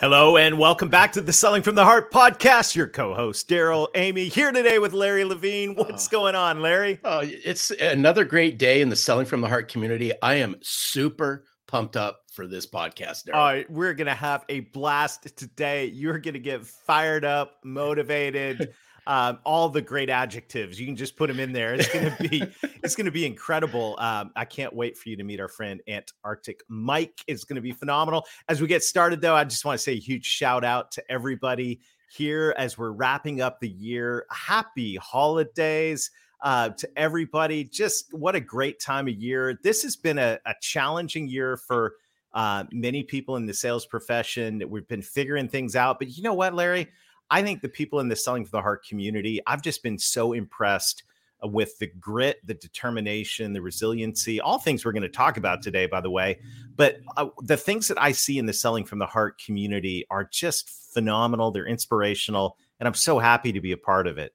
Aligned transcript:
Hello 0.00 0.36
and 0.36 0.58
welcome 0.58 0.88
back 0.88 1.10
to 1.12 1.20
the 1.20 1.32
Selling 1.32 1.62
from 1.62 1.74
the 1.74 1.84
Heart 1.84 2.12
podcast. 2.12 2.76
Your 2.76 2.86
co-host 2.86 3.48
Darrell 3.48 3.88
Amy 3.96 4.28
here 4.28 4.52
today 4.52 4.78
with 4.78 4.92
Larry 4.92 5.24
Levine. 5.24 5.74
What's 5.74 6.06
Oh. 6.06 6.10
going 6.10 6.36
on, 6.36 6.62
Larry? 6.62 7.00
Oh, 7.04 7.20
it's 7.24 7.72
another 7.72 8.24
great 8.24 8.58
day 8.58 8.80
in 8.80 8.90
the 8.90 8.96
Selling 8.96 9.26
from 9.26 9.40
the 9.40 9.48
Heart 9.48 9.68
community. 9.68 10.12
I 10.22 10.34
am 10.36 10.54
super 10.62 11.46
pumped 11.66 11.96
up 11.96 12.20
for 12.32 12.46
this 12.46 12.64
podcast. 12.64 13.24
Darrell. 13.24 13.40
All 13.40 13.46
right, 13.48 13.68
we're 13.68 13.92
gonna 13.94 14.14
have 14.14 14.44
a 14.48 14.60
blast 14.60 15.36
today. 15.36 15.86
You're 15.86 16.18
gonna 16.18 16.38
get 16.38 16.64
fired 16.64 17.24
up, 17.24 17.56
motivated, 17.64 18.72
um, 19.08 19.38
all 19.44 19.70
the 19.70 19.80
great 19.80 20.10
adjectives. 20.10 20.78
You 20.78 20.84
can 20.84 20.94
just 20.94 21.16
put 21.16 21.28
them 21.28 21.40
in 21.40 21.50
there. 21.50 21.74
It's 21.74 21.88
gonna 21.88 22.14
be 22.20 22.44
it's 22.84 22.94
gonna 22.94 23.10
be 23.10 23.24
incredible. 23.24 23.96
Um, 23.98 24.30
I 24.36 24.44
can't 24.44 24.72
wait 24.74 24.98
for 24.98 25.08
you 25.08 25.16
to 25.16 25.24
meet 25.24 25.40
our 25.40 25.48
friend 25.48 25.80
Antarctic 25.88 26.60
Mike. 26.68 27.24
It's 27.26 27.44
gonna 27.44 27.62
be 27.62 27.72
phenomenal. 27.72 28.26
As 28.50 28.60
we 28.60 28.68
get 28.68 28.84
started, 28.84 29.22
though, 29.22 29.34
I 29.34 29.44
just 29.44 29.64
want 29.64 29.78
to 29.78 29.82
say 29.82 29.92
a 29.92 29.98
huge 29.98 30.26
shout 30.26 30.62
out 30.62 30.92
to 30.92 31.10
everybody 31.10 31.80
here 32.14 32.54
as 32.58 32.76
we're 32.76 32.92
wrapping 32.92 33.40
up 33.40 33.60
the 33.60 33.70
year. 33.70 34.26
Happy 34.30 34.96
holidays 34.96 36.10
uh, 36.42 36.68
to 36.70 36.88
everybody. 36.94 37.64
Just 37.64 38.12
what 38.12 38.34
a 38.34 38.40
great 38.40 38.78
time 38.78 39.08
of 39.08 39.14
year. 39.14 39.58
This 39.62 39.82
has 39.84 39.96
been 39.96 40.18
a, 40.18 40.38
a 40.44 40.52
challenging 40.60 41.28
year 41.28 41.56
for 41.56 41.94
uh, 42.34 42.64
many 42.72 43.02
people 43.02 43.36
in 43.36 43.46
the 43.46 43.54
sales 43.54 43.86
profession. 43.86 44.62
We've 44.68 44.86
been 44.86 45.00
figuring 45.00 45.48
things 45.48 45.74
out. 45.76 45.98
But 45.98 46.14
you 46.14 46.22
know 46.22 46.34
what, 46.34 46.54
Larry? 46.54 46.88
I 47.30 47.42
think 47.42 47.60
the 47.60 47.68
people 47.68 48.00
in 48.00 48.08
the 48.08 48.16
Selling 48.16 48.44
for 48.44 48.52
the 48.52 48.62
Heart 48.62 48.86
community, 48.86 49.40
I've 49.46 49.62
just 49.62 49.82
been 49.82 49.98
so 49.98 50.32
impressed 50.32 51.02
uh, 51.44 51.48
with 51.48 51.78
the 51.78 51.86
grit, 51.86 52.38
the 52.44 52.54
determination, 52.54 53.52
the 53.52 53.62
resiliency, 53.62 54.40
all 54.40 54.58
things 54.58 54.84
we're 54.84 54.92
going 54.92 55.02
to 55.02 55.08
talk 55.08 55.36
about 55.36 55.62
today, 55.62 55.86
by 55.86 56.00
the 56.00 56.10
way. 56.10 56.38
But 56.76 56.98
uh, 57.16 57.28
the 57.42 57.56
things 57.56 57.88
that 57.88 58.00
I 58.00 58.12
see 58.12 58.38
in 58.38 58.46
the 58.46 58.52
Selling 58.52 58.84
from 58.84 58.98
the 58.98 59.06
Heart 59.06 59.40
community 59.44 60.06
are 60.10 60.24
just 60.24 60.70
phenomenal. 60.92 61.50
They're 61.50 61.66
inspirational. 61.66 62.56
And 62.80 62.86
I'm 62.86 62.94
so 62.94 63.18
happy 63.18 63.52
to 63.52 63.60
be 63.60 63.72
a 63.72 63.76
part 63.76 64.06
of 64.06 64.18
it. 64.18 64.32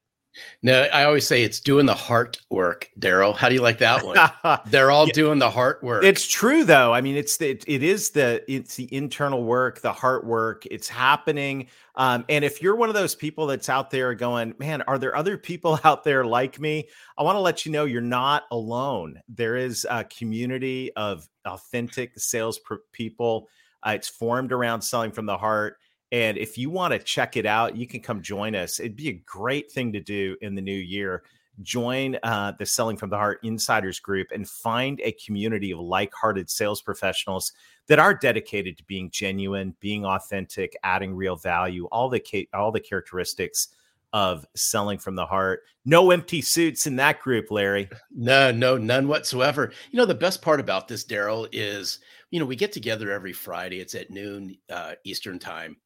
No, 0.61 0.83
I 0.83 1.03
always 1.05 1.27
say 1.27 1.43
it's 1.43 1.59
doing 1.59 1.85
the 1.85 1.93
heart 1.93 2.39
work, 2.49 2.89
Darrell. 2.97 3.33
How 3.33 3.49
do 3.49 3.55
you 3.55 3.61
like 3.61 3.77
that 3.79 4.03
one? 4.05 4.59
They're 4.67 4.91
all 4.91 5.07
Yeah. 5.07 5.13
doing 5.13 5.39
the 5.39 5.49
heart 5.49 5.83
work. 5.83 6.03
It's 6.03 6.27
true 6.27 6.63
though. 6.63 6.93
I 6.93 7.01
mean, 7.01 7.15
it's 7.15 7.37
the 7.37 7.49
it, 7.51 7.63
it 7.67 7.83
is 7.83 8.11
the 8.11 8.43
it's 8.47 8.75
the 8.75 8.93
internal 8.93 9.43
work, 9.43 9.81
the 9.81 9.93
heart 9.93 10.25
work. 10.25 10.65
It's 10.71 10.87
happening. 10.89 11.67
Um, 11.95 12.25
and 12.29 12.43
if 12.43 12.61
you're 12.61 12.75
one 12.75 12.89
of 12.89 12.95
those 12.95 13.13
people 13.15 13.45
that's 13.45 13.69
out 13.69 13.91
there 13.91 14.15
going, 14.15 14.55
man, 14.57 14.81
are 14.83 14.97
there 14.97 15.15
other 15.15 15.37
people 15.37 15.79
out 15.83 16.03
there 16.03 16.25
like 16.25 16.59
me? 16.59 16.89
I 17.17 17.23
want 17.23 17.35
to 17.35 17.41
let 17.41 17.65
you 17.65 17.71
know 17.71 17.85
you're 17.85 18.01
not 18.01 18.43
alone. 18.51 19.19
There 19.29 19.55
is 19.55 19.85
a 19.89 20.03
community 20.03 20.91
of 20.95 21.27
authentic 21.45 22.17
sales 22.19 22.59
people. 22.91 23.49
Uh, 23.85 23.91
it's 23.91 24.07
formed 24.07 24.51
around 24.51 24.81
selling 24.81 25.11
from 25.11 25.25
the 25.25 25.37
heart. 25.37 25.77
And 26.13 26.37
if 26.37 26.57
you 26.57 26.69
want 26.69 26.93
to 26.93 26.99
check 26.99 27.35
it 27.35 27.45
out, 27.45 27.75
you 27.75 27.87
can 27.87 27.99
come 27.99 28.21
join 28.21 28.55
us. 28.55 28.79
It'd 28.79 28.95
be 28.95 29.09
a 29.09 29.21
great 29.25 29.69
thing 29.71 29.91
to 29.93 29.99
do 29.99 30.37
in 30.41 30.55
the 30.55 30.61
new 30.61 30.71
year 30.71 31.23
join 31.61 32.17
uh, 32.23 32.53
the 32.57 32.65
Selling 32.65 32.97
from 32.97 33.09
the 33.09 33.17
Heart 33.17 33.39
Insiders 33.43 33.99
Group 33.99 34.27
and 34.33 34.47
find 34.47 34.99
a 35.03 35.11
community 35.11 35.71
of 35.71 35.79
like 35.79 36.13
hearted 36.13 36.49
sales 36.49 36.81
professionals 36.81 37.53
that 37.87 37.99
are 37.99 38.13
dedicated 38.13 38.77
to 38.77 38.83
being 38.85 39.11
genuine, 39.11 39.75
being 39.79 40.05
authentic, 40.05 40.75
adding 40.83 41.15
real 41.15 41.35
value, 41.35 41.85
all 41.91 42.09
the, 42.09 42.19
ca- 42.19 42.49
all 42.53 42.71
the 42.71 42.79
characteristics 42.79 43.69
of 44.13 44.45
selling 44.55 44.99
from 44.99 45.15
the 45.15 45.25
heart. 45.25 45.61
No 45.85 46.11
empty 46.11 46.41
suits 46.41 46.87
in 46.87 46.95
that 46.97 47.19
group, 47.19 47.49
Larry. 47.51 47.89
no, 48.15 48.51
no, 48.51 48.77
none 48.77 49.07
whatsoever. 49.07 49.71
You 49.91 49.97
know, 49.97 50.05
the 50.05 50.13
best 50.13 50.41
part 50.41 50.59
about 50.59 50.87
this, 50.87 51.03
Darrell, 51.03 51.47
is 51.51 51.99
you 52.29 52.39
know 52.39 52.45
we 52.45 52.55
get 52.55 52.71
together 52.71 53.11
every 53.11 53.33
Friday. 53.33 53.79
It's 53.79 53.95
at 53.95 54.11
noon 54.11 54.55
uh, 54.69 54.93
Eastern 55.03 55.39
time, 55.39 55.77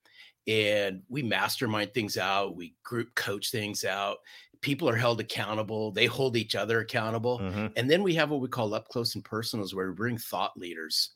and 0.47 1.01
we 1.09 1.21
mastermind 1.21 1.93
things 1.93 2.17
out. 2.17 2.55
We 2.55 2.75
group 2.83 3.13
coach 3.15 3.51
things 3.51 3.85
out. 3.85 4.17
People 4.61 4.89
are 4.89 4.95
held 4.95 5.19
accountable. 5.19 5.91
They 5.91 6.05
hold 6.05 6.35
each 6.35 6.55
other 6.55 6.79
accountable. 6.79 7.39
Mhm. 7.39 7.73
And 7.75 7.89
then 7.89 8.01
we 8.01 8.15
have 8.15 8.29
what 8.29 8.41
we 8.41 8.47
call 8.47 8.73
up 8.73 8.87
close 8.87 9.15
and 9.15 9.23
personals, 9.23 9.75
where 9.75 9.89
we 9.89 9.95
bring 9.95 10.17
thought 10.17 10.57
leaders 10.57 11.11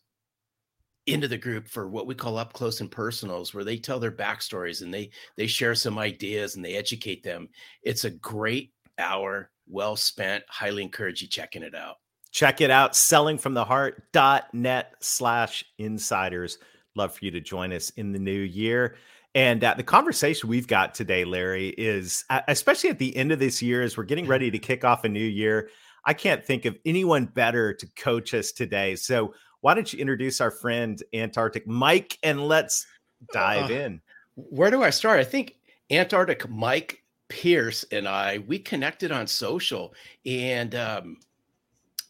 into 1.07 1.27
the 1.27 1.37
group 1.37 1.67
for 1.67 1.89
what 1.89 2.05
we 2.05 2.13
call 2.13 2.37
up 2.37 2.53
close 2.53 2.81
and 2.81 2.91
personals, 2.91 3.53
where 3.53 3.63
they 3.63 3.77
tell 3.77 3.99
their 3.99 4.11
backstories 4.11 4.83
and 4.83 4.93
they 4.93 5.09
they 5.37 5.47
share 5.47 5.73
some 5.73 5.97
ideas 5.97 6.55
and 6.55 6.63
they 6.63 6.75
educate 6.75 7.23
them. 7.23 7.49
It's 7.81 8.03
a 8.03 8.11
great 8.11 8.73
hour, 8.99 9.49
well 9.67 9.95
spent. 9.95 10.43
Highly 10.47 10.83
encourage 10.83 11.21
you 11.21 11.27
checking 11.27 11.63
it 11.63 11.73
out. 11.73 11.95
Check 12.31 12.61
it 12.61 12.69
out, 12.69 12.93
sellingfromtheheart.net 12.93 14.93
slash 15.01 15.65
insiders. 15.79 16.59
Love 16.95 17.15
for 17.15 17.25
you 17.25 17.31
to 17.31 17.41
join 17.41 17.73
us 17.73 17.89
in 17.91 18.11
the 18.11 18.19
new 18.19 18.41
year. 18.41 18.97
And 19.33 19.63
uh, 19.63 19.75
the 19.75 19.83
conversation 19.83 20.49
we've 20.49 20.67
got 20.67 20.93
today, 20.93 21.23
Larry, 21.23 21.69
is 21.69 22.25
uh, 22.29 22.41
especially 22.47 22.89
at 22.89 22.99
the 22.99 23.15
end 23.15 23.31
of 23.31 23.39
this 23.39 23.61
year, 23.61 23.81
as 23.81 23.95
we're 23.95 24.03
getting 24.03 24.27
ready 24.27 24.51
to 24.51 24.59
kick 24.59 24.83
off 24.83 25.05
a 25.05 25.09
new 25.09 25.19
year. 25.19 25.69
I 26.03 26.13
can't 26.13 26.43
think 26.43 26.65
of 26.65 26.77
anyone 26.85 27.25
better 27.25 27.73
to 27.73 27.87
coach 27.95 28.33
us 28.33 28.51
today. 28.51 28.95
So, 28.95 29.33
why 29.61 29.73
don't 29.75 29.91
you 29.93 29.99
introduce 29.99 30.41
our 30.41 30.51
friend 30.51 31.01
Antarctic 31.13 31.67
Mike 31.67 32.17
and 32.23 32.47
let's 32.47 32.87
dive 33.31 33.69
Uh, 33.69 33.73
in? 33.73 34.01
Where 34.35 34.71
do 34.71 34.81
I 34.83 34.89
start? 34.89 35.19
I 35.19 35.23
think 35.23 35.55
Antarctic 35.91 36.49
Mike 36.49 37.03
Pierce 37.29 37.85
and 37.91 38.07
I 38.07 38.39
we 38.39 38.59
connected 38.59 39.11
on 39.11 39.27
social 39.27 39.93
and 40.25 40.75
um 40.75 41.17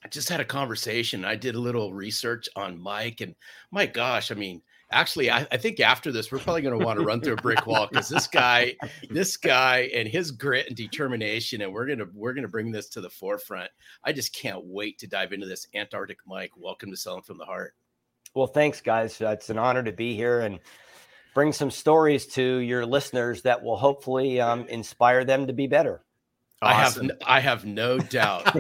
I 0.03 0.07
just 0.07 0.29
had 0.29 0.39
a 0.39 0.45
conversation. 0.45 1.23
I 1.25 1.35
did 1.35 1.53
a 1.53 1.59
little 1.59 1.93
research 1.93 2.49
on 2.55 2.79
Mike 2.79 3.21
and 3.21 3.35
my 3.69 3.85
gosh, 3.85 4.31
I 4.31 4.35
mean, 4.35 4.63
actually 4.91 5.31
I, 5.31 5.47
I 5.51 5.57
think 5.57 5.79
after 5.79 6.11
this 6.11 6.31
we're 6.31 6.39
probably 6.39 6.61
going 6.61 6.77
to 6.77 6.85
want 6.85 6.99
to 6.99 7.05
run 7.05 7.21
through 7.21 7.33
a 7.33 7.41
brick 7.41 7.65
wall 7.65 7.87
because 7.89 8.09
this 8.09 8.27
guy, 8.27 8.75
this 9.09 9.37
guy 9.37 9.89
and 9.93 10.07
his 10.07 10.31
grit 10.31 10.67
and 10.67 10.75
determination 10.75 11.61
and 11.61 11.73
we're 11.73 11.85
going 11.85 11.99
to 11.99 12.07
we're 12.13 12.33
going 12.33 12.43
to 12.43 12.49
bring 12.49 12.71
this 12.71 12.89
to 12.89 13.01
the 13.01 13.09
forefront. 13.09 13.69
I 14.03 14.13
just 14.13 14.33
can't 14.33 14.63
wait 14.65 14.99
to 14.99 15.07
dive 15.07 15.33
into 15.33 15.47
this 15.47 15.67
Antarctic 15.73 16.19
Mike. 16.25 16.51
Welcome 16.55 16.91
to 16.91 16.97
Selling 16.97 17.23
from 17.23 17.37
the 17.37 17.45
Heart. 17.45 17.73
Well, 18.33 18.47
thanks, 18.47 18.79
guys. 18.79 19.19
It's 19.19 19.49
an 19.49 19.57
honor 19.57 19.83
to 19.83 19.91
be 19.91 20.15
here 20.15 20.41
and 20.41 20.59
bring 21.33 21.51
some 21.51 21.71
stories 21.71 22.25
to 22.27 22.41
your 22.41 22.85
listeners 22.85 23.41
that 23.43 23.61
will 23.61 23.77
hopefully 23.77 24.39
um, 24.39 24.67
inspire 24.67 25.25
them 25.25 25.47
to 25.47 25.53
be 25.53 25.67
better. 25.67 26.01
I 26.63 26.73
have 26.73 26.87
Awesome. 26.89 27.11
n- 27.11 27.17
I 27.25 27.39
have 27.39 27.65
no 27.65 27.97
doubt. 27.97 28.43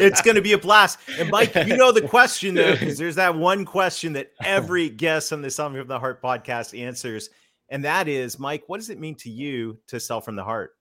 it's 0.00 0.22
going 0.22 0.34
to 0.34 0.42
be 0.42 0.52
a 0.54 0.58
blast. 0.58 0.98
And 1.18 1.30
Mike, 1.30 1.54
you 1.54 1.76
know 1.76 1.92
the 1.92 2.02
question 2.02 2.54
though, 2.54 2.72
because 2.72 2.98
there's 2.98 3.14
that 3.14 3.36
one 3.36 3.64
question 3.64 4.14
that 4.14 4.32
every 4.42 4.88
guest 4.90 5.32
on 5.32 5.40
the 5.40 5.50
Selling 5.50 5.74
from 5.76 5.86
the 5.86 6.00
Heart 6.00 6.20
podcast 6.22 6.78
answers, 6.78 7.30
and 7.68 7.84
that 7.84 8.08
is, 8.08 8.38
Mike, 8.38 8.64
what 8.66 8.78
does 8.78 8.90
it 8.90 8.98
mean 8.98 9.14
to 9.16 9.30
you 9.30 9.78
to 9.88 10.00
sell 10.00 10.20
from 10.20 10.34
the 10.36 10.44
heart? 10.44 10.72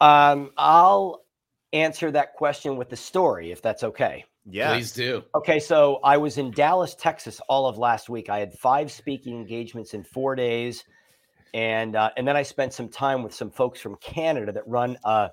Um, 0.00 0.50
I'll 0.56 1.22
answer 1.72 2.10
that 2.10 2.34
question 2.34 2.76
with 2.76 2.88
the 2.88 2.96
story, 2.96 3.52
if 3.52 3.60
that's 3.62 3.84
okay. 3.84 4.24
Yeah, 4.46 4.72
Please 4.72 4.92
do. 4.92 5.22
Okay, 5.34 5.60
so 5.60 6.00
I 6.02 6.16
was 6.16 6.38
in 6.38 6.50
Dallas, 6.50 6.94
Texas, 6.94 7.40
all 7.48 7.66
of 7.66 7.76
last 7.76 8.08
week. 8.08 8.30
I 8.30 8.38
had 8.40 8.54
five 8.54 8.90
speaking 8.90 9.36
engagements 9.36 9.92
in 9.92 10.02
four 10.02 10.34
days, 10.34 10.84
and 11.54 11.96
uh, 11.96 12.10
and 12.16 12.26
then 12.26 12.36
I 12.36 12.42
spent 12.42 12.72
some 12.72 12.88
time 12.88 13.22
with 13.22 13.34
some 13.34 13.50
folks 13.50 13.80
from 13.80 13.96
Canada 13.96 14.52
that 14.52 14.66
run 14.66 14.98
a 15.04 15.30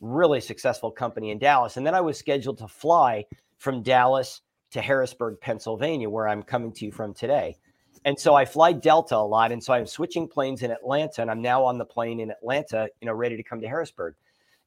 really 0.00 0.40
successful 0.40 0.90
company 0.90 1.30
in 1.30 1.38
Dallas. 1.38 1.76
And 1.76 1.86
then 1.86 1.94
I 1.94 2.00
was 2.00 2.18
scheduled 2.18 2.58
to 2.58 2.68
fly 2.68 3.24
from 3.58 3.82
Dallas 3.82 4.42
to 4.72 4.80
Harrisburg, 4.80 5.40
Pennsylvania, 5.40 6.08
where 6.10 6.28
I'm 6.28 6.42
coming 6.42 6.72
to 6.72 6.84
you 6.84 6.92
from 6.92 7.14
today. 7.14 7.56
And 8.04 8.18
so 8.18 8.34
I 8.34 8.44
fly 8.44 8.72
Delta 8.72 9.16
a 9.16 9.26
lot, 9.26 9.50
and 9.50 9.62
so 9.62 9.72
I'm 9.72 9.86
switching 9.86 10.28
planes 10.28 10.62
in 10.62 10.70
Atlanta, 10.70 11.22
and 11.22 11.30
I'm 11.30 11.42
now 11.42 11.64
on 11.64 11.78
the 11.78 11.84
plane 11.84 12.20
in 12.20 12.30
Atlanta, 12.30 12.88
you 13.00 13.06
know, 13.06 13.14
ready 13.14 13.36
to 13.36 13.42
come 13.42 13.60
to 13.62 13.66
Harrisburg. 13.66 14.14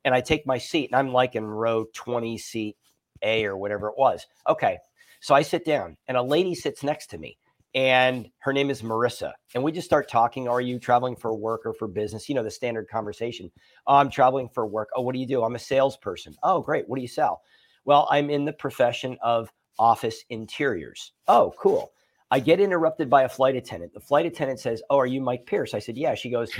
And 0.03 0.13
I 0.13 0.21
take 0.21 0.45
my 0.45 0.57
seat, 0.57 0.89
and 0.91 0.95
I'm 0.95 1.13
like 1.13 1.35
in 1.35 1.45
row 1.45 1.85
20 1.93 2.37
seat 2.37 2.75
A 3.21 3.45
or 3.45 3.55
whatever 3.55 3.87
it 3.87 3.95
was. 3.97 4.25
Okay. 4.47 4.79
So 5.21 5.35
I 5.35 5.41
sit 5.41 5.65
down 5.65 5.97
and 6.07 6.17
a 6.17 6.21
lady 6.21 6.55
sits 6.55 6.83
next 6.83 7.07
to 7.07 7.17
me 7.17 7.37
and 7.75 8.29
her 8.39 8.51
name 8.51 8.69
is 8.69 8.81
Marissa. 8.81 9.33
And 9.53 9.63
we 9.63 9.71
just 9.71 9.85
start 9.85 10.09
talking. 10.09 10.47
Are 10.47 10.61
you 10.61 10.79
traveling 10.79 11.15
for 11.15 11.35
work 11.35 11.61
or 11.65 11.73
for 11.73 11.87
business? 11.87 12.27
You 12.27 12.35
know, 12.35 12.43
the 12.43 12.51
standard 12.51 12.87
conversation. 12.89 13.51
Oh, 13.85 13.95
I'm 13.95 14.09
traveling 14.09 14.49
for 14.49 14.65
work. 14.65 14.89
Oh, 14.95 15.01
what 15.01 15.13
do 15.13 15.19
you 15.19 15.27
do? 15.27 15.43
I'm 15.43 15.55
a 15.55 15.59
salesperson. 15.59 16.35
Oh, 16.43 16.61
great. 16.61 16.87
What 16.87 16.95
do 16.95 17.01
you 17.01 17.07
sell? 17.07 17.41
Well, 17.85 18.07
I'm 18.09 18.29
in 18.29 18.45
the 18.45 18.53
profession 18.53 19.17
of 19.21 19.51
office 19.77 20.23
interiors. 20.29 21.13
Oh, 21.27 21.53
cool. 21.59 21.91
I 22.31 22.39
get 22.39 22.59
interrupted 22.59 23.09
by 23.09 23.23
a 23.23 23.29
flight 23.29 23.55
attendant. 23.55 23.93
The 23.93 23.99
flight 23.99 24.25
attendant 24.25 24.59
says, 24.59 24.81
Oh, 24.89 24.97
are 24.97 25.07
you 25.07 25.21
Mike 25.21 25.45
Pierce? 25.45 25.73
I 25.73 25.79
said, 25.79 25.97
Yeah. 25.97 26.15
She 26.15 26.29
goes, 26.29 26.51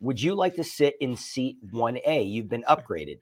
Would 0.00 0.20
you 0.22 0.34
like 0.34 0.54
to 0.56 0.64
sit 0.64 0.94
in 1.00 1.16
seat 1.16 1.56
1A? 1.72 2.30
You've 2.30 2.48
been 2.48 2.64
upgraded. 2.68 3.18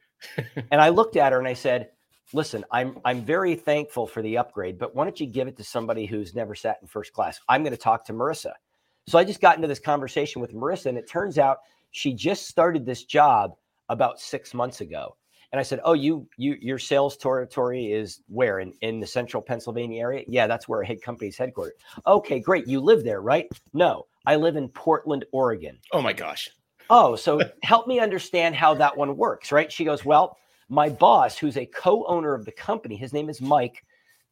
and 0.70 0.80
I 0.80 0.90
looked 0.90 1.16
at 1.16 1.32
her 1.32 1.38
and 1.38 1.48
I 1.48 1.54
said, 1.54 1.90
listen, 2.32 2.64
I'm 2.70 2.98
I'm 3.04 3.22
very 3.22 3.54
thankful 3.54 4.06
for 4.06 4.22
the 4.22 4.38
upgrade, 4.38 4.78
but 4.78 4.94
why 4.94 5.04
don't 5.04 5.20
you 5.20 5.26
give 5.26 5.48
it 5.48 5.56
to 5.56 5.64
somebody 5.64 6.06
who's 6.06 6.34
never 6.34 6.54
sat 6.54 6.78
in 6.82 6.88
first 6.88 7.12
class? 7.12 7.40
I'm 7.48 7.62
going 7.62 7.72
to 7.72 7.78
talk 7.78 8.04
to 8.06 8.12
Marissa. 8.12 8.52
So 9.06 9.18
I 9.18 9.24
just 9.24 9.40
got 9.40 9.56
into 9.56 9.68
this 9.68 9.78
conversation 9.78 10.40
with 10.40 10.52
Marissa, 10.52 10.86
and 10.86 10.98
it 10.98 11.08
turns 11.08 11.38
out 11.38 11.58
she 11.92 12.12
just 12.12 12.48
started 12.48 12.84
this 12.84 13.04
job 13.04 13.54
about 13.88 14.20
six 14.20 14.52
months 14.52 14.80
ago. 14.80 15.16
And 15.52 15.60
I 15.60 15.62
said, 15.62 15.80
"Oh, 15.84 15.92
you 15.92 16.28
you 16.36 16.56
your 16.60 16.78
sales 16.78 17.16
territory 17.16 17.92
is 17.92 18.22
where 18.28 18.58
in 18.58 18.72
in 18.80 18.98
the 19.00 19.06
central 19.06 19.42
Pennsylvania 19.42 20.00
area? 20.00 20.24
Yeah, 20.26 20.46
that's 20.46 20.68
where 20.68 20.80
a 20.80 20.86
head 20.86 21.02
company's 21.02 21.38
headquartered. 21.38 21.78
Okay, 22.06 22.40
great. 22.40 22.66
You 22.66 22.80
live 22.80 23.04
there, 23.04 23.20
right? 23.20 23.48
No, 23.72 24.06
I 24.26 24.36
live 24.36 24.56
in 24.56 24.68
Portland, 24.68 25.24
Oregon. 25.32 25.78
Oh 25.92 26.02
my 26.02 26.12
gosh. 26.12 26.50
Oh, 26.90 27.16
so 27.16 27.40
help 27.62 27.86
me 27.86 27.98
understand 27.98 28.54
how 28.54 28.74
that 28.74 28.96
one 28.96 29.16
works, 29.16 29.50
right? 29.50 29.70
She 29.70 29.84
goes, 29.84 30.04
well, 30.04 30.38
my 30.68 30.88
boss, 30.88 31.38
who's 31.38 31.56
a 31.56 31.66
co-owner 31.66 32.34
of 32.34 32.44
the 32.44 32.52
company, 32.52 32.96
his 32.96 33.12
name 33.12 33.28
is 33.28 33.40
Mike, 33.40 33.84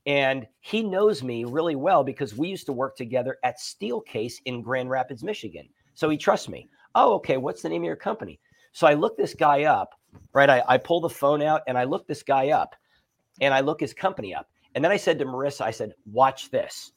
and 0.06 0.46
he 0.60 0.82
knows 0.82 1.22
me 1.22 1.44
really 1.44 1.76
well 1.76 2.04
because 2.04 2.36
we 2.36 2.48
used 2.48 2.66
to 2.66 2.72
work 2.72 2.96
together 2.96 3.38
at 3.42 3.58
Steelcase 3.58 4.34
in 4.44 4.62
Grand 4.62 4.90
Rapids, 4.90 5.22
Michigan. 5.22 5.68
So 5.94 6.10
he 6.10 6.18
trusts 6.18 6.48
me. 6.48 6.68
Oh, 6.94 7.14
okay. 7.14 7.36
What's 7.36 7.62
the 7.62 7.68
name 7.68 7.82
of 7.82 7.86
your 7.86 7.96
company? 7.96 8.40
So 8.72 8.86
I 8.86 8.94
look 8.94 9.16
this 9.16 9.34
guy 9.34 9.64
up, 9.64 9.94
right? 10.32 10.50
I, 10.50 10.62
I 10.68 10.78
pull 10.78 11.00
the 11.00 11.08
phone 11.08 11.42
out 11.42 11.62
and 11.66 11.78
I 11.78 11.84
look 11.84 12.06
this 12.06 12.22
guy 12.22 12.50
up 12.50 12.74
and 13.40 13.54
I 13.54 13.60
look 13.60 13.80
his 13.80 13.94
company 13.94 14.34
up. 14.34 14.48
And 14.74 14.84
then 14.84 14.92
I 14.92 14.96
said 14.96 15.18
to 15.20 15.24
Marissa, 15.24 15.62
I 15.62 15.70
said, 15.70 15.94
watch 16.10 16.50
this. 16.50 16.92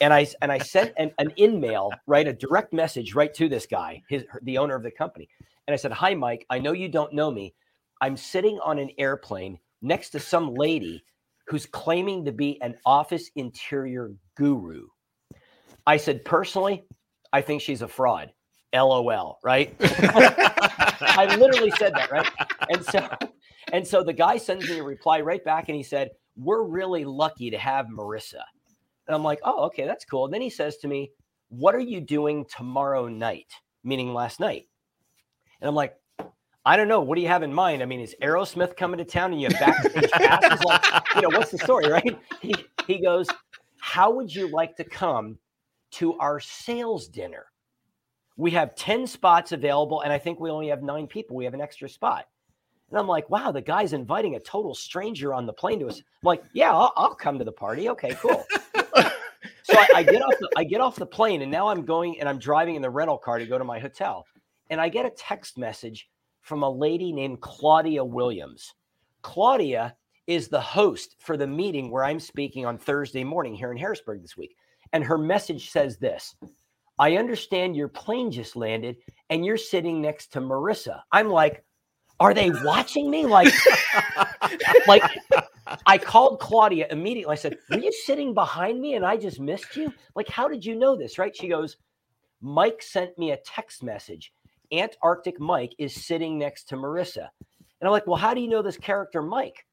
And 0.00 0.12
I 0.12 0.26
and 0.42 0.50
I 0.50 0.58
sent 0.58 0.92
an, 0.96 1.12
an 1.18 1.32
in-mail, 1.36 1.92
right, 2.08 2.26
a 2.26 2.32
direct 2.32 2.72
message 2.72 3.14
right 3.14 3.32
to 3.34 3.48
this 3.48 3.64
guy, 3.64 4.02
his 4.08 4.24
the 4.42 4.58
owner 4.58 4.74
of 4.74 4.82
the 4.82 4.90
company. 4.90 5.28
And 5.68 5.72
I 5.72 5.76
said, 5.76 5.92
Hi, 5.92 6.14
Mike. 6.14 6.44
I 6.50 6.58
know 6.58 6.72
you 6.72 6.88
don't 6.88 7.12
know 7.12 7.30
me, 7.30 7.54
I'm 8.04 8.18
sitting 8.18 8.58
on 8.62 8.78
an 8.78 8.90
airplane 8.98 9.58
next 9.80 10.10
to 10.10 10.20
some 10.20 10.52
lady 10.52 11.02
who's 11.46 11.64
claiming 11.64 12.26
to 12.26 12.32
be 12.32 12.60
an 12.60 12.74
office 12.84 13.30
interior 13.34 14.12
guru. 14.36 14.88
I 15.86 15.96
said, 15.96 16.22
personally, 16.22 16.84
I 17.32 17.40
think 17.40 17.62
she's 17.62 17.80
a 17.80 17.88
fraud. 17.88 18.30
LOL, 18.74 19.38
right? 19.42 19.74
I 19.80 21.34
literally 21.38 21.70
said 21.78 21.94
that, 21.94 22.10
right? 22.10 22.28
And 22.68 22.84
so 22.84 23.08
and 23.72 23.86
so 23.86 24.04
the 24.04 24.12
guy 24.12 24.36
sends 24.36 24.68
me 24.68 24.80
a 24.80 24.82
reply 24.82 25.22
right 25.22 25.42
back 25.42 25.70
and 25.70 25.76
he 25.76 25.82
said, 25.82 26.10
"We're 26.36 26.64
really 26.64 27.06
lucky 27.06 27.48
to 27.50 27.58
have 27.58 27.86
Marissa." 27.86 28.42
And 29.06 29.14
I'm 29.14 29.22
like, 29.22 29.38
"Oh, 29.44 29.64
okay, 29.66 29.86
that's 29.86 30.04
cool." 30.04 30.26
And 30.26 30.34
then 30.34 30.42
he 30.42 30.50
says 30.50 30.76
to 30.78 30.88
me, 30.88 31.12
"What 31.48 31.74
are 31.74 31.80
you 31.80 32.02
doing 32.02 32.44
tomorrow 32.54 33.08
night?" 33.08 33.50
Meaning 33.82 34.12
last 34.12 34.40
night. 34.40 34.66
And 35.60 35.68
I'm 35.68 35.74
like, 35.76 35.94
I 36.66 36.76
don't 36.76 36.88
know. 36.88 37.00
What 37.00 37.16
do 37.16 37.20
you 37.20 37.28
have 37.28 37.42
in 37.42 37.52
mind? 37.52 37.82
I 37.82 37.86
mean, 37.86 38.00
is 38.00 38.16
Aerosmith 38.22 38.76
coming 38.76 38.98
to 38.98 39.04
town 39.04 39.32
and 39.32 39.40
you 39.40 39.48
have 39.48 39.60
backstage 39.60 40.10
passes? 40.10 40.64
Like, 40.64 40.82
you 41.14 41.22
know, 41.22 41.28
what's 41.36 41.50
the 41.50 41.58
story, 41.58 41.90
right? 41.90 42.18
He, 42.40 42.54
he 42.86 43.02
goes, 43.02 43.28
How 43.80 44.10
would 44.10 44.34
you 44.34 44.48
like 44.48 44.76
to 44.76 44.84
come 44.84 45.38
to 45.92 46.14
our 46.14 46.40
sales 46.40 47.06
dinner? 47.08 47.46
We 48.36 48.50
have 48.52 48.74
10 48.74 49.06
spots 49.06 49.52
available, 49.52 50.00
and 50.00 50.12
I 50.12 50.18
think 50.18 50.40
we 50.40 50.50
only 50.50 50.68
have 50.68 50.82
nine 50.82 51.06
people. 51.06 51.36
We 51.36 51.44
have 51.44 51.54
an 51.54 51.60
extra 51.60 51.88
spot. 51.88 52.26
And 52.90 52.98
I'm 52.98 53.06
like, 53.06 53.28
wow, 53.30 53.52
the 53.52 53.60
guy's 53.60 53.92
inviting 53.92 54.36
a 54.36 54.40
total 54.40 54.74
stranger 54.74 55.34
on 55.34 55.46
the 55.46 55.52
plane 55.52 55.80
to 55.80 55.88
us. 55.88 55.98
I'm 55.98 56.26
like, 56.26 56.44
yeah, 56.52 56.72
I'll, 56.72 56.92
I'll 56.96 57.14
come 57.14 57.38
to 57.38 57.44
the 57.44 57.52
party. 57.52 57.88
Okay, 57.90 58.14
cool. 58.14 58.44
so 58.74 59.74
I, 59.76 59.88
I 59.96 60.02
get 60.02 60.22
off 60.22 60.34
the 60.38 60.48
I 60.56 60.64
get 60.64 60.80
off 60.80 60.96
the 60.96 61.06
plane, 61.06 61.42
and 61.42 61.50
now 61.50 61.68
I'm 61.68 61.84
going 61.84 62.20
and 62.20 62.28
I'm 62.28 62.38
driving 62.38 62.74
in 62.74 62.82
the 62.82 62.90
rental 62.90 63.18
car 63.18 63.38
to 63.38 63.46
go 63.46 63.58
to 63.58 63.64
my 63.64 63.78
hotel. 63.78 64.26
And 64.70 64.80
I 64.80 64.88
get 64.88 65.06
a 65.06 65.10
text 65.10 65.58
message 65.58 66.08
from 66.44 66.62
a 66.62 66.70
lady 66.70 67.10
named 67.10 67.40
Claudia 67.40 68.04
Williams. 68.04 68.74
Claudia 69.22 69.96
is 70.26 70.48
the 70.48 70.60
host 70.60 71.16
for 71.18 71.36
the 71.36 71.46
meeting 71.46 71.90
where 71.90 72.04
I'm 72.04 72.20
speaking 72.20 72.66
on 72.66 72.78
Thursday 72.78 73.24
morning 73.24 73.54
here 73.54 73.72
in 73.72 73.78
Harrisburg 73.78 74.20
this 74.22 74.36
week. 74.36 74.54
And 74.92 75.02
her 75.02 75.18
message 75.18 75.70
says 75.70 75.96
this 75.96 76.36
I 76.98 77.16
understand 77.16 77.74
your 77.74 77.88
plane 77.88 78.30
just 78.30 78.56
landed 78.56 78.96
and 79.30 79.44
you're 79.44 79.56
sitting 79.56 80.02
next 80.02 80.32
to 80.34 80.40
Marissa. 80.40 81.00
I'm 81.10 81.28
like, 81.28 81.64
are 82.20 82.34
they 82.34 82.50
watching 82.50 83.10
me? 83.10 83.24
Like, 83.24 83.52
like 84.86 85.02
I 85.86 85.96
called 85.96 86.40
Claudia 86.40 86.86
immediately. 86.90 87.32
I 87.32 87.36
said, 87.36 87.56
Were 87.70 87.78
you 87.78 87.90
sitting 87.90 88.34
behind 88.34 88.80
me 88.80 88.94
and 88.94 89.04
I 89.04 89.16
just 89.16 89.40
missed 89.40 89.76
you? 89.76 89.92
Like, 90.14 90.28
how 90.28 90.46
did 90.46 90.64
you 90.64 90.76
know 90.76 90.94
this? 90.94 91.18
Right? 91.18 91.34
She 91.34 91.48
goes, 91.48 91.78
Mike 92.42 92.82
sent 92.82 93.18
me 93.18 93.30
a 93.30 93.38
text 93.38 93.82
message 93.82 94.32
Antarctic 94.80 95.40
Mike 95.40 95.74
is 95.78 96.06
sitting 96.06 96.38
next 96.38 96.64
to 96.68 96.76
Marissa. 96.76 97.28
And 97.80 97.88
I'm 97.88 97.90
like, 97.90 98.06
well, 98.06 98.16
how 98.16 98.34
do 98.34 98.40
you 98.40 98.48
know 98.48 98.62
this 98.62 98.78
character, 98.78 99.22
Mike? 99.22 99.66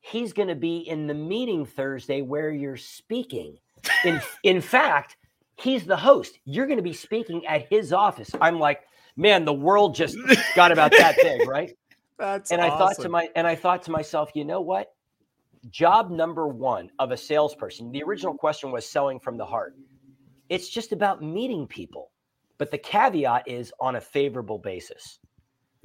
He's 0.00 0.32
going 0.32 0.48
to 0.48 0.56
be 0.56 0.78
in 0.78 1.06
the 1.06 1.14
meeting 1.14 1.64
Thursday 1.64 2.22
where 2.22 2.50
you're 2.50 2.76
speaking. 2.76 3.56
In, 4.04 4.20
in 4.42 4.60
fact, 4.60 5.16
he's 5.56 5.84
the 5.84 5.96
host. 5.96 6.38
You're 6.44 6.66
going 6.66 6.78
to 6.78 6.82
be 6.82 6.92
speaking 6.92 7.46
at 7.46 7.68
his 7.70 7.92
office. 7.92 8.30
I'm 8.40 8.58
like, 8.58 8.80
man, 9.16 9.44
the 9.44 9.52
world 9.52 9.94
just 9.94 10.16
got 10.54 10.72
about 10.72 10.92
that 10.92 11.16
big, 11.20 11.48
right? 11.48 11.72
That's 12.18 12.52
and 12.52 12.60
I 12.60 12.68
awesome. 12.68 12.78
thought 12.78 13.02
to 13.02 13.08
my 13.08 13.28
and 13.34 13.46
I 13.46 13.56
thought 13.56 13.82
to 13.84 13.90
myself, 13.90 14.30
you 14.34 14.44
know 14.44 14.60
what? 14.60 14.88
Job 15.70 16.10
number 16.10 16.46
one 16.46 16.90
of 16.98 17.10
a 17.10 17.16
salesperson. 17.16 17.90
The 17.90 18.02
original 18.02 18.34
question 18.34 18.70
was 18.70 18.88
selling 18.88 19.18
from 19.18 19.36
the 19.36 19.44
heart. 19.44 19.74
It's 20.48 20.68
just 20.68 20.92
about 20.92 21.22
meeting 21.22 21.66
people. 21.66 22.11
But 22.62 22.70
the 22.70 22.78
caveat 22.78 23.48
is 23.48 23.72
on 23.80 23.96
a 23.96 24.00
favorable 24.00 24.56
basis, 24.56 25.18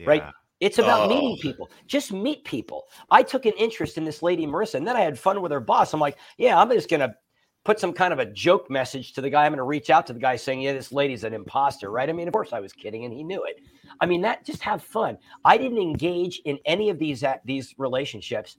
right? 0.05 0.21
It's 0.59 0.77
about 0.77 1.09
Oh. 1.09 1.09
meeting 1.09 1.35
people. 1.41 1.71
Just 1.87 2.13
meet 2.13 2.43
people. 2.43 2.87
I 3.09 3.23
took 3.23 3.47
an 3.47 3.53
interest 3.57 3.97
in 3.97 4.05
this 4.05 4.21
lady, 4.21 4.45
Marissa, 4.45 4.75
and 4.75 4.87
then 4.87 4.95
I 4.95 5.01
had 5.01 5.17
fun 5.17 5.41
with 5.41 5.51
her 5.51 5.59
boss. 5.59 5.91
I'm 5.91 5.99
like, 5.99 6.19
yeah, 6.37 6.55
I'm 6.61 6.69
just 6.69 6.87
going 6.87 6.99
to 6.99 7.15
put 7.63 7.79
some 7.79 7.93
kind 7.93 8.13
of 8.13 8.19
a 8.19 8.27
joke 8.27 8.69
message 8.69 9.13
to 9.13 9.21
the 9.21 9.29
guy. 9.31 9.43
I'm 9.47 9.53
going 9.53 9.57
to 9.57 9.63
reach 9.63 9.89
out 9.89 10.05
to 10.05 10.13
the 10.13 10.19
guy 10.19 10.35
saying, 10.35 10.61
yeah, 10.61 10.73
this 10.73 10.91
lady's 10.91 11.23
an 11.23 11.33
imposter, 11.33 11.89
right? 11.89 12.07
I 12.07 12.13
mean, 12.13 12.27
of 12.27 12.33
course 12.33 12.53
I 12.53 12.59
was 12.59 12.73
kidding 12.73 13.05
and 13.05 13.11
he 13.11 13.23
knew 13.23 13.43
it. 13.43 13.59
I 13.99 14.05
mean, 14.05 14.21
that 14.21 14.45
just 14.45 14.61
have 14.61 14.83
fun. 14.83 15.17
I 15.43 15.57
didn't 15.57 15.79
engage 15.79 16.43
in 16.45 16.59
any 16.63 16.91
of 16.91 16.99
these, 16.99 17.23
uh, 17.23 17.37
these 17.43 17.73
relationships 17.79 18.57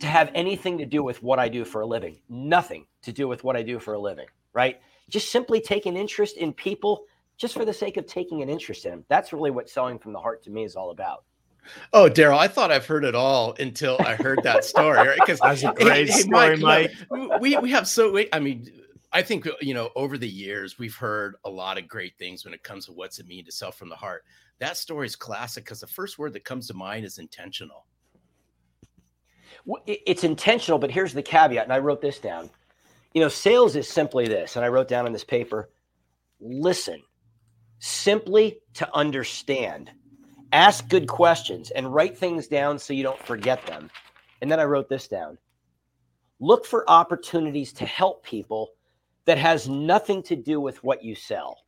to 0.00 0.06
have 0.06 0.30
anything 0.34 0.76
to 0.76 0.84
do 0.84 1.02
with 1.02 1.22
what 1.22 1.38
I 1.38 1.48
do 1.48 1.64
for 1.64 1.80
a 1.80 1.86
living. 1.86 2.20
Nothing 2.28 2.84
to 3.00 3.12
do 3.12 3.28
with 3.28 3.44
what 3.44 3.56
I 3.56 3.62
do 3.62 3.78
for 3.78 3.94
a 3.94 3.98
living, 3.98 4.26
right? 4.52 4.78
Just 5.12 5.30
simply 5.30 5.60
take 5.60 5.84
an 5.84 5.94
interest 5.94 6.38
in 6.38 6.54
people 6.54 7.04
just 7.36 7.52
for 7.52 7.66
the 7.66 7.72
sake 7.72 7.98
of 7.98 8.06
taking 8.06 8.40
an 8.40 8.48
interest 8.48 8.86
in 8.86 8.92
them. 8.92 9.04
That's 9.08 9.30
really 9.34 9.50
what 9.50 9.68
selling 9.68 9.98
from 9.98 10.14
the 10.14 10.18
heart 10.18 10.42
to 10.44 10.50
me 10.50 10.64
is 10.64 10.74
all 10.74 10.90
about. 10.90 11.24
Oh, 11.92 12.08
Darrell, 12.08 12.38
I 12.38 12.48
thought 12.48 12.72
I've 12.72 12.86
heard 12.86 13.04
it 13.04 13.14
all 13.14 13.54
until 13.60 13.98
I 14.00 14.14
heard 14.16 14.40
that 14.42 14.64
story. 14.72 14.96
Right? 14.96 15.18
Because 15.20 15.38
That's 15.38 15.62
a 15.64 15.72
great 15.74 16.08
story, 16.08 16.56
Mike. 16.56 16.92
we 17.40 17.58
we 17.58 17.70
have 17.70 17.86
so. 17.86 18.10
we- 18.10 18.30
I 18.32 18.38
mean, 18.40 18.72
I 19.12 19.20
think 19.20 19.46
you 19.60 19.74
know 19.74 19.90
over 19.94 20.16
the 20.16 20.28
years 20.28 20.78
we've 20.78 20.96
heard 20.96 21.34
a 21.44 21.50
lot 21.50 21.76
of 21.76 21.86
great 21.86 22.16
things 22.18 22.46
when 22.46 22.54
it 22.54 22.62
comes 22.62 22.86
to 22.86 22.92
what's 22.92 23.18
it 23.18 23.26
mean 23.26 23.44
to 23.44 23.52
sell 23.52 23.70
from 23.70 23.90
the 23.90 23.96
heart. 23.96 24.24
That 24.60 24.78
story 24.78 25.06
is 25.06 25.14
classic 25.14 25.64
because 25.64 25.80
the 25.80 25.86
first 25.86 26.18
word 26.18 26.32
that 26.32 26.44
comes 26.44 26.68
to 26.68 26.74
mind 26.74 27.04
is 27.04 27.18
intentional. 27.18 27.84
Well, 29.66 29.82
It's 29.86 30.24
intentional, 30.24 30.78
but 30.78 30.90
here's 30.90 31.12
the 31.12 31.22
caveat, 31.22 31.64
and 31.64 31.72
I 31.72 31.78
wrote 31.78 32.00
this 32.00 32.18
down. 32.18 32.48
You 33.14 33.20
know, 33.20 33.28
sales 33.28 33.76
is 33.76 33.88
simply 33.88 34.26
this, 34.26 34.56
and 34.56 34.64
I 34.64 34.68
wrote 34.68 34.88
down 34.88 35.06
in 35.06 35.12
this 35.12 35.24
paper 35.24 35.70
listen, 36.40 37.00
simply 37.78 38.58
to 38.74 38.96
understand, 38.96 39.90
ask 40.52 40.88
good 40.88 41.06
questions, 41.06 41.70
and 41.70 41.94
write 41.94 42.18
things 42.18 42.48
down 42.48 42.78
so 42.78 42.92
you 42.92 43.02
don't 43.02 43.24
forget 43.24 43.64
them. 43.66 43.90
And 44.40 44.50
then 44.50 44.58
I 44.58 44.64
wrote 44.64 44.88
this 44.88 45.08
down 45.08 45.38
look 46.40 46.66
for 46.66 46.88
opportunities 46.90 47.72
to 47.72 47.86
help 47.86 48.24
people 48.24 48.70
that 49.26 49.38
has 49.38 49.68
nothing 49.68 50.20
to 50.24 50.34
do 50.34 50.60
with 50.60 50.82
what 50.82 51.04
you 51.04 51.14
sell. 51.14 51.64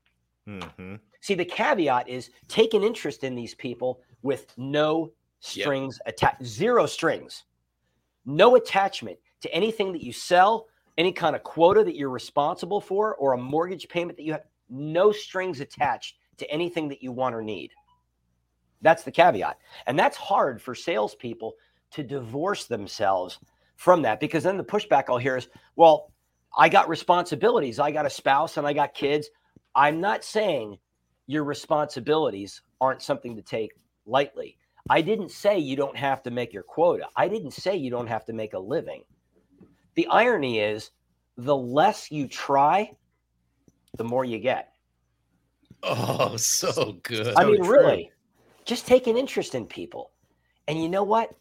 Mhm. 0.49 0.99
See, 1.21 1.35
the 1.35 1.45
caveat 1.45 2.09
is 2.09 2.31
take 2.49 2.75
an 2.75 2.83
interest 2.83 3.23
in 3.23 3.37
these 3.37 3.55
people 3.55 4.03
with 4.23 4.53
no 4.59 5.13
strings 5.39 6.01
attached, 6.07 6.45
zero 6.45 6.87
strings, 6.87 7.45
no 8.27 8.57
attachment 8.57 9.19
to 9.41 9.55
anything 9.55 9.93
that 9.93 10.03
you 10.03 10.13
sell, 10.13 10.67
any 10.97 11.13
kind 11.13 11.35
of 11.35 11.43
quota 11.43 11.83
that 11.85 11.97
you're 11.97 12.11
responsible 12.11 12.81
for, 12.81 13.17
or 13.17 13.33
a 13.33 13.39
mortgage 13.39 13.89
payment 13.89 14.17
that 14.17 14.25
you 14.25 14.33
have, 14.33 14.45
no 14.69 15.13
strings 15.13 15.61
attached 15.61 16.17
to 16.39 16.51
anything 16.51 16.89
that 16.89 17.03
you 17.03 17.13
want 17.13 17.35
or 17.35 17.43
need. 17.43 17.71
That's 18.83 19.03
the 19.03 19.11
caveat. 19.11 19.59
And 19.87 19.99
that's 19.99 20.17
hard 20.17 20.61
for 20.61 20.75
salespeople 20.75 21.55
to 21.93 22.03
divorce 22.03 22.67
themselves 22.67 23.39
from 23.77 24.03
that 24.03 24.21
because 24.21 24.45
then 24.45 24.57
the 24.57 24.65
pushback 24.65 25.05
I'll 25.09 25.19
hear 25.19 25.37
is, 25.37 25.49
well, 25.77 26.13
I 26.57 26.69
got 26.69 26.89
responsibilities. 26.89 27.79
I 27.79 27.91
got 27.91 28.07
a 28.07 28.11
spouse 28.11 28.57
and 28.57 28.67
I 28.67 28.73
got 28.73 28.95
kids. 28.95 29.29
I'm 29.75 30.01
not 30.01 30.23
saying 30.23 30.79
your 31.27 31.45
responsibilities 31.45 32.63
aren't 32.81 33.03
something 33.03 33.35
to 33.37 33.43
take 33.43 33.73
lightly. 34.07 34.59
I 34.91 35.01
didn't 35.01 35.31
say 35.31 35.59
you 35.59 35.77
don't 35.77 35.97
have 35.97 36.23
to 36.25 36.31
make 36.31 36.53
your 36.53 36.63
quota. 36.63 37.07
I 37.17 37.29
didn't 37.29 37.53
say 37.53 37.77
you 37.77 37.91
don't 37.91 38.07
have 38.07 38.27
to 38.27 38.33
make 38.33 38.53
a 38.53 38.59
living. 38.59 39.03
The 39.95 40.07
irony 40.09 40.61
is 40.61 40.91
the 41.37 41.57
less 41.57 42.11
you 42.11 42.29
try, 42.29 42.93
the 43.97 44.05
more 44.05 44.25
you 44.25 44.39
get. 44.39 44.73
Oh, 45.83 46.37
so 46.37 46.99
good. 47.03 47.35
I 47.37 47.45
mean, 47.45 47.63
true. 47.63 47.79
really, 47.79 48.11
just 48.65 48.87
take 48.87 49.07
an 49.07 49.17
interest 49.17 49.55
in 49.55 49.67
people. 49.67 50.11
And 50.67 50.81
you 50.81 50.89
know 50.89 51.03
what? 51.03 51.35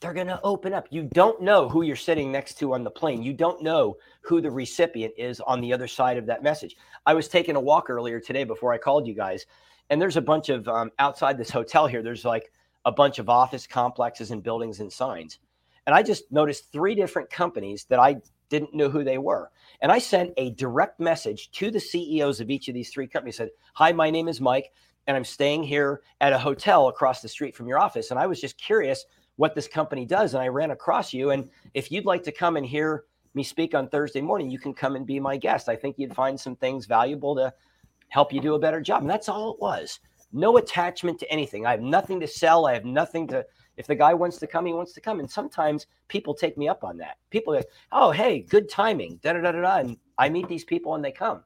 They're 0.00 0.12
going 0.12 0.26
to 0.26 0.40
open 0.42 0.74
up. 0.74 0.88
You 0.90 1.04
don't 1.04 1.40
know 1.40 1.68
who 1.68 1.82
you're 1.82 1.96
sitting 1.96 2.30
next 2.30 2.58
to 2.58 2.74
on 2.74 2.84
the 2.84 2.90
plane. 2.90 3.22
You 3.22 3.32
don't 3.32 3.62
know 3.62 3.96
who 4.20 4.40
the 4.40 4.50
recipient 4.50 5.14
is 5.16 5.40
on 5.40 5.60
the 5.60 5.72
other 5.72 5.88
side 5.88 6.18
of 6.18 6.26
that 6.26 6.42
message. 6.42 6.76
I 7.06 7.14
was 7.14 7.28
taking 7.28 7.56
a 7.56 7.60
walk 7.60 7.88
earlier 7.88 8.20
today 8.20 8.44
before 8.44 8.72
I 8.72 8.78
called 8.78 9.06
you 9.06 9.14
guys, 9.14 9.46
and 9.90 10.00
there's 10.00 10.16
a 10.16 10.22
bunch 10.22 10.48
of 10.48 10.66
um, 10.68 10.90
outside 10.98 11.38
this 11.38 11.50
hotel 11.50 11.86
here, 11.86 12.02
there's 12.02 12.24
like 12.24 12.52
a 12.84 12.92
bunch 12.92 13.18
of 13.18 13.28
office 13.28 13.66
complexes 13.66 14.30
and 14.30 14.42
buildings 14.42 14.80
and 14.80 14.92
signs. 14.92 15.38
And 15.86 15.94
I 15.94 16.02
just 16.02 16.30
noticed 16.30 16.72
three 16.72 16.94
different 16.94 17.30
companies 17.30 17.84
that 17.88 17.98
I 17.98 18.16
didn't 18.48 18.74
know 18.74 18.88
who 18.88 19.04
they 19.04 19.18
were. 19.18 19.50
And 19.80 19.90
I 19.90 19.98
sent 19.98 20.32
a 20.36 20.50
direct 20.50 21.00
message 21.00 21.50
to 21.52 21.70
the 21.70 21.80
CEOs 21.80 22.40
of 22.40 22.50
each 22.50 22.68
of 22.68 22.74
these 22.74 22.90
three 22.90 23.06
companies 23.06 23.36
said, 23.36 23.50
Hi, 23.74 23.92
my 23.92 24.10
name 24.10 24.28
is 24.28 24.40
Mike, 24.40 24.72
and 25.06 25.16
I'm 25.16 25.24
staying 25.24 25.64
here 25.64 26.02
at 26.20 26.32
a 26.32 26.38
hotel 26.38 26.88
across 26.88 27.20
the 27.20 27.28
street 27.28 27.56
from 27.56 27.66
your 27.66 27.78
office. 27.78 28.10
And 28.10 28.18
I 28.18 28.26
was 28.26 28.40
just 28.40 28.58
curious 28.58 29.04
what 29.36 29.54
this 29.54 29.68
company 29.68 30.06
does. 30.06 30.34
And 30.34 30.42
I 30.42 30.48
ran 30.48 30.70
across 30.70 31.12
you. 31.12 31.30
And 31.30 31.50
if 31.74 31.90
you'd 31.90 32.06
like 32.06 32.22
to 32.24 32.32
come 32.32 32.56
and 32.56 32.64
hear 32.64 33.04
me 33.34 33.42
speak 33.42 33.74
on 33.74 33.88
Thursday 33.88 34.20
morning, 34.20 34.50
you 34.50 34.58
can 34.58 34.72
come 34.72 34.96
and 34.96 35.06
be 35.06 35.18
my 35.18 35.36
guest. 35.36 35.68
I 35.68 35.76
think 35.76 35.98
you'd 35.98 36.14
find 36.14 36.38
some 36.38 36.56
things 36.56 36.86
valuable 36.86 37.34
to 37.36 37.52
help 38.08 38.32
you 38.32 38.40
do 38.40 38.54
a 38.54 38.58
better 38.58 38.80
job. 38.80 39.02
And 39.02 39.10
that's 39.10 39.28
all 39.28 39.52
it 39.52 39.60
was. 39.60 39.98
No 40.32 40.56
attachment 40.56 41.18
to 41.20 41.30
anything. 41.30 41.66
I 41.66 41.72
have 41.72 41.80
nothing 41.80 42.20
to 42.20 42.26
sell. 42.26 42.66
I 42.66 42.74
have 42.74 42.84
nothing 42.84 43.26
to 43.28 43.44
if 43.76 43.86
the 43.86 43.94
guy 43.94 44.14
wants 44.14 44.38
to 44.38 44.46
come, 44.46 44.66
he 44.66 44.72
wants 44.72 44.92
to 44.92 45.00
come. 45.00 45.20
And 45.20 45.30
sometimes 45.30 45.86
people 46.08 46.34
take 46.34 46.56
me 46.56 46.68
up 46.68 46.84
on 46.84 46.96
that. 46.98 47.18
People 47.30 47.54
like, 47.54 47.68
oh, 47.92 48.10
hey, 48.10 48.40
good 48.40 48.68
timing. 48.68 49.18
Da 49.22 49.32
da 49.32 49.40
da 49.40 49.52
da 49.52 49.60
da. 49.60 49.76
And 49.78 49.96
I 50.18 50.28
meet 50.28 50.48
these 50.48 50.64
people 50.64 50.94
and 50.94 51.04
they 51.04 51.12
come. 51.12 51.42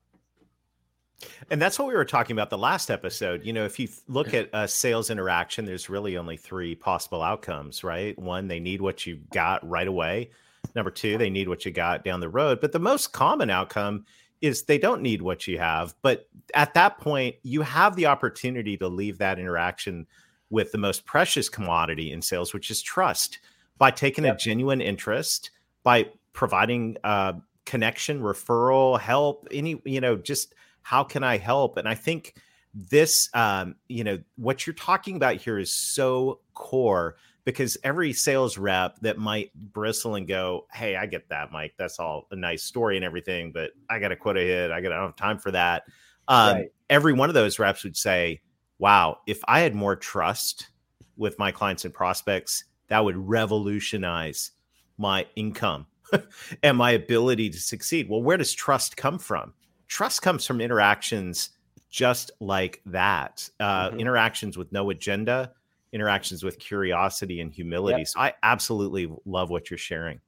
And 1.50 1.60
that's 1.60 1.78
what 1.78 1.88
we 1.88 1.94
were 1.94 2.04
talking 2.04 2.34
about 2.34 2.50
the 2.50 2.58
last 2.58 2.90
episode. 2.90 3.44
You 3.44 3.52
know, 3.52 3.64
if 3.64 3.78
you 3.78 3.88
look 4.06 4.34
at 4.34 4.50
a 4.52 4.68
sales 4.68 5.10
interaction, 5.10 5.64
there's 5.64 5.88
really 5.88 6.16
only 6.16 6.36
three 6.36 6.74
possible 6.74 7.22
outcomes, 7.22 7.82
right? 7.82 8.16
One, 8.18 8.46
they 8.46 8.60
need 8.60 8.80
what 8.80 9.04
you 9.04 9.18
got 9.32 9.68
right 9.68 9.88
away. 9.88 10.30
Number 10.74 10.90
two, 10.90 11.18
they 11.18 11.30
need 11.30 11.48
what 11.48 11.64
you 11.64 11.72
got 11.72 12.04
down 12.04 12.20
the 12.20 12.28
road. 12.28 12.60
But 12.60 12.72
the 12.72 12.78
most 12.78 13.12
common 13.12 13.50
outcome 13.50 14.04
is 14.40 14.62
they 14.62 14.78
don't 14.78 15.02
need 15.02 15.20
what 15.20 15.48
you 15.48 15.58
have. 15.58 15.94
But 16.02 16.28
at 16.54 16.74
that 16.74 16.98
point, 16.98 17.36
you 17.42 17.62
have 17.62 17.96
the 17.96 18.06
opportunity 18.06 18.76
to 18.76 18.86
leave 18.86 19.18
that 19.18 19.40
interaction 19.40 20.06
with 20.50 20.72
the 20.72 20.78
most 20.78 21.04
precious 21.04 21.48
commodity 21.48 22.12
in 22.12 22.22
sales, 22.22 22.54
which 22.54 22.70
is 22.70 22.80
trust, 22.82 23.38
by 23.76 23.90
taking 23.90 24.24
Yep. 24.24 24.34
a 24.34 24.38
genuine 24.38 24.80
interest, 24.80 25.50
by 25.82 26.06
providing 26.32 26.96
uh, 27.04 27.34
connection, 27.64 28.20
referral, 28.20 28.98
help, 28.98 29.46
any, 29.50 29.80
you 29.84 30.00
know, 30.00 30.16
just 30.16 30.54
how 30.82 31.04
can 31.04 31.22
I 31.22 31.36
help? 31.38 31.76
And 31.76 31.88
I 31.88 31.94
think 31.94 32.34
this, 32.74 33.28
um, 33.34 33.76
you 33.88 34.04
know, 34.04 34.18
what 34.36 34.66
you're 34.66 34.74
talking 34.74 35.16
about 35.16 35.36
here 35.36 35.58
is 35.58 35.70
so 35.70 36.40
core 36.54 37.16
because 37.44 37.76
every 37.82 38.12
sales 38.12 38.58
rep 38.58 38.98
that 39.00 39.16
might 39.18 39.52
bristle 39.54 40.16
and 40.16 40.28
go, 40.28 40.66
Hey, 40.72 40.96
I 40.96 41.06
get 41.06 41.28
that, 41.30 41.50
Mike. 41.50 41.74
That's 41.78 41.98
all 41.98 42.26
a 42.30 42.36
nice 42.36 42.62
story 42.62 42.96
and 42.96 43.04
everything, 43.04 43.52
but 43.52 43.72
I 43.88 43.98
got 43.98 44.12
a 44.12 44.16
quota 44.16 44.40
hit. 44.40 44.70
I 44.70 44.80
got, 44.80 44.92
I 44.92 44.96
don't 44.96 45.06
have 45.06 45.16
time 45.16 45.38
for 45.38 45.50
that. 45.52 45.84
Um, 46.26 46.56
Right. 46.56 46.72
Every 46.90 47.12
one 47.12 47.28
of 47.30 47.34
those 47.34 47.58
reps 47.58 47.84
would 47.84 47.96
say, 47.96 48.40
Wow, 48.78 49.18
if 49.26 49.40
I 49.48 49.60
had 49.60 49.74
more 49.74 49.96
trust 49.96 50.68
with 51.16 51.38
my 51.38 51.50
clients 51.50 51.84
and 51.84 51.92
prospects, 51.92 52.64
that 52.88 53.04
would 53.04 53.16
revolutionize 53.16 54.52
my 54.98 55.26
income 55.36 55.86
and 56.62 56.76
my 56.76 56.92
ability 56.92 57.50
to 57.50 57.58
succeed. 57.58 58.08
Well, 58.08 58.22
where 58.22 58.36
does 58.36 58.52
trust 58.52 58.96
come 58.96 59.18
from? 59.18 59.52
Trust 59.88 60.22
comes 60.22 60.46
from 60.46 60.60
interactions 60.60 61.50
just 61.90 62.30
like 62.40 62.82
that 62.86 63.48
uh, 63.60 63.90
Mhm. 63.90 63.98
interactions 63.98 64.58
with 64.58 64.70
no 64.72 64.90
agenda, 64.90 65.52
interactions 65.92 66.42
with 66.44 66.58
curiosity 66.58 67.40
and 67.40 67.52
humility. 67.52 68.00
Yep. 68.00 68.08
So 68.08 68.20
I 68.20 68.34
absolutely 68.42 69.10
love 69.24 69.50
what 69.50 69.70
you're 69.70 69.78
sharing. 69.78 70.20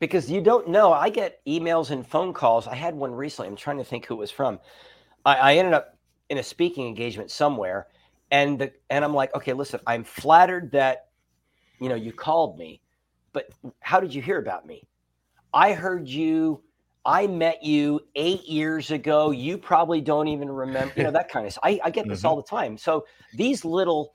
because 0.00 0.30
you 0.30 0.40
don't 0.40 0.68
know. 0.68 0.92
I 0.92 1.08
get 1.10 1.44
emails 1.44 1.90
and 1.90 2.06
phone 2.06 2.32
calls. 2.32 2.68
I 2.68 2.76
had 2.76 2.94
one 2.94 3.12
recently. 3.12 3.48
I'm 3.48 3.56
trying 3.56 3.78
to 3.78 3.84
think 3.84 4.06
who 4.06 4.14
it 4.14 4.18
was 4.18 4.30
from. 4.30 4.60
I, 5.24 5.34
I 5.34 5.54
ended 5.56 5.74
up 5.74 5.97
in 6.30 6.38
a 6.38 6.42
speaking 6.42 6.86
engagement 6.86 7.30
somewhere, 7.30 7.88
and 8.30 8.58
the 8.58 8.72
and 8.90 9.04
I'm 9.04 9.14
like, 9.14 9.34
okay, 9.34 9.52
listen, 9.52 9.80
I'm 9.86 10.04
flattered 10.04 10.72
that 10.72 11.06
you 11.80 11.88
know 11.88 11.94
you 11.94 12.12
called 12.12 12.58
me, 12.58 12.82
but 13.32 13.46
how 13.80 14.00
did 14.00 14.14
you 14.14 14.22
hear 14.22 14.38
about 14.38 14.66
me? 14.66 14.86
I 15.52 15.72
heard 15.72 16.08
you. 16.08 16.62
I 17.04 17.26
met 17.26 17.62
you 17.62 18.00
eight 18.16 18.44
years 18.46 18.90
ago. 18.90 19.30
You 19.30 19.56
probably 19.58 20.00
don't 20.00 20.28
even 20.28 20.50
remember, 20.50 20.92
you 20.96 21.04
know, 21.04 21.10
that 21.12 21.30
kind 21.30 21.46
of 21.46 21.52
stuff. 21.52 21.64
I, 21.64 21.80
I 21.84 21.90
get 21.90 22.08
this 22.08 22.24
Mhm. 22.24 22.24
all 22.24 22.36
the 22.36 22.42
time. 22.42 22.76
So 22.76 23.06
these 23.32 23.64
little, 23.64 24.14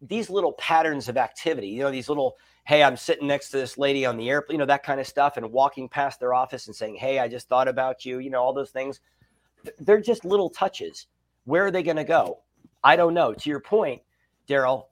these 0.00 0.30
little 0.30 0.52
patterns 0.54 1.08
of 1.08 1.16
activity, 1.16 1.68
you 1.68 1.82
know, 1.82 1.90
these 1.90 2.08
little 2.08 2.36
hey, 2.64 2.82
I'm 2.84 2.96
sitting 2.96 3.26
next 3.26 3.50
to 3.50 3.58
this 3.58 3.76
lady 3.76 4.06
on 4.06 4.16
the 4.16 4.30
airplane, 4.30 4.54
you 4.54 4.58
know, 4.60 4.66
that 4.66 4.84
kind 4.84 5.00
of 5.00 5.06
stuff, 5.06 5.36
and 5.36 5.52
walking 5.52 5.88
past 5.88 6.20
their 6.20 6.32
office 6.32 6.68
and 6.68 6.76
saying, 6.76 6.94
hey, 6.96 7.18
I 7.18 7.26
just 7.28 7.48
thought 7.48 7.66
about 7.68 8.04
you, 8.04 8.20
you 8.20 8.30
know, 8.30 8.40
all 8.40 8.52
those 8.52 8.70
things. 8.70 9.00
They're 9.78 10.00
just 10.00 10.24
little 10.24 10.50
touches. 10.50 11.06
Where 11.44 11.66
are 11.66 11.70
they 11.70 11.82
going 11.82 11.96
to 11.96 12.04
go? 12.04 12.40
I 12.84 12.96
don't 12.96 13.14
know. 13.14 13.32
To 13.34 13.50
your 13.50 13.60
point, 13.60 14.02
Darrell, 14.46 14.90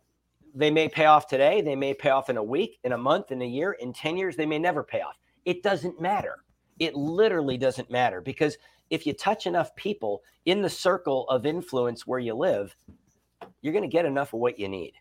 they 0.55 0.71
may 0.71 0.89
pay 0.89 1.07
off 1.07 1.27
today. 1.27 1.61
They 1.61 1.77
may 1.77 1.95
pay 1.95 2.11
off 2.11 2.31
in 2.31 2.37
a 2.37 2.43
week, 2.43 2.79
in 2.85 2.93
a 2.93 2.99
month, 2.99 3.31
in 3.31 3.43
a 3.43 3.47
year, 3.47 3.73
in 3.73 3.93
10 3.93 4.17
years. 4.17 4.37
They 4.37 4.47
may 4.47 4.59
never 4.59 4.83
pay 4.83 5.01
off. 5.01 5.17
It 5.45 5.63
doesn't 5.63 6.01
matter. 6.01 6.45
It 6.79 6.95
literally 6.95 7.59
doesn't 7.59 7.91
matter 7.91 8.21
because 8.21 8.57
if 8.91 9.07
you 9.07 9.13
touch 9.13 9.47
enough 9.47 9.75
people 9.77 10.23
in 10.47 10.63
the 10.63 10.71
circle 10.71 11.29
of 11.29 11.47
influence 11.47 12.07
where 12.07 12.19
you 12.19 12.35
live, 12.35 12.75
you're 13.63 13.73
going 13.73 13.89
to 13.89 13.89
get 13.89 14.05
enough 14.07 14.33
of 14.33 14.41
what 14.41 14.59
you 14.59 14.69
need. 14.69 14.95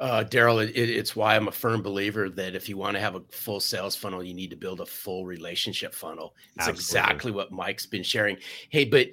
Uh, 0.00 0.22
Darrell, 0.24 0.58
it, 0.58 0.70
it- 0.70 0.90
it's 0.90 1.14
why 1.16 1.36
I'm 1.36 1.48
a 1.48 1.52
firm 1.52 1.82
believer 1.82 2.28
that 2.30 2.54
if 2.54 2.68
you 2.68 2.76
want 2.76 2.94
to 2.96 3.00
have 3.00 3.14
a 3.14 3.22
full 3.30 3.60
sales 3.60 3.94
funnel, 3.96 4.22
you 4.22 4.34
need 4.34 4.50
to 4.50 4.56
build 4.56 4.80
a 4.80 4.86
full 4.86 5.24
relationship 5.24 5.94
funnel. 5.94 6.34
It's 6.56 6.68
Absolutely. 6.68 6.80
exactly 6.80 7.32
what 7.32 7.52
Mike's 7.52 7.86
been 7.86 8.02
sharing. 8.02 8.36
Hey, 8.70 8.84
but 8.84 9.08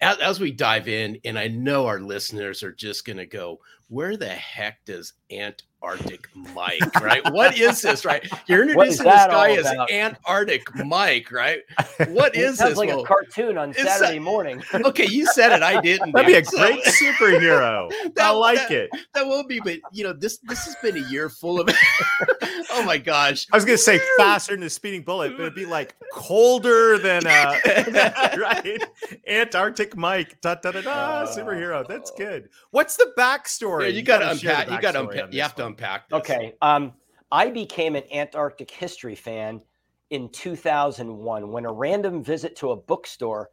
as, 0.00 0.18
as 0.18 0.40
we 0.40 0.50
dive 0.52 0.88
in, 0.88 1.18
and 1.24 1.38
I 1.38 1.48
know 1.48 1.86
our 1.86 2.00
listeners 2.00 2.62
are 2.62 2.72
just 2.72 3.04
going 3.04 3.16
to 3.16 3.26
go, 3.26 3.60
where 3.88 4.16
the 4.16 4.28
heck 4.28 4.84
does 4.84 5.14
Antarctic 5.30 6.28
Mike, 6.34 6.94
right? 7.00 7.22
what 7.32 7.56
is 7.58 7.80
this, 7.82 8.04
right? 8.04 8.28
You're 8.46 8.62
introducing 8.68 9.04
this 9.04 9.26
guy 9.26 9.52
as? 9.52 9.66
Antarctic 9.90 10.62
Mike, 10.84 11.30
right? 11.32 11.60
What 12.08 12.36
is 12.36 12.58
sounds 12.58 12.70
this? 12.70 12.78
like 12.78 12.88
Well, 12.90 13.02
a 13.02 13.06
cartoon 13.06 13.58
on 13.58 13.70
It's 13.70 13.82
Saturday 13.82 14.18
a- 14.18 14.20
morning. 14.20 14.62
okay, 14.74 15.06
you 15.06 15.26
said 15.26 15.52
it. 15.52 15.62
I 15.62 15.80
didn't. 15.80 16.12
That'd 16.12 16.26
be 16.28 16.34
a. 16.34 16.44
So- 16.44 16.56
great 16.58 16.84
superhero. 16.84 17.92
I 18.18 18.30
like 18.30 18.58
that- 18.68 18.70
it. 18.70 18.90
that 19.14 19.26
will 19.26 19.44
be, 19.44 19.58
but 19.60 19.78
you 19.92 20.04
know, 20.04 20.12
this 20.12 20.38
this 20.44 20.64
has 20.64 20.76
been 20.82 20.96
a 20.96 21.06
year 21.08 21.28
full 21.28 21.60
of 21.60 21.68
oh 22.70 22.82
my 22.84 22.98
gosh. 22.98 23.46
I 23.52 23.56
was 23.56 23.64
gonna 23.64 23.78
say 23.78 24.00
faster 24.16 24.54
than 24.54 24.62
a 24.64 24.70
speeding 24.70 25.02
bullet, 25.02 25.32
but 25.36 25.42
it'd 25.42 25.54
be 25.54 25.66
like 25.66 25.96
colder 26.12 26.98
than 26.98 27.26
uh 27.26 27.58
right. 28.38 28.78
Antarctic 29.26 29.96
Mike. 29.96 30.40
Da, 30.40 30.54
da, 30.56 30.70
da, 30.72 30.80
da, 30.82 31.26
superhero. 31.26 31.86
That's 31.86 32.10
good. 32.12 32.48
What's 32.70 32.96
the 32.96 33.12
backstory? 33.18 33.77
Yeah, 33.82 33.88
you 33.88 34.02
gotta 34.02 34.30
unpack 34.30 34.70
you 34.70 34.80
gotta 34.80 35.00
unpack 35.00 35.32
you 35.32 35.42
have 35.42 35.50
this 35.50 35.56
to 35.56 35.66
unpack 35.66 36.08
this. 36.08 36.18
Okay. 36.18 36.54
Um, 36.62 36.92
I 37.30 37.50
became 37.50 37.96
an 37.96 38.04
Antarctic 38.12 38.70
history 38.70 39.14
fan 39.14 39.60
in 40.10 40.28
2001 40.30 41.50
when 41.50 41.64
a 41.66 41.72
random 41.72 42.22
visit 42.24 42.56
to 42.56 42.70
a 42.70 42.76
bookstore 42.76 43.50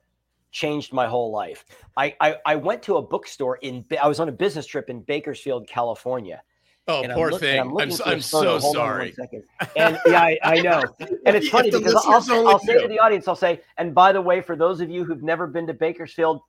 changed 0.51 0.93
my 0.93 1.05
whole 1.05 1.31
life. 1.31 1.65
I, 1.97 2.15
I, 2.21 2.37
I 2.45 2.55
went 2.55 2.81
to 2.83 2.95
a 2.95 3.01
bookstore 3.01 3.57
in, 3.57 3.83
I 4.01 4.07
was 4.07 4.21
on 4.21 4.29
a 4.29 4.31
business 4.31 4.65
trip 4.65 4.89
in 4.89 5.01
Bakersfield, 5.01 5.67
California. 5.67 6.41
Oh, 6.87 7.01
and 7.01 7.11
I'm 7.11 7.17
poor 7.17 7.31
look- 7.31 7.41
and 7.41 7.49
thing. 7.49 7.59
I'm, 7.59 7.73
looking 7.73 7.91
so, 7.91 8.03
for 8.03 8.09
a 8.09 8.13
I'm 8.13 8.21
so 8.21 8.37
Hold 8.37 8.47
on 8.47 8.61
one 8.61 8.73
sorry. 8.73 9.11
second. 9.11 9.43
And 9.75 9.99
yeah, 10.05 10.21
I, 10.21 10.37
I 10.43 10.61
know. 10.61 10.83
And 11.25 11.35
it's 11.35 11.49
funny 11.49 11.71
because 11.71 11.95
I'll, 11.95 12.47
I'll 12.47 12.59
say 12.59 12.79
to 12.79 12.87
the 12.87 12.99
audience, 12.99 13.27
I'll 13.27 13.35
say, 13.35 13.61
and 13.77 13.93
by 13.95 14.13
the 14.13 14.21
way, 14.21 14.39
for 14.39 14.55
those 14.55 14.79
of 14.79 14.89
you 14.89 15.03
who've 15.03 15.23
never 15.23 15.47
been 15.47 15.65
to 15.67 15.73
Bakersfield, 15.73 16.41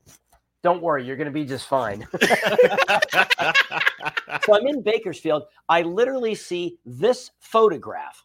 don't 0.66 0.82
worry, 0.82 1.04
you're 1.04 1.14
going 1.14 1.26
to 1.26 1.30
be 1.30 1.44
just 1.44 1.68
fine. 1.68 2.04
so 4.44 4.52
I'm 4.52 4.66
in 4.66 4.82
Bakersfield. 4.82 5.44
I 5.68 5.82
literally 5.82 6.34
see 6.34 6.80
this 6.84 7.30
photograph 7.38 8.24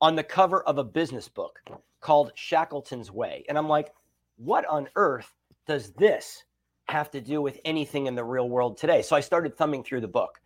on 0.00 0.14
the 0.14 0.22
cover 0.22 0.62
of 0.62 0.78
a 0.78 0.84
business 0.84 1.28
book 1.28 1.58
called 2.00 2.30
Shackleton's 2.36 3.10
Way. 3.10 3.44
And 3.48 3.58
I'm 3.58 3.68
like, 3.68 3.92
what 4.36 4.64
on 4.66 4.86
earth 4.94 5.34
does 5.66 5.90
this 5.94 6.44
have 6.84 7.10
to 7.10 7.20
do 7.20 7.42
with 7.42 7.58
anything 7.64 8.06
in 8.06 8.14
the 8.14 8.22
real 8.22 8.48
world 8.48 8.76
today? 8.76 9.02
So 9.02 9.16
I 9.16 9.20
started 9.20 9.56
thumbing 9.56 9.82
through 9.82 10.02
the 10.02 10.06
book. 10.06 10.40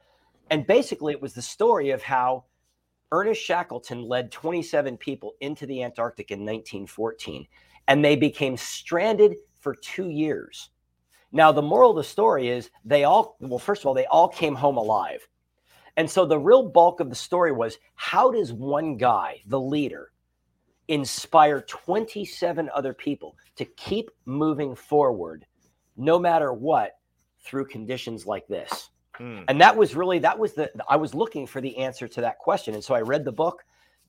And 0.49 0.67
basically, 0.67 1.13
it 1.13 1.21
was 1.21 1.35
the 1.35 1.43
story 1.43 1.91
of 1.91 2.03
how 2.03 2.45
Ernest 3.13 3.43
Shackleton 3.43 4.09
led 4.09 4.33
27 4.33 4.97
people 4.97 5.35
into 5.43 5.67
the 5.67 5.83
Antarctic 5.83 6.31
in 6.31 6.39
1914, 6.39 7.47
and 7.89 8.03
they 8.03 8.17
became 8.17 8.57
stranded 8.57 9.37
for 9.61 9.75
two 9.75 10.09
years. 10.09 10.71
Now, 11.35 11.51
the 11.51 11.63
moral 11.63 11.91
of 11.91 11.97
the 11.97 12.05
story 12.05 12.49
is 12.49 12.71
they 12.85 13.03
all, 13.03 13.37
well, 13.41 13.59
first 13.59 13.83
of 13.83 13.87
all, 13.87 13.95
they 13.95 14.07
all 14.07 14.29
came 14.29 14.55
home 14.55 14.77
alive. 14.77 15.29
And 15.97 16.09
so 16.09 16.25
the 16.25 16.39
real 16.39 16.63
bulk 16.63 17.01
of 17.01 17.11
the 17.11 17.17
story 17.17 17.51
was 17.51 17.77
how 17.97 18.31
does 18.31 18.53
one 18.53 18.97
guy, 18.97 19.43
the 19.47 19.59
leader, 19.61 20.13
inspire 20.87 21.61
27 21.63 22.71
other 22.73 22.95
people 22.95 23.37
to 23.57 23.65
keep 23.65 24.11
moving 24.27 24.77
forward 24.77 25.45
no 25.97 26.21
matter 26.21 26.53
what 26.53 26.93
through 27.41 27.67
conditions 27.67 28.27
like 28.27 28.47
this? 28.47 28.91
Mm. 29.19 29.45
And 29.49 29.61
that 29.61 29.77
was 29.77 29.97
really 29.97 30.21
that 30.21 30.39
was 30.39 30.55
the 30.55 30.71
I 30.89 30.97
was 30.97 31.15
looking 31.15 31.49
for 31.49 31.61
the 31.61 31.79
answer 31.79 32.07
to 32.07 32.21
that 32.21 32.39
question. 32.39 32.75
And 32.75 32.83
so 32.83 32.95
I 32.95 33.01
read 33.01 33.25
the 33.25 33.33
book 33.33 33.65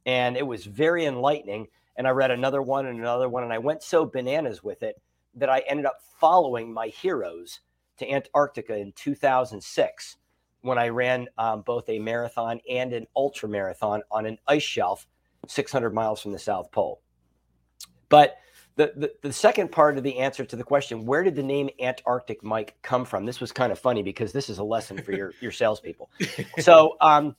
and 0.06 0.38
it 0.38 0.46
was 0.46 0.66
very 0.66 1.06
enlightening. 1.06 1.68
And 1.98 2.08
I 2.08 2.12
read 2.12 2.30
another 2.30 2.62
one 2.62 2.86
and 2.88 3.00
another 3.00 3.30
one, 3.30 3.44
and 3.44 3.54
I 3.54 3.58
went 3.58 3.82
so 3.82 4.06
bananas 4.06 4.62
with 4.62 4.84
it 4.84 5.02
that 5.36 5.50
I 5.50 5.60
ended 5.68 5.86
up 5.86 5.98
following 6.20 6.74
my 6.74 6.88
heroes 6.88 7.60
to 7.98 8.10
Antarctica 8.10 8.76
in 8.78 8.92
2006 8.94 10.18
when 10.62 10.78
I 10.78 10.90
ran 10.90 11.28
um, 11.38 11.62
both 11.62 11.88
a 11.90 12.00
marathon 12.00 12.60
and 12.70 12.92
an 12.94 13.06
ultra 13.16 13.48
marathon 13.48 14.02
on 14.12 14.26
an 14.26 14.38
ice 14.48 14.64
shelf 14.64 15.08
600 15.48 15.94
miles 15.94 16.22
from 16.22 16.32
the 16.32 16.40
South 16.40 16.72
Pole. 16.72 17.02
But 18.10 18.38
the, 18.76 18.92
the, 18.96 19.14
the 19.22 19.34
second 19.34 19.72
part 19.72 19.98
of 19.98 20.04
the 20.04 20.18
answer 20.18 20.44
to 20.44 20.56
the 20.56 20.64
question, 20.64 21.06
where 21.06 21.24
did 21.24 21.36
the 21.36 21.44
name 21.44 21.70
Antarctic 21.80 22.44
Mike 22.44 22.76
come 22.82 23.06
from? 23.06 23.26
This 23.26 23.40
was 23.40 23.52
kind 23.52 23.72
of 23.72 23.80
funny 23.80 24.04
because 24.04 24.32
this 24.32 24.50
is 24.50 24.58
a 24.58 24.64
lesson 24.64 25.02
for 25.02 25.14
your, 25.14 25.34
your 25.40 25.52
salespeople. 25.52 26.10
So 26.60 26.98
um, 27.00 27.36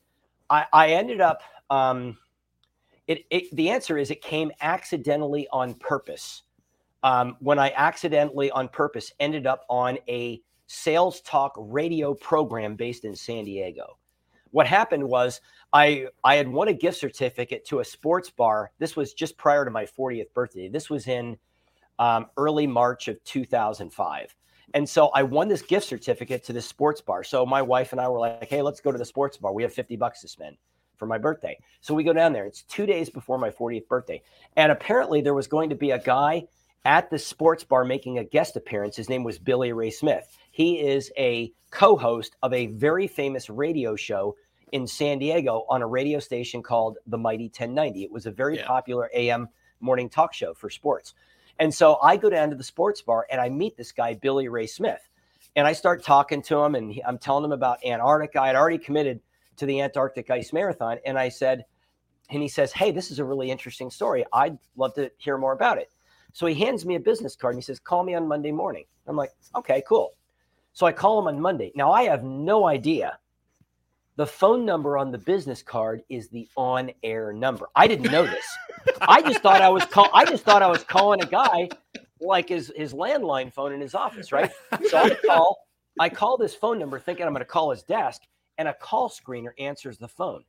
I, 0.49 0.67
I 0.73 0.89
ended 0.91 1.21
up, 1.21 1.43
um, 1.69 2.17
it, 3.07 3.25
it, 3.31 3.55
the 3.55 3.71
answer 3.71 3.99
is 3.99 4.11
it 4.11 4.23
came 4.23 4.51
accidentally 4.61 5.47
on 5.53 5.75
purpose. 5.75 6.43
Um, 7.03 7.37
when 7.41 7.59
I 7.59 7.73
accidentally 7.77 8.51
on 8.51 8.69
purpose 8.69 9.13
ended 9.21 9.47
up 9.47 9.65
on 9.69 9.99
a 10.09 10.41
sales 10.67 11.21
talk 11.21 11.53
radio 11.57 12.15
program 12.15 12.75
based 12.75 13.05
in 13.05 13.15
San 13.15 13.45
Diego. 13.45 13.99
What 14.51 14.67
happened 14.67 15.05
was 15.05 15.41
I 15.73 16.07
I 16.25 16.37
had 16.37 16.49
won 16.49 16.69
a 16.69 16.73
gift 16.73 16.99
certificate 16.99 17.65
to 17.67 17.81
a 17.81 17.85
sports 17.85 18.31
bar. 18.31 18.71
This 18.79 18.97
was 18.97 19.13
just 19.13 19.37
prior 19.37 19.65
to 19.65 19.71
my 19.71 19.85
40th 19.85 20.33
birthday. 20.35 20.69
This 20.69 20.89
was 20.89 21.07
in 21.07 21.37
um, 21.99 22.27
early 22.37 22.67
March 22.67 23.09
of 23.09 23.23
2005. 23.25 24.35
And 24.75 24.89
so 24.89 25.09
I 25.09 25.23
won 25.23 25.49
this 25.49 25.63
gift 25.63 25.87
certificate 25.87 26.45
to 26.45 26.53
this 26.53 26.67
sports 26.67 27.01
bar. 27.01 27.23
So 27.23 27.47
my 27.47 27.63
wife 27.63 27.93
and 27.93 28.01
I 28.01 28.09
were 28.09 28.19
like, 28.19 28.49
hey, 28.49 28.63
let's 28.63 28.81
go 28.81 28.91
to 28.91 28.99
the 28.99 29.05
sports 29.05 29.37
bar. 29.37 29.53
We 29.53 29.63
have 29.63 29.73
50 29.73 29.97
bucks 29.97 30.21
to 30.23 30.29
spend 30.29 30.57
for 30.97 31.07
my 31.07 31.19
birthday. 31.19 31.59
So 31.81 31.95
we 31.95 32.05
go 32.05 32.13
down 32.13 32.33
there. 32.33 32.47
It's 32.47 32.63
two 32.63 32.85
days 32.85 33.09
before 33.09 33.39
my 33.39 33.51
40th 33.51 33.87
birthday. 33.87 34.23
And 34.57 34.73
apparently 34.73 35.21
there 35.21 35.35
was 35.35 35.47
going 35.47 35.71
to 35.71 35.77
be 35.77 35.93
a 35.93 35.99
guy 35.99 36.47
at 36.85 37.11
the 37.11 37.19
sports 37.19 37.65
bar 37.65 37.85
making 37.85 38.19
a 38.19 38.25
guest 38.25 38.57
appearance. 38.57 38.97
His 38.97 39.09
name 39.09 39.25
was 39.25 39.39
Billy 39.39 39.73
Ray 39.73 39.91
Smith. 39.91 40.37
He 40.51 40.81
is 40.81 41.11
a 41.17 41.53
co 41.71 41.97
host 41.97 42.37
of 42.43 42.53
a 42.53 42.67
very 42.67 43.07
famous 43.07 43.51
radio 43.51 43.97
show 43.97 44.37
in 44.73 44.87
San 44.87 45.19
Diego 45.19 45.65
on 45.69 45.83
a 45.83 45.87
radio 45.87 46.19
station 46.19 46.63
called 46.63 46.99
the 47.07 47.19
Mighty 47.19 47.45
1090. 47.45 48.05
It 48.05 48.13
was 48.13 48.27
a 48.27 48.31
very 48.31 48.57
yeah. 48.57 48.67
popular 48.67 49.11
AM 49.15 49.49
morning 49.81 50.09
talk 50.09 50.33
show 50.33 50.55
for 50.55 50.71
sports. 50.71 51.15
And 51.59 51.73
so 51.75 51.99
I 52.03 52.17
go 52.17 52.29
down 52.31 52.51
to 52.51 52.57
the 52.57 52.65
sports 52.65 53.01
bar 53.01 53.27
and 53.31 53.41
I 53.41 53.49
meet 53.49 53.77
this 53.77 53.93
guy, 53.93 54.15
Billy 54.15 54.49
Ray 54.49 54.67
Smith. 54.67 55.09
And 55.55 55.67
I 55.67 55.73
start 55.73 56.05
talking 56.05 56.43
to 56.43 56.59
him 56.59 56.75
and 56.75 56.93
he, 56.93 57.03
I'm 57.03 57.19
telling 57.19 57.45
him 57.45 57.53
about 57.53 57.85
Antarctica. 57.85 58.43
I 58.43 58.49
had 58.49 58.57
already 58.57 58.79
committed 58.79 59.21
to 59.57 59.67
the 59.67 59.81
Antarctic 59.81 60.31
Ice 60.31 60.53
Marathon. 60.53 60.99
And 61.07 61.19
I 61.19 61.31
said, 61.31 61.65
and 62.29 62.43
he 62.43 62.49
says, 62.49 62.73
Hey, 62.73 62.91
this 62.91 63.11
is 63.11 63.19
a 63.19 63.25
really 63.25 63.51
interesting 63.51 63.91
story. 63.91 64.25
I'd 64.33 64.59
love 64.77 64.95
to 64.95 65.11
hear 65.17 65.39
more 65.39 65.53
about 65.53 65.79
it. 65.79 65.91
So 66.37 66.45
he 66.45 66.55
hands 66.55 66.85
me 66.85 66.97
a 66.97 67.01
business 67.01 67.35
card 67.35 67.55
and 67.55 67.63
he 67.63 67.65
says, 67.65 67.79
Call 67.79 68.05
me 68.05 68.15
on 68.15 68.29
Monday 68.29 68.53
morning. 68.53 68.85
I'm 69.07 69.17
like, 69.17 69.31
Okay, 69.55 69.83
cool. 69.89 70.13
So 70.75 70.85
I 70.85 70.93
call 70.93 71.19
him 71.19 71.29
on 71.29 71.41
Monday. 71.41 71.73
Now 71.75 71.93
I 71.93 72.03
have 72.03 72.25
no 72.25 72.67
idea. 72.67 73.19
The 74.17 74.27
phone 74.27 74.67
number 74.67 74.99
on 74.99 75.11
the 75.11 75.17
business 75.17 75.63
card 75.63 76.03
is 76.11 76.29
the 76.29 76.47
on-air 76.55 77.33
number. 77.33 77.69
I 77.75 77.87
didn't 77.87 78.13
know 78.13 78.27
this. 78.27 78.45
I 79.01 79.23
just 79.23 79.41
thought 79.41 79.63
I 79.63 79.71
was 79.71 79.87
call. 79.87 80.11
I 80.13 80.27
just 80.27 80.45
thought 80.45 80.61
I 80.61 80.67
was 80.67 80.85
calling 80.85 81.23
a 81.23 81.27
guy 81.27 81.71
like 82.21 82.51
his 82.51 82.71
his 82.77 82.93
landline 82.93 83.51
phone 83.51 83.73
in 83.73 83.81
his 83.81 83.95
office, 83.95 84.31
right? 84.31 84.53
So 84.91 84.99
I 84.99 85.15
call. 85.27 85.57
I 85.99 86.11
call 86.11 86.37
this 86.37 86.55
phone 86.55 86.79
number 86.79 86.99
thinking 86.99 87.25
I'm 87.25 87.33
going 87.33 87.41
to 87.41 87.47
call 87.47 87.71
his 87.71 87.83
desk, 87.83 88.21
and 88.59 88.69
a 88.69 88.75
call 88.75 89.09
screener 89.09 89.53
answers 89.59 89.97
the 89.97 90.09
phone. 90.09 90.45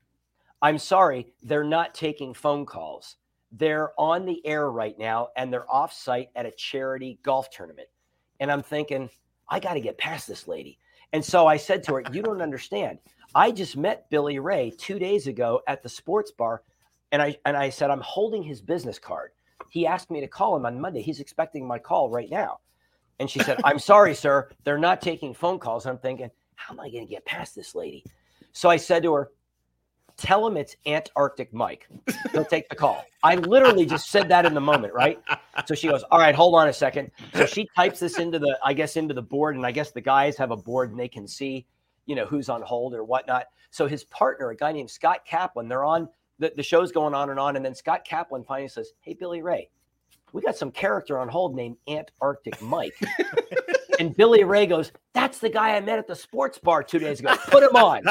I'm 0.61 0.79
sorry, 0.79 1.27
they're 1.43 1.63
not 1.63 1.95
taking 1.95 2.33
phone 2.33 2.65
calls. 2.65 3.15
They're 3.51 3.91
on 3.99 4.25
the 4.25 4.45
air 4.45 4.69
right 4.69 4.97
now, 4.97 5.29
and 5.35 5.51
they're 5.51 5.71
off 5.71 5.93
site 5.93 6.29
at 6.35 6.45
a 6.45 6.51
charity 6.51 7.19
golf 7.23 7.49
tournament. 7.49 7.87
And 8.39 8.51
I'm 8.51 8.63
thinking, 8.63 9.09
I 9.49 9.59
got 9.59 9.75
to 9.75 9.79
get 9.79 9.97
past 9.97 10.27
this 10.27 10.47
lady. 10.47 10.79
And 11.13 11.23
so 11.23 11.47
I 11.47 11.57
said 11.57 11.83
to 11.83 11.95
her, 11.95 12.03
You 12.11 12.21
don't 12.21 12.41
understand. 12.41 12.99
I 13.33 13.51
just 13.51 13.77
met 13.77 14.09
Billy 14.09 14.39
Ray 14.39 14.71
two 14.77 14.99
days 14.99 15.27
ago 15.27 15.61
at 15.67 15.83
the 15.83 15.89
sports 15.89 16.31
bar. 16.31 16.63
And 17.11 17.21
I 17.21 17.37
and 17.45 17.55
I 17.55 17.69
said, 17.69 17.89
I'm 17.89 18.01
holding 18.01 18.43
his 18.43 18.61
business 18.61 18.99
card. 18.99 19.31
He 19.69 19.87
asked 19.87 20.11
me 20.11 20.19
to 20.21 20.27
call 20.27 20.55
him 20.55 20.65
on 20.65 20.79
Monday. 20.79 21.01
He's 21.01 21.19
expecting 21.19 21.65
my 21.65 21.79
call 21.79 22.09
right 22.09 22.29
now. 22.29 22.59
And 23.19 23.29
she 23.29 23.39
said, 23.39 23.59
I'm 23.63 23.79
sorry, 23.79 24.13
sir. 24.13 24.49
They're 24.63 24.77
not 24.77 25.01
taking 25.01 25.33
phone 25.33 25.59
calls. 25.59 25.85
I'm 25.85 25.97
thinking, 25.97 26.29
how 26.55 26.73
am 26.73 26.79
I 26.79 26.89
going 26.89 27.05
to 27.05 27.09
get 27.09 27.25
past 27.25 27.55
this 27.55 27.73
lady? 27.75 28.03
So 28.51 28.69
I 28.69 28.77
said 28.77 29.03
to 29.03 29.13
her, 29.13 29.31
tell 30.17 30.45
him 30.45 30.57
it's 30.57 30.75
Antarctic 30.85 31.53
Mike. 31.53 31.87
He'll 32.31 32.45
take 32.45 32.69
the 32.69 32.75
call. 32.75 33.05
I 33.23 33.35
literally 33.35 33.85
just 33.85 34.09
said 34.09 34.29
that 34.29 34.45
in 34.45 34.53
the 34.53 34.61
moment, 34.61 34.93
right? 34.93 35.19
So 35.65 35.75
she 35.75 35.87
goes, 35.87 36.03
All 36.11 36.19
right, 36.19 36.35
hold 36.35 36.55
on 36.55 36.67
a 36.67 36.73
second. 36.73 37.11
So 37.33 37.45
she 37.45 37.67
types 37.75 37.99
this 37.99 38.19
into 38.19 38.39
the, 38.39 38.57
I 38.63 38.73
guess, 38.73 38.97
into 38.97 39.13
the 39.13 39.21
board, 39.21 39.55
and 39.55 39.65
I 39.65 39.71
guess 39.71 39.91
the 39.91 40.01
guys 40.01 40.37
have 40.37 40.51
a 40.51 40.57
board 40.57 40.91
and 40.91 40.99
they 40.99 41.07
can 41.07 41.27
see, 41.27 41.65
you 42.05 42.15
know, 42.15 42.25
who's 42.25 42.49
on 42.49 42.61
hold 42.61 42.93
or 42.93 43.03
whatnot. 43.03 43.45
So 43.69 43.87
his 43.87 44.03
partner, 44.05 44.49
a 44.49 44.55
guy 44.55 44.71
named 44.71 44.89
Scott 44.89 45.19
Kaplan, 45.25 45.67
they're 45.67 45.83
on 45.83 46.09
the, 46.39 46.51
the 46.55 46.63
show's 46.63 46.91
going 46.91 47.13
on 47.13 47.29
and 47.29 47.39
on. 47.39 47.55
And 47.55 47.65
then 47.65 47.75
Scott 47.75 48.05
Kaplan 48.05 48.43
finally 48.43 48.69
says, 48.69 48.93
Hey, 49.01 49.13
Billy 49.13 49.41
Ray, 49.41 49.69
we 50.33 50.41
got 50.41 50.55
some 50.55 50.71
character 50.71 51.19
on 51.19 51.27
hold 51.27 51.55
named 51.55 51.77
Antarctic 51.87 52.61
Mike. 52.61 52.95
and 53.99 54.15
Billy 54.15 54.43
Ray 54.43 54.65
goes, 54.65 54.91
That's 55.13 55.39
the 55.39 55.49
guy 55.49 55.75
I 55.75 55.81
met 55.81 55.99
at 55.99 56.07
the 56.07 56.15
sports 56.15 56.57
bar 56.57 56.83
two 56.83 56.99
days 56.99 57.19
ago. 57.19 57.35
Put 57.47 57.63
him 57.63 57.75
on. 57.75 58.03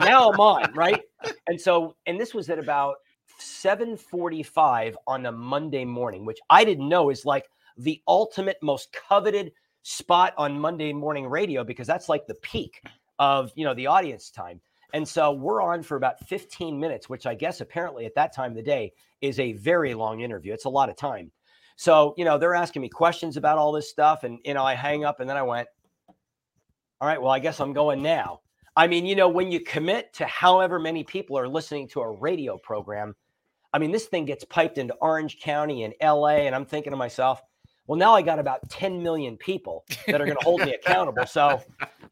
Now 0.00 0.30
I'm 0.30 0.40
on, 0.40 0.72
right? 0.74 1.02
And 1.46 1.60
so, 1.60 1.96
and 2.06 2.20
this 2.20 2.34
was 2.34 2.48
at 2.50 2.58
about 2.58 2.96
7:45 3.40 4.94
on 5.06 5.26
a 5.26 5.32
Monday 5.32 5.84
morning, 5.84 6.24
which 6.24 6.38
I 6.50 6.64
didn't 6.64 6.88
know 6.88 7.10
is 7.10 7.24
like 7.24 7.46
the 7.76 8.02
ultimate 8.06 8.58
most 8.62 8.92
coveted 8.92 9.52
spot 9.82 10.34
on 10.36 10.58
Monday 10.58 10.92
morning 10.92 11.26
radio 11.26 11.64
because 11.64 11.86
that's 11.86 12.08
like 12.08 12.26
the 12.26 12.34
peak 12.34 12.82
of, 13.18 13.52
you 13.54 13.64
know, 13.64 13.74
the 13.74 13.86
audience 13.86 14.30
time. 14.30 14.60
And 14.92 15.06
so 15.06 15.32
we're 15.32 15.62
on 15.62 15.82
for 15.82 15.96
about 15.96 16.20
15 16.26 16.78
minutes, 16.78 17.08
which 17.08 17.26
I 17.26 17.34
guess 17.34 17.60
apparently 17.60 18.06
at 18.06 18.14
that 18.16 18.34
time 18.34 18.50
of 18.50 18.56
the 18.56 18.62
day 18.62 18.92
is 19.20 19.38
a 19.38 19.52
very 19.52 19.94
long 19.94 20.20
interview. 20.20 20.52
It's 20.52 20.64
a 20.64 20.70
lot 20.70 20.90
of 20.90 20.96
time. 20.96 21.30
So, 21.76 22.14
you 22.18 22.24
know, 22.24 22.36
they're 22.38 22.54
asking 22.54 22.82
me 22.82 22.88
questions 22.88 23.36
about 23.36 23.56
all 23.56 23.72
this 23.72 23.88
stuff. 23.88 24.24
And, 24.24 24.38
you 24.44 24.52
know, 24.54 24.64
I 24.64 24.74
hang 24.74 25.04
up 25.04 25.20
and 25.20 25.30
then 25.30 25.36
I 25.36 25.42
went, 25.42 25.68
all 27.00 27.08
right, 27.08 27.22
well, 27.22 27.30
I 27.30 27.38
guess 27.38 27.60
I'm 27.60 27.72
going 27.72 28.02
now. 28.02 28.40
I 28.80 28.86
mean, 28.86 29.04
you 29.04 29.14
know, 29.14 29.28
when 29.28 29.52
you 29.52 29.60
commit 29.60 30.10
to 30.14 30.24
however 30.24 30.78
many 30.78 31.04
people 31.04 31.36
are 31.38 31.46
listening 31.46 31.86
to 31.88 32.00
a 32.00 32.10
radio 32.10 32.56
program, 32.56 33.14
I 33.74 33.78
mean, 33.78 33.92
this 33.92 34.06
thing 34.06 34.24
gets 34.24 34.42
piped 34.44 34.78
into 34.78 34.94
Orange 35.02 35.38
County 35.38 35.84
and 35.84 35.92
LA. 36.02 36.46
And 36.46 36.54
I'm 36.54 36.64
thinking 36.64 36.90
to 36.92 36.96
myself, 36.96 37.42
well, 37.86 37.98
now 37.98 38.14
I 38.14 38.22
got 38.22 38.38
about 38.38 38.66
10 38.70 39.02
million 39.02 39.36
people 39.36 39.84
that 40.06 40.18
are 40.18 40.24
going 40.24 40.38
to 40.38 40.42
hold 40.42 40.62
me 40.62 40.72
accountable. 40.72 41.26
So 41.26 41.60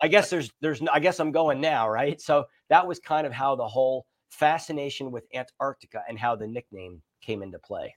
I 0.03 0.09
guess 0.09 0.29
there's, 0.29 0.53
there's, 0.61 0.83
I 0.93 1.01
guess 1.01 1.21
I'm 1.21 1.33
going 1.33 1.59
now. 1.59 1.89
Right. 1.89 2.21
So 2.21 2.45
that 2.69 2.87
was 2.87 2.99
kind 2.99 3.27
of 3.27 3.33
how 3.33 3.57
the 3.57 3.67
whole 3.67 4.05
fascination 4.29 5.11
with 5.11 5.25
Antarctica 5.35 6.03
and 6.07 6.19
how 6.19 6.37
the 6.37 6.47
nickname 6.47 7.01
came 7.23 7.43
into 7.43 7.59
play. 7.61 7.97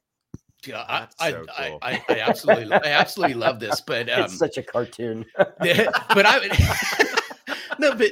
Yeah, 0.65 0.85
I, 0.87 1.07
I, 1.19 1.31
so 1.31 1.43
cool. 1.57 1.79
I, 1.81 2.01
I, 2.07 2.19
absolutely, 2.19 2.71
I 2.71 2.85
absolutely 2.85 3.35
love 3.35 3.59
this. 3.59 3.81
But 3.81 4.09
um, 4.13 4.23
it's 4.23 4.37
such 4.37 4.57
a 4.57 4.63
cartoon. 4.63 5.25
but 5.35 6.25
I, 6.25 7.07
no, 7.79 7.95
but 7.95 8.11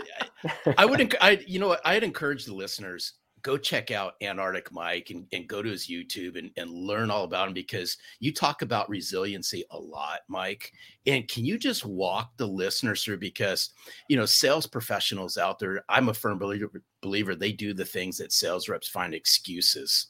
I 0.78 0.86
would, 0.86 1.16
I, 1.22 1.44
you 1.46 1.60
know, 1.60 1.78
I'd 1.86 2.04
encourage 2.04 2.46
the 2.46 2.54
listeners 2.54 3.14
go 3.42 3.58
check 3.58 3.92
out 3.92 4.16
Antarctic 4.22 4.72
Mike 4.72 5.12
and, 5.12 5.26
and 5.32 5.48
go 5.48 5.62
to 5.62 5.70
his 5.70 5.88
YouTube 5.88 6.38
and, 6.38 6.52
and 6.58 6.70
learn 6.70 7.10
all 7.10 7.24
about 7.24 7.48
him 7.48 7.54
because 7.54 7.98
you 8.20 8.34
talk 8.34 8.62
about 8.62 8.90
resiliency 8.90 9.64
a 9.72 9.78
lot, 9.78 10.20
Mike. 10.28 10.74
And 11.06 11.28
can 11.28 11.46
you 11.46 11.58
just 11.58 11.86
walk 11.86 12.32
the 12.38 12.48
listeners 12.48 13.04
through 13.04 13.20
because 13.20 13.72
you 14.08 14.18
know 14.18 14.26
sales 14.26 14.68
professionals 14.68 15.38
out 15.38 15.60
there, 15.60 15.84
I'm 15.90 16.10
a 16.10 16.14
firm 16.14 16.38
believer 16.38 16.82
believer 17.02 17.36
they 17.36 17.52
do 17.52 17.74
the 17.74 17.86
things 17.86 18.18
that 18.18 18.34
sales 18.34 18.68
reps 18.68 18.88
find 18.88 19.14
excuses 19.14 20.08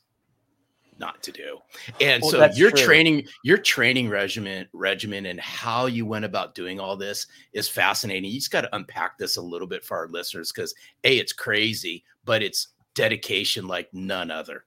not 0.99 1.21
to 1.23 1.31
do. 1.31 1.59
And 2.01 2.21
well, 2.21 2.31
so 2.31 2.49
your 2.55 2.71
true. 2.71 2.83
training, 2.83 3.27
your 3.43 3.57
training 3.57 4.09
regimen, 4.09 4.67
regimen, 4.73 5.27
and 5.27 5.39
how 5.39 5.85
you 5.85 6.05
went 6.05 6.25
about 6.25 6.55
doing 6.55 6.79
all 6.79 6.95
this 6.95 7.27
is 7.53 7.69
fascinating. 7.69 8.29
You 8.29 8.39
just 8.39 8.51
got 8.51 8.61
to 8.61 8.75
unpack 8.75 9.17
this 9.17 9.37
a 9.37 9.41
little 9.41 9.67
bit 9.67 9.83
for 9.83 9.97
our 9.97 10.07
listeners 10.07 10.51
because 10.51 10.73
a 11.03 11.17
it's 11.17 11.33
crazy, 11.33 12.03
but 12.25 12.43
it's 12.43 12.69
dedication 12.93 13.67
like 13.67 13.89
none 13.93 14.29
other. 14.29 14.65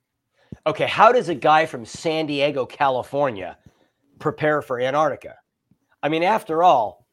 Okay, 0.66 0.86
how 0.86 1.12
does 1.12 1.28
a 1.28 1.34
guy 1.34 1.66
from 1.66 1.84
San 1.84 2.26
Diego, 2.26 2.64
California, 2.66 3.58
prepare 4.18 4.62
for 4.62 4.80
Antarctica? 4.80 5.36
I 6.02 6.08
mean, 6.08 6.22
after 6.22 6.62
all, 6.62 7.06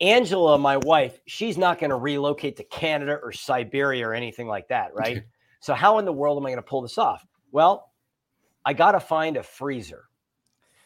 Angela, 0.00 0.58
my 0.58 0.76
wife, 0.78 1.18
she's 1.26 1.56
not 1.56 1.78
going 1.78 1.90
to 1.90 1.96
relocate 1.96 2.56
to 2.56 2.64
Canada 2.64 3.18
or 3.22 3.32
Siberia 3.32 4.08
or 4.08 4.14
anything 4.14 4.46
like 4.46 4.68
that, 4.68 4.94
right? 4.94 5.22
so, 5.60 5.74
how 5.74 5.98
in 5.98 6.04
the 6.04 6.12
world 6.12 6.36
am 6.38 6.46
I 6.46 6.50
going 6.50 6.56
to 6.56 6.62
pull 6.62 6.82
this 6.82 6.98
off? 6.98 7.24
Well, 7.52 7.90
I 8.64 8.72
got 8.72 8.92
to 8.92 9.00
find 9.00 9.36
a 9.36 9.42
freezer. 9.42 10.04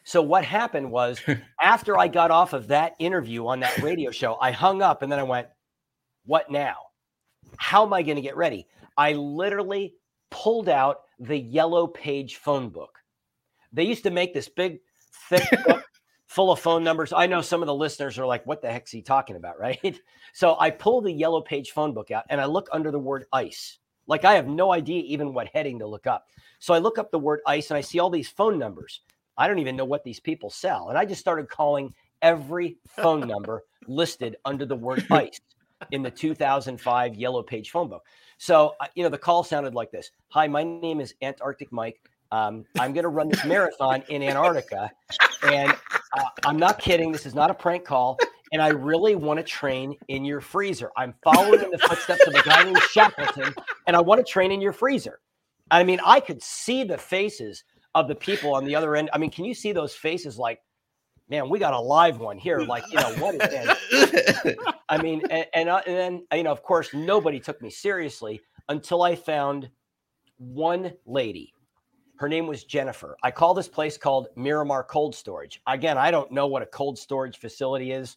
So, 0.04 0.22
what 0.22 0.44
happened 0.44 0.90
was 0.90 1.20
after 1.62 1.98
I 1.98 2.08
got 2.08 2.30
off 2.30 2.52
of 2.52 2.68
that 2.68 2.94
interview 2.98 3.46
on 3.46 3.60
that 3.60 3.78
radio 3.78 4.10
show, 4.10 4.36
I 4.40 4.50
hung 4.50 4.82
up 4.82 5.02
and 5.02 5.12
then 5.12 5.18
I 5.18 5.24
went, 5.24 5.48
What 6.24 6.50
now? 6.50 6.76
How 7.56 7.84
am 7.84 7.92
I 7.92 8.02
going 8.02 8.16
to 8.16 8.22
get 8.22 8.36
ready? 8.36 8.66
I 8.96 9.12
literally 9.12 9.94
pulled 10.30 10.68
out 10.68 11.02
the 11.18 11.38
yellow 11.38 11.86
page 11.86 12.36
phone 12.36 12.68
book. 12.68 12.98
They 13.72 13.84
used 13.84 14.02
to 14.04 14.10
make 14.10 14.34
this 14.34 14.48
big, 14.48 14.80
thick 15.28 15.44
book 15.66 15.84
full 16.26 16.52
of 16.52 16.60
phone 16.60 16.84
numbers. 16.84 17.12
I 17.12 17.26
know 17.26 17.40
some 17.40 17.62
of 17.62 17.66
the 17.66 17.74
listeners 17.74 18.18
are 18.18 18.26
like, 18.26 18.46
what 18.46 18.62
the 18.62 18.70
heck's 18.70 18.90
he 18.90 19.02
talking 19.02 19.36
about? 19.36 19.56
Right. 19.58 20.00
So 20.34 20.56
I 20.60 20.70
pull 20.70 21.00
the 21.00 21.12
yellow 21.12 21.40
page 21.40 21.72
phone 21.72 21.92
book 21.94 22.10
out 22.10 22.24
and 22.28 22.40
I 22.40 22.44
look 22.44 22.68
under 22.72 22.90
the 22.90 22.98
word 22.98 23.24
ice. 23.32 23.78
Like 24.08 24.24
I 24.24 24.34
have 24.34 24.48
no 24.48 24.72
idea 24.72 25.02
even 25.06 25.32
what 25.32 25.48
heading 25.52 25.78
to 25.78 25.86
look 25.86 26.06
up. 26.06 26.26
So 26.58 26.74
I 26.74 26.78
look 26.78 26.98
up 26.98 27.10
the 27.10 27.18
word 27.18 27.40
ice 27.46 27.70
and 27.70 27.78
I 27.78 27.82
see 27.82 28.00
all 28.00 28.10
these 28.10 28.28
phone 28.28 28.58
numbers. 28.58 29.02
I 29.36 29.46
don't 29.46 29.60
even 29.60 29.76
know 29.76 29.84
what 29.84 30.02
these 30.02 30.18
people 30.18 30.50
sell. 30.50 30.88
And 30.88 30.98
I 30.98 31.04
just 31.04 31.20
started 31.20 31.48
calling 31.48 31.94
every 32.22 32.78
phone 32.88 33.20
number 33.28 33.62
listed 33.86 34.36
under 34.44 34.66
the 34.66 34.74
word 34.74 35.06
ice 35.10 35.38
in 35.92 36.02
the 36.02 36.10
2005 36.10 37.14
yellow 37.14 37.42
page 37.42 37.70
phone 37.70 37.88
book. 37.88 38.04
So, 38.38 38.74
you 38.94 39.04
know, 39.04 39.08
the 39.08 39.18
call 39.18 39.44
sounded 39.44 39.74
like 39.74 39.92
this 39.92 40.10
Hi, 40.30 40.48
my 40.48 40.64
name 40.64 41.00
is 41.00 41.14
Antarctic 41.22 41.70
Mike. 41.70 42.00
Um, 42.30 42.64
I'm 42.78 42.92
going 42.92 43.04
to 43.04 43.08
run 43.08 43.28
this 43.28 43.44
marathon 43.44 44.02
in 44.08 44.22
Antarctica. 44.22 44.90
And 45.42 45.72
uh, 45.72 46.24
I'm 46.44 46.58
not 46.58 46.78
kidding. 46.78 47.12
This 47.12 47.26
is 47.26 47.34
not 47.34 47.50
a 47.50 47.54
prank 47.54 47.84
call. 47.84 48.18
And 48.52 48.62
I 48.62 48.68
really 48.68 49.14
want 49.14 49.38
to 49.38 49.44
train 49.44 49.94
in 50.08 50.24
your 50.24 50.40
freezer. 50.40 50.90
I'm 50.96 51.14
following 51.22 51.62
in 51.62 51.70
the 51.70 51.78
footsteps 51.78 52.26
of 52.26 52.34
a 52.34 52.42
guy 52.42 52.64
named 52.64 52.80
Shackleton, 52.90 53.54
and 53.86 53.96
I 53.96 54.00
want 54.00 54.24
to 54.24 54.30
train 54.30 54.52
in 54.52 54.60
your 54.60 54.72
freezer. 54.72 55.20
I 55.70 55.84
mean, 55.84 56.00
I 56.04 56.20
could 56.20 56.42
see 56.42 56.84
the 56.84 56.98
faces 56.98 57.64
of 57.94 58.08
the 58.08 58.14
people 58.14 58.54
on 58.54 58.64
the 58.64 58.74
other 58.74 58.96
end. 58.96 59.10
I 59.12 59.18
mean, 59.18 59.30
can 59.30 59.44
you 59.44 59.54
see 59.54 59.72
those 59.72 59.94
faces 59.94 60.38
like, 60.38 60.60
man, 61.28 61.48
we 61.48 61.58
got 61.58 61.74
a 61.74 61.80
live 61.80 62.20
one 62.20 62.38
here. 62.38 62.60
Like, 62.60 62.84
you 62.90 62.96
know, 62.96 63.12
what 63.16 63.34
is 63.34 63.40
that? 63.40 64.56
I 64.88 65.02
mean, 65.02 65.22
and, 65.30 65.46
and, 65.54 65.68
uh, 65.68 65.82
and 65.86 65.96
then, 65.96 66.26
you 66.32 66.42
know, 66.44 66.52
of 66.52 66.62
course, 66.62 66.94
nobody 66.94 67.38
took 67.38 67.60
me 67.60 67.70
seriously 67.70 68.40
until 68.68 69.02
I 69.02 69.14
found 69.14 69.68
one 70.38 70.92
lady. 71.06 71.52
Her 72.18 72.28
name 72.28 72.46
was 72.46 72.64
Jennifer. 72.64 73.16
I 73.22 73.30
call 73.30 73.54
this 73.54 73.68
place 73.68 73.96
called 73.96 74.28
Miramar 74.34 74.82
Cold 74.82 75.14
Storage. 75.14 75.60
Again, 75.66 75.98
I 75.98 76.10
don't 76.10 76.32
know 76.32 76.46
what 76.46 76.62
a 76.62 76.66
cold 76.66 76.98
storage 76.98 77.38
facility 77.38 77.92
is, 77.92 78.16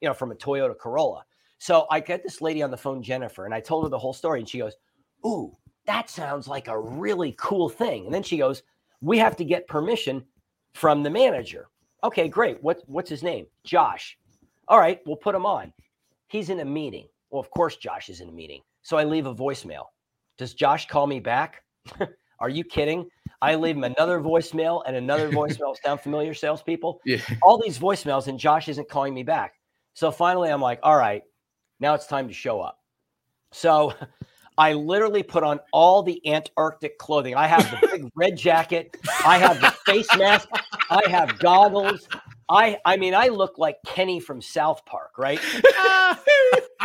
you 0.00 0.08
know, 0.08 0.14
from 0.14 0.32
a 0.32 0.34
Toyota 0.34 0.76
Corolla. 0.76 1.24
So 1.58 1.86
I 1.90 2.00
get 2.00 2.22
this 2.22 2.40
lady 2.40 2.62
on 2.62 2.70
the 2.70 2.76
phone, 2.76 3.02
Jennifer, 3.02 3.44
and 3.44 3.54
I 3.54 3.60
told 3.60 3.84
her 3.84 3.90
the 3.90 3.98
whole 3.98 4.12
story. 4.12 4.40
And 4.40 4.48
she 4.48 4.58
goes, 4.58 4.74
Ooh, 5.26 5.52
that 5.86 6.08
sounds 6.08 6.46
like 6.46 6.68
a 6.68 6.78
really 6.78 7.34
cool 7.38 7.68
thing. 7.68 8.06
And 8.06 8.14
then 8.14 8.22
she 8.22 8.38
goes, 8.38 8.62
We 9.00 9.18
have 9.18 9.36
to 9.36 9.44
get 9.44 9.66
permission 9.66 10.24
from 10.74 11.02
the 11.02 11.10
manager. 11.10 11.68
Okay, 12.04 12.28
great. 12.28 12.62
What, 12.62 12.82
what's 12.86 13.10
his 13.10 13.22
name? 13.22 13.46
Josh. 13.64 14.16
All 14.68 14.78
right, 14.78 15.00
we'll 15.06 15.16
put 15.16 15.34
him 15.34 15.46
on. 15.46 15.72
He's 16.28 16.50
in 16.50 16.60
a 16.60 16.64
meeting. 16.64 17.08
Well, 17.30 17.40
of 17.40 17.50
course, 17.50 17.76
Josh 17.76 18.08
is 18.08 18.20
in 18.20 18.28
a 18.28 18.32
meeting. 18.32 18.62
So 18.82 18.96
I 18.96 19.04
leave 19.04 19.26
a 19.26 19.34
voicemail. 19.34 19.86
Does 20.36 20.54
Josh 20.54 20.86
call 20.86 21.06
me 21.06 21.20
back? 21.20 21.62
Are 22.40 22.48
you 22.48 22.62
kidding? 22.62 23.08
I 23.42 23.54
leave 23.54 23.76
him 23.76 23.84
another 23.84 24.20
voicemail 24.20 24.82
and 24.86 24.96
another 24.96 25.30
voicemail. 25.30 25.74
Sound 25.84 26.00
familiar, 26.00 26.34
salespeople? 26.34 27.00
Yeah. 27.04 27.18
All 27.42 27.60
these 27.60 27.78
voicemails, 27.78 28.28
and 28.28 28.38
Josh 28.38 28.68
isn't 28.68 28.88
calling 28.88 29.14
me 29.14 29.22
back. 29.22 29.54
So 29.94 30.10
finally, 30.10 30.50
I'm 30.50 30.60
like, 30.60 30.80
all 30.82 30.96
right, 30.96 31.22
now 31.80 31.94
it's 31.94 32.06
time 32.06 32.28
to 32.28 32.34
show 32.34 32.60
up. 32.60 32.78
So 33.52 33.94
I 34.58 34.72
literally 34.72 35.22
put 35.22 35.44
on 35.44 35.60
all 35.72 36.02
the 36.02 36.20
Antarctic 36.26 36.98
clothing. 36.98 37.36
I 37.36 37.46
have 37.46 37.70
the 37.70 37.86
big 37.92 38.10
red 38.16 38.36
jacket. 38.36 38.96
I 39.24 39.38
have 39.38 39.60
the 39.60 39.70
face 39.86 40.08
mask. 40.16 40.48
I 40.90 41.08
have 41.08 41.38
goggles. 41.38 42.08
I 42.48 42.78
I 42.84 42.96
mean, 42.96 43.14
I 43.14 43.28
look 43.28 43.58
like 43.58 43.76
Kenny 43.86 44.18
from 44.20 44.42
South 44.42 44.84
Park, 44.84 45.18
right? 45.18 45.40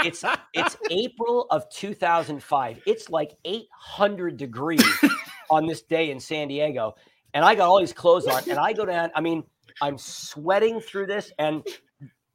it's 0.05 0.23
it's 0.53 0.77
April 0.91 1.47
of 1.49 1.67
2005. 1.69 2.81
It's 2.85 3.09
like 3.09 3.35
800 3.43 4.37
degrees 4.37 4.85
on 5.49 5.65
this 5.65 5.81
day 5.81 6.11
in 6.11 6.19
San 6.19 6.49
Diego, 6.49 6.95
and 7.33 7.43
I 7.43 7.55
got 7.55 7.69
all 7.69 7.79
these 7.79 7.93
clothes 7.93 8.27
on, 8.27 8.47
and 8.49 8.59
I 8.59 8.73
go 8.73 8.85
down. 8.85 9.09
I 9.15 9.21
mean, 9.21 9.43
I'm 9.81 9.97
sweating 9.97 10.79
through 10.79 11.07
this, 11.07 11.31
and 11.39 11.65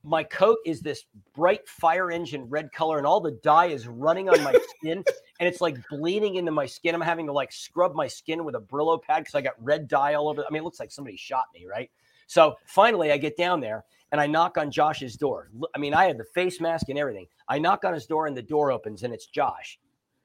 my 0.08 0.24
coat 0.24 0.58
is 0.64 0.80
this 0.80 1.04
bright 1.34 1.68
fire 1.68 2.10
engine 2.10 2.48
red 2.48 2.72
color, 2.72 2.96
and 2.98 3.06
all 3.06 3.20
the 3.20 3.38
dye 3.42 3.66
is 3.66 3.86
running 3.86 4.28
on 4.28 4.42
my 4.42 4.52
skin, 4.78 5.04
and 5.38 5.48
it's 5.48 5.60
like 5.60 5.76
bleeding 5.90 6.36
into 6.36 6.50
my 6.50 6.64
skin. 6.64 6.94
I'm 6.94 7.00
having 7.00 7.26
to 7.26 7.32
like 7.32 7.52
scrub 7.52 7.94
my 7.94 8.08
skin 8.08 8.44
with 8.44 8.54
a 8.54 8.60
Brillo 8.60 9.00
pad 9.00 9.22
because 9.22 9.34
I 9.34 9.42
got 9.42 9.62
red 9.62 9.86
dye 9.86 10.14
all 10.14 10.28
over. 10.28 10.42
I 10.42 10.50
mean, 10.50 10.62
it 10.62 10.64
looks 10.64 10.80
like 10.80 10.90
somebody 10.90 11.16
shot 11.16 11.44
me, 11.54 11.66
right? 11.66 11.90
So 12.26 12.56
finally, 12.64 13.12
I 13.12 13.18
get 13.18 13.36
down 13.36 13.60
there 13.60 13.84
and 14.10 14.20
I 14.20 14.26
knock 14.26 14.56
on 14.56 14.70
Josh's 14.70 15.16
door. 15.16 15.50
I 15.74 15.78
mean, 15.78 15.92
I 15.92 16.06
had 16.06 16.18
the 16.18 16.24
face 16.24 16.60
mask 16.60 16.88
and 16.88 16.98
everything. 16.98 17.26
I 17.48 17.58
knock 17.58 17.84
on 17.84 17.92
his 17.92 18.06
door, 18.06 18.26
and 18.26 18.36
the 18.36 18.42
door 18.42 18.72
opens, 18.72 19.02
and 19.02 19.12
it's 19.12 19.26
Josh. 19.26 19.78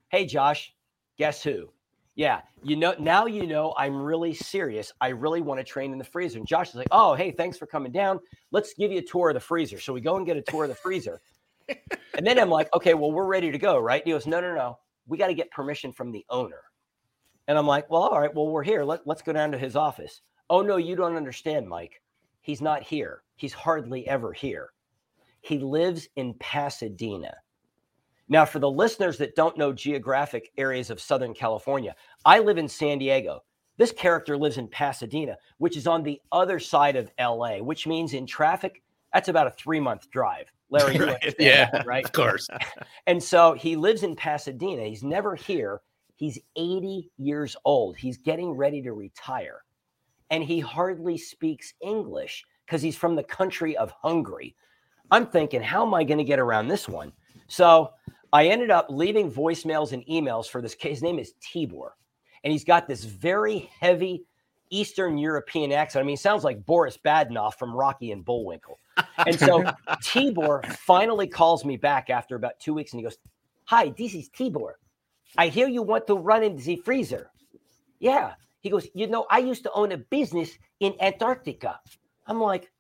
Hey, 0.10 0.26
Josh, 0.26 0.74
guess 1.18 1.44
who? 1.44 1.70
Yeah, 2.16 2.42
you 2.62 2.76
know, 2.76 2.94
now 3.00 3.26
you 3.26 3.48
know 3.48 3.74
I'm 3.76 3.96
really 3.96 4.34
serious. 4.36 4.92
I 5.02 5.10
really 5.10 5.42
want 5.42 5.60
to 5.60 5.64
train 5.64 5.92
in 5.92 5.98
the 5.98 6.04
freezer. 6.04 6.38
And 6.38 6.48
Josh 6.48 6.70
is 6.70 6.76
like, 6.76 6.88
oh, 6.92 7.16
hey, 7.16 7.32
thanks 7.32 7.58
for 7.58 7.66
coming 7.66 7.92
down. 7.92 8.20
Let's 8.52 8.74
give 8.76 8.92
you 8.92 9.00
a 9.00 9.04
tour 9.04 9.30
of 9.30 9.34
the 9.34 9.40
freezer. 9.40 9.80
So 9.80 9.94
we 9.94 10.02
go 10.02 10.18
and 10.18 10.26
get 10.26 10.38
a 10.38 10.42
tour 10.42 10.64
of 10.64 10.70
the 10.70 10.76
freezer. 10.76 11.22
and 11.68 12.26
then 12.26 12.38
I'm 12.38 12.50
like, 12.50 12.72
okay, 12.74 12.94
well, 12.94 13.12
we're 13.12 13.26
ready 13.26 13.52
to 13.52 13.58
go, 13.58 13.80
right? 13.80 14.04
he 14.06 14.12
goes, 14.12 14.28
no, 14.28 14.42
no, 14.42 14.54
no. 14.54 14.78
We 15.08 15.18
got 15.18 15.28
to 15.28 15.34
get 15.34 15.50
permission 15.52 15.92
from 15.92 16.12
the 16.12 16.26
owner. 16.30 16.62
And 17.48 17.58
I'm 17.58 17.68
like, 17.68 17.90
well, 17.90 18.04
all 18.04 18.20
right, 18.20 18.34
well, 18.34 18.48
we're 18.48 18.64
here. 18.64 18.84
Let, 18.84 19.06
let's 19.08 19.22
go 19.22 19.34
down 19.34 19.52
to 19.52 19.58
his 19.58 19.76
office. 19.76 20.22
Oh, 20.50 20.62
no, 20.62 20.78
you 20.78 20.96
don't 20.96 21.16
understand, 21.16 21.68
Mike. 21.68 22.02
He's 22.42 22.62
not 22.62 22.84
here. 22.84 23.24
He's 23.38 23.54
hardly 23.54 24.08
ever 24.08 24.34
here. 24.34 24.70
He 25.42 25.58
lives 25.58 26.08
in 26.16 26.36
Pasadena. 26.36 27.34
Now, 28.30 28.46
for 28.46 28.60
the 28.60 28.72
listeners 28.72 29.18
that 29.18 29.36
don't 29.36 29.58
know 29.58 29.74
geographic 29.74 30.52
areas 30.58 30.90
of 30.90 31.02
Southern 31.02 31.34
California, 31.34 31.96
I 32.26 32.40
live 32.40 32.58
in 32.58 32.68
San 32.68 32.98
Diego. 33.00 33.44
This 33.78 33.92
character 33.92 34.38
lives 34.38 34.58
in 34.58 34.68
Pasadena, 34.68 35.36
which 35.58 35.76
is 35.76 35.88
on 35.88 36.04
the 36.04 36.22
other 36.32 36.60
side 36.60 36.96
of 36.96 37.12
LA, 37.20 37.58
which 37.58 37.88
means 37.88 38.14
in 38.14 38.26
traffic, 38.26 38.82
that's 39.14 39.30
about 39.30 39.48
a 39.48 39.52
three 39.52 39.80
month 39.80 40.10
drive. 40.10 40.52
Larry, 40.70 40.98
right. 40.98 41.36
yeah, 41.38 41.70
that, 41.72 41.86
right? 41.86 42.04
Of 42.04 42.14
course. 42.14 42.48
and 43.08 43.22
so 43.22 43.54
he 43.54 43.76
lives 43.76 44.02
in 44.02 44.16
Pasadena. 44.16 44.86
He's 44.86 45.04
never 45.04 45.36
here. 45.36 45.82
He's 46.16 46.40
80 46.56 47.12
years 47.18 47.56
old. 47.64 47.96
He's 47.96 48.18
getting 48.18 48.52
ready 48.52 48.82
to 48.82 48.94
retire. 48.94 49.64
And 50.32 50.44
he 50.44 50.60
hardly 50.60 51.18
speaks 51.18 51.74
English 51.82 52.44
because 52.66 52.82
he's 52.82 52.96
from 52.96 53.16
the 53.16 53.24
country 53.24 53.78
of 53.78 53.92
Hungary. 54.02 54.56
I'm 55.12 55.28
thinking, 55.28 55.62
how 55.62 55.86
am 55.86 55.94
I 55.94 56.04
going 56.04 56.18
to 56.18 56.24
get 56.24 56.40
around 56.40 56.70
this 56.70 56.90
one? 56.90 57.12
So 57.54 57.92
I 58.32 58.48
ended 58.48 58.72
up 58.72 58.88
leaving 58.90 59.32
voicemails 59.32 59.92
and 59.92 60.04
emails 60.08 60.48
for 60.48 60.60
this. 60.60 60.76
His 60.80 61.04
name 61.04 61.20
is 61.20 61.36
Tibor, 61.40 61.90
and 62.44 62.52
he's 62.52 62.64
got 62.64 62.88
this 62.88 63.04
very 63.04 63.70
heavy 63.80 64.26
Eastern 64.72 65.20
European 65.20 65.72
accent. 65.72 66.02
I 66.02 66.04
mean, 66.04 66.14
he 66.14 66.18
sounds 66.18 66.44
like 66.44 66.66
Boris 66.66 66.98
Badenov 66.98 67.54
from 67.54 67.72
Rocky 67.72 68.12
and 68.12 68.26
Bullwinkle. 68.26 68.80
And 69.28 69.40
so 69.40 69.62
Tibor 70.04 70.66
finally 70.78 71.28
calls 71.28 71.64
me 71.64 71.78
back 71.78 72.10
after 72.10 72.36
about 72.36 72.60
two 72.60 72.74
weeks, 72.74 72.92
and 72.92 73.00
he 73.00 73.04
goes, 73.04 73.20
"Hi, 73.66 73.94
this 73.96 74.16
is 74.16 74.32
Tibor. 74.32 74.72
I 75.38 75.50
hear 75.50 75.68
you 75.68 75.84
want 75.84 76.08
to 76.08 76.16
run 76.16 76.42
in 76.42 76.56
the 76.56 76.78
freezer." 76.78 77.30
Yeah. 78.00 78.34
He 78.62 78.72
goes, 78.72 78.88
"You 78.96 79.06
know, 79.06 79.28
I 79.30 79.38
used 79.38 79.62
to 79.64 79.72
own 79.74 79.92
a 79.92 79.98
business 79.98 80.58
in 80.80 80.96
Antarctica." 81.00 81.80
I'm 82.26 82.42
like, 82.42 82.72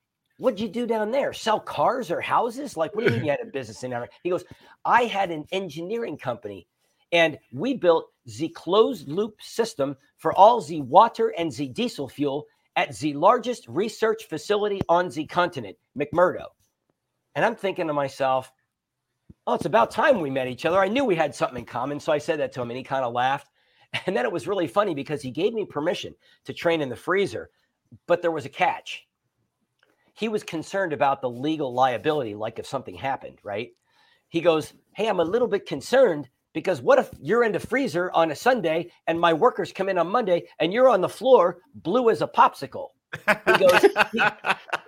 What'd 0.43 0.60
you 0.60 0.67
do 0.67 0.86
down 0.86 1.12
there? 1.12 1.32
Sell 1.32 1.58
cars 1.58 2.12
or 2.12 2.19
houses? 2.19 2.75
Like, 2.75 2.93
what 2.93 3.06
do 3.06 3.13
you 3.13 3.15
mean 3.15 3.25
you 3.27 3.32
had 3.32 3.39
a 3.39 3.45
business 3.45 3.82
in 3.82 3.91
there? 3.91 4.10
He 4.23 4.29
goes, 4.29 4.43
I 4.84 5.03
had 5.03 5.32
an 5.32 5.45
engineering 5.53 6.17
company 6.17 6.67
and 7.13 7.39
we 7.53 7.75
built 7.75 8.10
the 8.25 8.49
closed 8.49 9.08
loop 9.08 9.41
system 9.41 9.95
for 10.17 10.34
all 10.34 10.60
the 10.60 10.82
water 10.82 11.34
and 11.38 11.49
the 11.53 11.69
diesel 11.69 12.10
fuel 12.10 12.45
at 12.75 12.93
the 12.97 13.13
largest 13.13 13.65
research 13.69 14.25
facility 14.25 14.82
on 14.89 15.08
the 15.08 15.25
continent, 15.27 15.77
McMurdo. 15.97 16.47
And 17.36 17.45
I'm 17.45 17.56
thinking 17.56 17.88
to 17.88 17.93
myself, 17.93 18.51
oh, 19.47 19.53
it's 19.53 19.63
about 19.63 19.91
time 19.91 20.19
we 20.19 20.29
met 20.29 20.49
each 20.49 20.65
other. 20.65 20.79
I 20.79 20.89
knew 20.89 21.06
we 21.06 21.15
had 21.15 21.34
something 21.34 21.60
in 21.60 21.65
common. 21.65 22.01
So 22.01 22.12
I 22.12 22.17
said 22.17 22.41
that 22.41 22.51
to 22.51 22.62
him 22.62 22.69
and 22.69 22.77
he 22.77 22.84
kind 22.84 23.06
of 23.06 23.13
laughed. 23.13 23.47
And 24.08 24.17
then 24.17 24.25
it 24.25 24.32
was 24.32 24.45
really 24.45 24.67
funny 24.67 24.93
because 24.93 25.21
he 25.21 25.32
gave 25.32 25.53
me 25.53 25.63
permission 25.63 26.15
to 26.43 26.53
train 26.53 26.82
in 26.82 26.89
the 26.89 26.97
freezer, 26.97 27.49
but 28.08 28.21
there 28.21 28.32
was 28.32 28.43
a 28.43 28.49
catch 28.49 29.08
he 30.13 30.30
was 30.30 30.43
concerned 30.43 30.93
about 30.93 31.21
the 31.21 31.30
legal 31.30 31.73
liability, 31.73 32.36
like 32.36 32.60
if 32.60 32.65
something 32.67 32.95
happened, 32.95 33.39
right? 33.43 33.71
He 34.30 34.41
goes, 34.41 34.73
Hey, 34.95 35.08
I'm 35.08 35.19
a 35.19 35.23
little 35.23 35.47
bit 35.47 35.65
concerned 35.67 36.30
Because 36.54 36.82
what 36.82 36.99
if 36.99 37.10
you're 37.21 37.43
in 37.43 37.52
the 37.52 37.60
freezer 37.60 38.12
on 38.13 38.32
a 38.32 38.36
Sunday 38.36 38.91
and 39.08 39.19
my 39.19 39.34
workers 39.34 39.71
come 39.71 39.89
in 39.89 39.97
on 39.97 40.08
Monday 40.08 40.47
and 40.60 40.71
you're 40.71 40.89
on 40.89 41.02
the 41.02 41.10
floor 41.10 41.60
blue 41.76 42.10
as 42.10 42.21
a 42.21 42.28
popsicle? 42.28 42.89
He 43.45 43.58
goes, 43.58 43.86
he, 44.12 44.21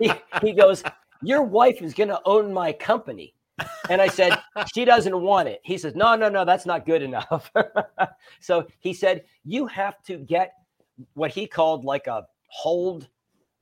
he, 0.00 0.12
he 0.42 0.52
goes, 0.52 0.82
Your 1.22 1.42
wife 1.42 1.82
is 1.82 1.94
going 1.94 2.08
to 2.08 2.20
own 2.24 2.52
my 2.52 2.72
company. 2.72 3.34
And 3.90 4.00
I 4.00 4.08
said, 4.08 4.38
She 4.74 4.84
doesn't 4.84 5.20
want 5.20 5.48
it. 5.48 5.60
He 5.64 5.78
says, 5.78 5.94
No, 5.94 6.14
no, 6.16 6.28
no, 6.28 6.44
that's 6.44 6.66
not 6.66 6.86
good 6.86 7.02
enough. 7.02 7.50
so 8.40 8.66
he 8.78 8.94
said, 8.94 9.24
You 9.44 9.66
have 9.66 10.02
to 10.04 10.18
get 10.18 10.52
what 11.14 11.30
he 11.32 11.46
called 11.46 11.84
like 11.84 12.06
a 12.06 12.26
hold, 12.48 13.08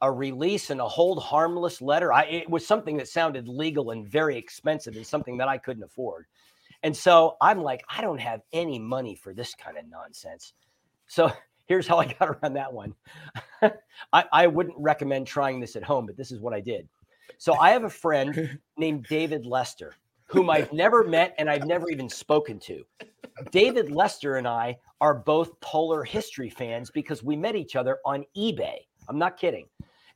a 0.04 0.12
release, 0.12 0.68
and 0.68 0.80
a 0.80 0.88
hold 0.88 1.22
harmless 1.22 1.80
letter. 1.80 2.12
I, 2.12 2.24
it 2.24 2.50
was 2.50 2.66
something 2.66 2.98
that 2.98 3.08
sounded 3.08 3.48
legal 3.48 3.90
and 3.90 4.06
very 4.06 4.36
expensive 4.36 4.96
and 4.96 5.06
something 5.06 5.38
that 5.38 5.48
I 5.48 5.56
couldn't 5.56 5.82
afford. 5.82 6.26
And 6.82 6.94
so 6.94 7.36
I'm 7.40 7.62
like, 7.62 7.82
I 7.88 8.02
don't 8.02 8.20
have 8.20 8.42
any 8.52 8.78
money 8.78 9.14
for 9.14 9.32
this 9.32 9.54
kind 9.54 9.78
of 9.78 9.88
nonsense. 9.88 10.52
So 11.06 11.32
here's 11.66 11.86
how 11.86 11.98
I 11.98 12.12
got 12.12 12.28
around 12.28 12.52
that 12.54 12.70
one. 12.70 12.94
I, 14.12 14.24
I 14.30 14.46
wouldn't 14.46 14.76
recommend 14.78 15.26
trying 15.26 15.58
this 15.58 15.74
at 15.74 15.82
home, 15.82 16.04
but 16.04 16.18
this 16.18 16.30
is 16.30 16.40
what 16.40 16.52
I 16.52 16.60
did. 16.60 16.86
So 17.38 17.54
I 17.54 17.70
have 17.70 17.84
a 17.84 17.90
friend 17.90 18.58
named 18.76 19.06
David 19.08 19.46
Lester, 19.46 19.94
whom 20.26 20.50
I've 20.50 20.72
never 20.72 21.02
met 21.02 21.34
and 21.38 21.48
I've 21.48 21.66
never 21.66 21.88
even 21.88 22.10
spoken 22.10 22.58
to. 22.60 22.84
David 23.50 23.90
Lester 23.90 24.36
and 24.36 24.46
I 24.46 24.76
are 25.00 25.14
both 25.14 25.58
polar 25.60 26.04
history 26.04 26.50
fans 26.50 26.90
because 26.90 27.22
we 27.22 27.36
met 27.36 27.56
each 27.56 27.74
other 27.74 28.00
on 28.04 28.26
eBay. 28.36 28.80
I'm 29.08 29.18
not 29.18 29.38
kidding. 29.38 29.66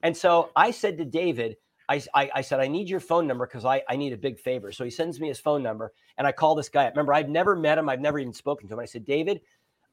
And 0.03 0.17
so 0.17 0.51
I 0.55 0.71
said 0.71 0.99
to 0.99 1.05
David, 1.05 1.57
I, 1.89 2.03
I, 2.15 2.31
I 2.37 2.41
said, 2.43 2.61
I 2.61 2.69
need 2.69 2.89
your 2.89 3.01
phone 3.01 3.27
number 3.27 3.47
because 3.47 3.65
I, 3.65 3.83
I 3.89 3.97
need 3.97 4.13
a 4.13 4.19
big 4.19 4.39
favor. 4.39 4.73
So 4.73 4.85
he 4.85 4.91
sends 4.91 5.19
me 5.19 5.29
his 5.29 5.41
phone 5.41 5.63
number 5.63 5.93
and 6.19 6.27
I 6.27 6.33
call 6.33 6.55
this 6.55 6.69
guy 6.69 6.87
up. 6.87 6.93
Remember, 6.93 7.15
I've 7.15 7.29
never 7.29 7.57
met 7.57 7.79
him, 7.79 7.89
I've 7.89 8.01
never 8.01 8.19
even 8.19 8.33
spoken 8.33 8.69
to 8.69 8.75
him. 8.75 8.81
I 8.81 8.85
said, 8.85 9.07
David, 9.07 9.41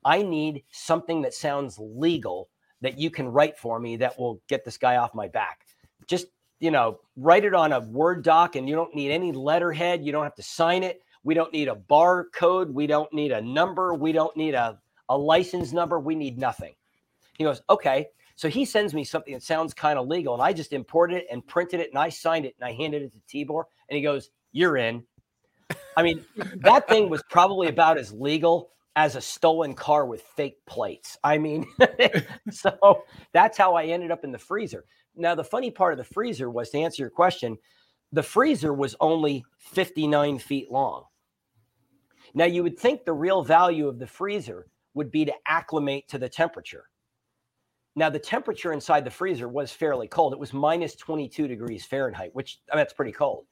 I 0.03 0.21
need 0.21 0.63
something 0.71 1.21
that 1.23 1.33
sounds 1.33 1.79
legal 1.79 2.49
that 2.81 2.99
you 2.99 3.09
can 3.09 3.27
write 3.27 3.57
for 3.57 3.79
me 3.79 3.95
that 3.97 4.19
will 4.19 4.41
get 4.47 4.65
this 4.65 4.77
guy 4.77 4.97
off 4.97 5.15
my 5.15 5.27
back. 5.27 5.61
Just, 6.05 6.27
you 6.59 6.69
know, 6.69 6.99
write 7.15 7.45
it 7.45 7.55
on 7.55 7.71
a 7.71 7.79
Word 7.79 8.23
doc 8.23 8.55
and 8.55 8.67
you 8.67 8.75
don't 8.75 8.93
need 8.93 9.11
any 9.11 9.31
letterhead. 9.31 10.05
You 10.05 10.11
don't 10.11 10.23
have 10.23 10.35
to 10.35 10.43
sign 10.43 10.83
it. 10.83 11.01
We 11.23 11.33
don't 11.33 11.51
need 11.53 11.69
a 11.69 11.75
barcode. 11.75 12.71
We 12.71 12.85
don't 12.85 13.11
need 13.11 13.31
a 13.31 13.41
number. 13.41 13.93
We 13.93 14.11
don't 14.11 14.35
need 14.37 14.53
a, 14.53 14.79
a 15.09 15.17
license 15.17 15.71
number. 15.73 15.99
We 15.99 16.13
need 16.13 16.37
nothing. 16.37 16.75
He 17.37 17.43
goes, 17.43 17.61
okay. 17.69 18.09
So 18.35 18.49
he 18.49 18.65
sends 18.65 18.93
me 18.93 19.03
something 19.03 19.33
that 19.33 19.43
sounds 19.43 19.73
kind 19.73 19.97
of 19.97 20.07
legal. 20.07 20.33
And 20.33 20.43
I 20.43 20.53
just 20.53 20.73
imported 20.73 21.17
it 21.17 21.27
and 21.31 21.45
printed 21.45 21.79
it 21.79 21.89
and 21.89 21.97
I 21.97 22.09
signed 22.09 22.45
it 22.45 22.55
and 22.59 22.67
I 22.67 22.73
handed 22.73 23.01
it 23.01 23.13
to 23.13 23.19
Tibor. 23.19 23.63
And 23.89 23.95
he 23.95 24.03
goes, 24.03 24.29
You're 24.51 24.77
in. 24.77 25.03
I 25.97 26.03
mean, 26.03 26.23
that 26.57 26.87
thing 26.87 27.09
was 27.09 27.23
probably 27.29 27.69
about 27.69 27.97
as 27.97 28.11
legal 28.11 28.71
as 28.95 29.15
a 29.15 29.21
stolen 29.21 29.73
car 29.73 30.05
with 30.05 30.21
fake 30.21 30.57
plates. 30.65 31.17
I 31.23 31.37
mean, 31.37 31.65
so 32.51 33.03
that's 33.33 33.57
how 33.57 33.75
I 33.75 33.85
ended 33.85 34.11
up 34.11 34.23
in 34.23 34.31
the 34.31 34.37
freezer. 34.37 34.85
Now, 35.15 35.35
the 35.35 35.43
funny 35.43 35.71
part 35.71 35.93
of 35.93 35.97
the 35.97 36.13
freezer 36.13 36.49
was 36.49 36.69
to 36.69 36.79
answer 36.79 37.03
your 37.03 37.09
question, 37.09 37.57
the 38.11 38.23
freezer 38.23 38.73
was 38.73 38.95
only 38.99 39.43
59 39.57 40.39
feet 40.39 40.71
long. 40.71 41.05
Now, 42.33 42.45
you 42.45 42.63
would 42.63 42.77
think 42.77 43.05
the 43.05 43.13
real 43.13 43.43
value 43.43 43.87
of 43.87 43.99
the 43.99 44.07
freezer 44.07 44.67
would 44.93 45.11
be 45.11 45.25
to 45.25 45.33
acclimate 45.47 46.07
to 46.09 46.17
the 46.17 46.29
temperature. 46.29 46.85
Now, 47.95 48.09
the 48.09 48.19
temperature 48.19 48.73
inside 48.73 49.05
the 49.05 49.11
freezer 49.11 49.47
was 49.47 49.71
fairly 49.71 50.07
cold. 50.07 50.33
It 50.33 50.39
was 50.39 50.51
minus 50.51 50.95
22 50.95 51.47
degrees 51.47 51.85
Fahrenheit, 51.85 52.31
which 52.33 52.59
I 52.71 52.75
mean, 52.75 52.81
that's 52.81 52.93
pretty 52.93 53.13
cold. 53.13 53.45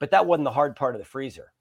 But 0.00 0.10
that 0.10 0.26
wasn't 0.26 0.44
the 0.44 0.52
hard 0.52 0.74
part 0.74 0.94
of 0.94 1.00
the 1.00 1.04
freezer. 1.04 1.52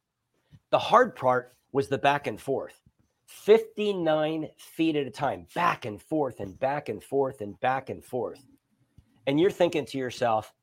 The 0.72 0.80
hard 0.80 1.16
part 1.16 1.54
was 1.72 1.88
the 1.88 1.98
back 1.98 2.28
and 2.28 2.42
forth. 2.42 2.82
59 3.28 4.50
feet 4.58 4.96
at 4.96 5.06
a 5.06 5.12
time, 5.12 5.46
back 5.54 5.86
and 5.86 6.02
forth 6.02 6.40
and 6.40 6.58
back 6.60 6.90
and 6.90 7.04
forth 7.04 7.42
and 7.42 7.60
back 7.60 7.90
and 7.90 8.04
forth. 8.04 8.44
And 9.28 9.40
you're 9.40 9.52
thinking 9.52 9.86
to 9.86 9.98
yourself, 9.98 10.54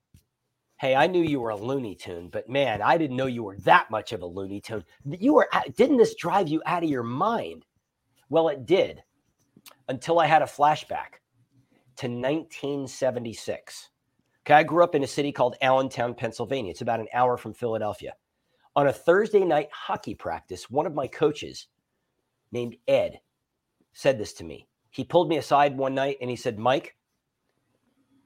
hey, 0.79 0.97
I 0.97 1.07
knew 1.07 1.23
you 1.23 1.41
were 1.41 1.51
a 1.51 1.57
Looney 1.57 1.95
Tune, 1.95 2.31
but 2.31 2.49
man, 2.49 2.83
I 2.83 2.97
didn't 2.97 3.17
know 3.17 3.27
you 3.27 3.45
were 3.45 3.59
that 3.59 3.91
much 3.91 4.13
of 4.13 4.23
a 4.23 4.27
Looney 4.27 4.61
Tune. 4.61 4.85
You 5.05 5.35
were, 5.35 5.49
didn't 5.77 5.99
this 5.99 6.15
drive 6.15 6.49
you 6.49 6.63
out 6.67 6.83
of 6.83 6.91
your 6.91 7.03
mind? 7.03 7.67
Well, 8.29 8.49
it 8.49 8.67
did 8.67 9.03
until 9.89 10.19
I 10.19 10.27
had 10.27 10.43
a 10.43 10.47
flashback 10.47 11.21
to 11.97 12.07
1976. 12.07 13.91
Okay, 14.47 14.55
I 14.55 14.63
grew 14.63 14.85
up 14.85 14.95
in 14.95 15.03
a 15.03 15.07
city 15.07 15.33
called 15.33 15.57
Allentown, 15.63 16.15
Pennsylvania. 16.15 16.71
It's 16.71 16.83
about 16.83 17.01
an 17.01 17.09
hour 17.15 17.37
from 17.37 17.55
Philadelphia. 17.55 18.15
On 18.77 18.89
a 18.89 18.93
Thursday 18.93 19.45
night 19.45 19.69
hockey 19.73 20.15
practice, 20.15 20.69
one 20.69 20.87
of 20.87 20.95
my 20.95 21.07
coaches 21.07 21.69
named 22.53 22.77
Ed 22.87 23.21
said 23.93 24.19
this 24.19 24.33
to 24.35 24.45
me. 24.45 24.67
He 24.91 25.05
pulled 25.05 25.29
me 25.29 25.39
aside 25.39 25.77
one 25.77 25.95
night 25.95 26.19
and 26.21 26.29
he 26.29 26.37
said, 26.37 26.59
Mike, 26.59 26.97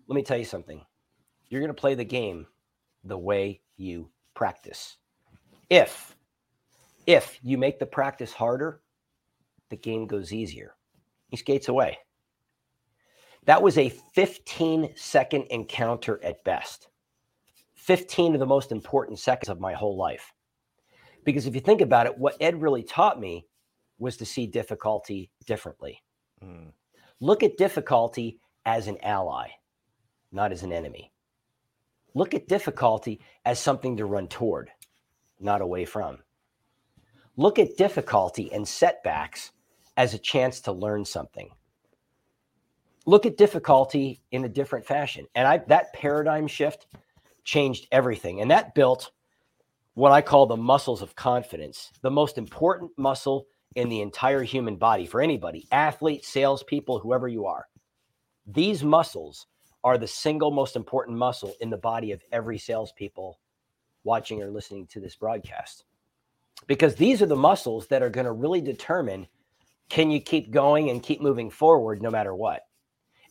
let 0.06 0.16
me 0.16 0.22
tell 0.22 0.38
you 0.38 0.44
something. 0.44 0.84
You're 1.48 1.60
going 1.60 1.74
to 1.74 1.80
play 1.80 1.94
the 1.94 2.04
game 2.04 2.46
the 3.04 3.18
way 3.18 3.60
you 3.76 4.10
practice. 4.34 4.96
If, 5.70 6.16
if 7.06 7.38
you 7.42 7.58
make 7.58 7.78
the 7.78 7.86
practice 7.86 8.32
harder, 8.32 8.80
the 9.70 9.76
game 9.76 10.06
goes 10.06 10.32
easier. 10.32 10.74
He 11.28 11.36
skates 11.36 11.68
away. 11.68 11.98
That 13.48 13.62
was 13.62 13.78
a 13.78 13.88
15 13.88 14.90
second 14.94 15.44
encounter 15.44 16.22
at 16.22 16.44
best. 16.44 16.88
15 17.76 18.34
of 18.34 18.40
the 18.40 18.46
most 18.46 18.70
important 18.70 19.18
seconds 19.18 19.48
of 19.48 19.58
my 19.58 19.72
whole 19.72 19.96
life. 19.96 20.34
Because 21.24 21.46
if 21.46 21.54
you 21.54 21.62
think 21.62 21.80
about 21.80 22.04
it, 22.04 22.18
what 22.18 22.36
Ed 22.42 22.60
really 22.60 22.82
taught 22.82 23.18
me 23.18 23.46
was 23.98 24.18
to 24.18 24.26
see 24.26 24.46
difficulty 24.46 25.30
differently. 25.46 26.02
Mm. 26.44 26.72
Look 27.20 27.42
at 27.42 27.56
difficulty 27.56 28.38
as 28.66 28.86
an 28.86 28.98
ally, 29.02 29.48
not 30.30 30.52
as 30.52 30.62
an 30.62 30.70
enemy. 30.70 31.10
Look 32.12 32.34
at 32.34 32.48
difficulty 32.48 33.18
as 33.46 33.58
something 33.58 33.96
to 33.96 34.04
run 34.04 34.28
toward, 34.28 34.68
not 35.40 35.62
away 35.62 35.86
from. 35.86 36.18
Look 37.38 37.58
at 37.58 37.78
difficulty 37.78 38.52
and 38.52 38.68
setbacks 38.68 39.52
as 39.96 40.12
a 40.12 40.18
chance 40.18 40.60
to 40.60 40.72
learn 40.72 41.06
something. 41.06 41.48
Look 43.08 43.24
at 43.24 43.38
difficulty 43.38 44.20
in 44.32 44.44
a 44.44 44.50
different 44.50 44.84
fashion. 44.84 45.26
And 45.34 45.48
I 45.48 45.56
that 45.68 45.94
paradigm 45.94 46.46
shift 46.46 46.88
changed 47.42 47.86
everything. 47.90 48.42
And 48.42 48.50
that 48.50 48.74
built 48.74 49.12
what 49.94 50.12
I 50.12 50.20
call 50.20 50.44
the 50.44 50.58
muscles 50.58 51.00
of 51.00 51.16
confidence, 51.16 51.90
the 52.02 52.10
most 52.10 52.36
important 52.36 52.90
muscle 52.98 53.46
in 53.76 53.88
the 53.88 54.02
entire 54.02 54.42
human 54.42 54.76
body 54.76 55.06
for 55.06 55.22
anybody, 55.22 55.66
athlete, 55.72 56.22
salespeople, 56.26 56.98
whoever 56.98 57.28
you 57.28 57.46
are. 57.46 57.68
These 58.46 58.84
muscles 58.84 59.46
are 59.82 59.96
the 59.96 60.06
single 60.06 60.50
most 60.50 60.76
important 60.76 61.16
muscle 61.16 61.54
in 61.62 61.70
the 61.70 61.78
body 61.78 62.12
of 62.12 62.22
every 62.30 62.58
salespeople 62.58 63.40
watching 64.04 64.42
or 64.42 64.50
listening 64.50 64.86
to 64.88 65.00
this 65.00 65.16
broadcast. 65.16 65.84
Because 66.66 66.94
these 66.94 67.22
are 67.22 67.26
the 67.26 67.34
muscles 67.34 67.86
that 67.86 68.02
are 68.02 68.10
going 68.10 68.26
to 68.26 68.32
really 68.32 68.60
determine 68.60 69.26
can 69.88 70.10
you 70.10 70.20
keep 70.20 70.50
going 70.50 70.90
and 70.90 71.02
keep 71.02 71.22
moving 71.22 71.48
forward 71.48 72.02
no 72.02 72.10
matter 72.10 72.34
what. 72.34 72.67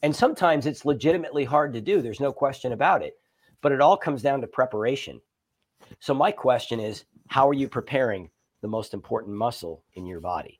And 0.04 0.16
sometimes 0.16 0.66
it's 0.66 0.86
legitimately 0.86 1.46
hard 1.46 1.74
to 1.74 1.82
do. 1.82 2.02
There's 2.02 2.20
no 2.20 2.32
question 2.32 2.72
about 2.72 3.02
it. 3.02 3.14
But 3.62 3.72
it 3.72 3.82
all 3.82 3.98
comes 3.98 4.22
down 4.22 4.42
to 4.42 4.48
preparation. 4.48 5.20
So, 6.00 6.14
my 6.14 6.32
question 6.32 6.80
is 6.80 7.06
how 7.28 7.48
are 7.48 7.54
you 7.54 7.68
preparing 7.68 8.30
the 8.62 8.68
most 8.68 8.94
important 8.94 9.36
muscle 9.36 9.84
in 9.94 10.06
your 10.06 10.20
body. 10.20 10.60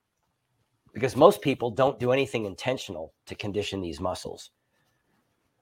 Because 0.94 1.16
most 1.16 1.42
people 1.42 1.70
don't 1.70 2.00
do 2.00 2.12
anything 2.12 2.46
intentional 2.46 3.14
to 3.26 3.36
condition 3.36 3.82
these 3.82 4.00
muscles. 4.00 4.52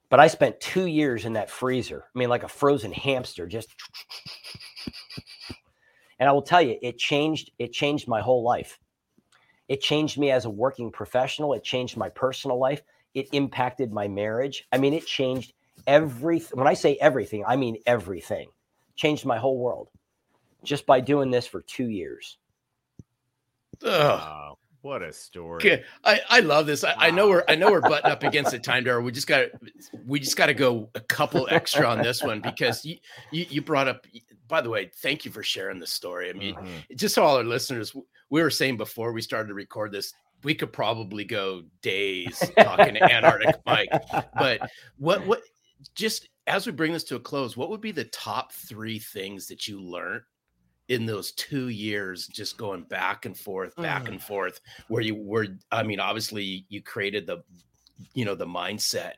But 0.09 0.19
I 0.19 0.27
spent 0.27 0.59
two 0.59 0.85
years 0.85 1.25
in 1.25 1.33
that 1.33 1.49
freezer. 1.49 2.05
I 2.13 2.17
mean, 2.17 2.29
like 2.29 2.43
a 2.43 2.47
frozen 2.47 2.91
hamster, 2.91 3.47
just. 3.47 3.69
And 6.17 6.29
I 6.29 6.31
will 6.31 6.41
tell 6.41 6.61
you, 6.61 6.77
it 6.81 6.97
changed. 6.97 7.51
It 7.59 7.73
changed 7.73 8.07
my 8.07 8.21
whole 8.21 8.41
life. 8.41 8.79
It 9.67 9.81
changed 9.81 10.17
me 10.17 10.31
as 10.31 10.45
a 10.45 10.49
working 10.49 10.89
professional. 10.89 11.53
It 11.53 11.61
changed 11.61 11.97
my 11.97 12.07
personal 12.07 12.57
life. 12.57 12.81
It 13.15 13.29
impacted 13.31 13.91
my 13.91 14.07
marriage. 14.07 14.67
I 14.71 14.77
mean, 14.77 14.93
it 14.93 15.07
changed 15.07 15.53
everything. 15.87 16.59
When 16.59 16.67
I 16.67 16.73
say 16.73 16.97
everything, 17.01 17.43
I 17.47 17.55
mean 17.55 17.77
everything. 17.87 18.49
Changed 18.95 19.25
my 19.25 19.37
whole 19.37 19.57
world 19.57 19.89
just 20.63 20.85
by 20.85 20.99
doing 20.99 21.31
this 21.31 21.47
for 21.47 21.61
two 21.61 21.89
years. 21.89 22.37
Oh, 23.83 24.57
what 24.81 25.01
a 25.01 25.11
story! 25.11 25.83
I, 26.03 26.21
I 26.29 26.39
love 26.41 26.65
this. 26.65 26.83
I, 26.83 26.91
wow. 26.91 26.95
I 26.99 27.09
know 27.09 27.29
we're 27.29 27.43
I 27.49 27.55
know 27.55 27.71
we're 27.71 27.81
butting 27.81 28.11
up 28.11 28.23
against 28.23 28.51
the 28.51 28.59
time, 28.59 28.83
Dar. 28.83 29.01
We 29.01 29.11
just 29.11 29.27
got 29.27 29.47
we 30.05 30.19
just 30.19 30.37
got 30.37 30.45
to 30.45 30.53
go 30.53 30.89
a 30.95 30.99
couple 30.99 31.47
extra 31.49 31.87
on 31.87 32.01
this 32.01 32.21
one 32.21 32.39
because 32.39 32.85
you, 32.85 32.97
you, 33.31 33.45
you 33.49 33.61
brought 33.61 33.87
up. 33.87 34.05
By 34.47 34.61
the 34.61 34.69
way, 34.69 34.91
thank 34.97 35.25
you 35.25 35.31
for 35.31 35.41
sharing 35.41 35.79
the 35.79 35.87
story. 35.87 36.29
I 36.29 36.33
mean, 36.33 36.55
mm-hmm. 36.55 36.95
just 36.95 37.15
so 37.15 37.23
all 37.23 37.37
our 37.37 37.43
listeners, 37.43 37.95
we 38.29 38.41
were 38.43 38.51
saying 38.51 38.77
before 38.77 39.11
we 39.11 39.21
started 39.21 39.47
to 39.47 39.55
record 39.55 39.91
this, 39.91 40.13
we 40.45 40.55
could 40.55 40.71
probably 40.71 41.25
go 41.25 41.63
days 41.81 42.41
talking 42.59 42.93
to 42.93 43.03
Antarctic 43.03 43.55
Mike. 43.65 43.89
But 44.35 44.69
what 44.97 45.25
what 45.25 45.41
just 45.95 46.29
as 46.47 46.65
we 46.65 46.71
bring 46.71 46.93
this 46.93 47.03
to 47.05 47.15
a 47.15 47.19
close, 47.19 47.57
what 47.57 47.69
would 47.69 47.81
be 47.81 47.91
the 47.91 48.05
top 48.05 48.53
three 48.53 48.99
things 48.99 49.47
that 49.47 49.67
you 49.67 49.81
learned 49.81 50.21
in 50.87 51.05
those 51.07 51.31
two 51.31 51.69
years 51.69 52.27
just 52.27 52.57
going 52.57 52.83
back 52.83 53.25
and 53.25 53.35
forth 53.35 53.75
back 53.75 54.03
mm. 54.03 54.09
and 54.09 54.21
forth 54.21 54.61
where 54.87 55.01
you 55.01 55.15
were 55.15 55.47
i 55.71 55.81
mean 55.81 55.99
obviously 55.99 56.63
you 56.69 56.79
created 56.79 57.25
the 57.25 57.43
you 58.13 58.23
know 58.23 58.35
the 58.35 58.45
mindset 58.45 59.13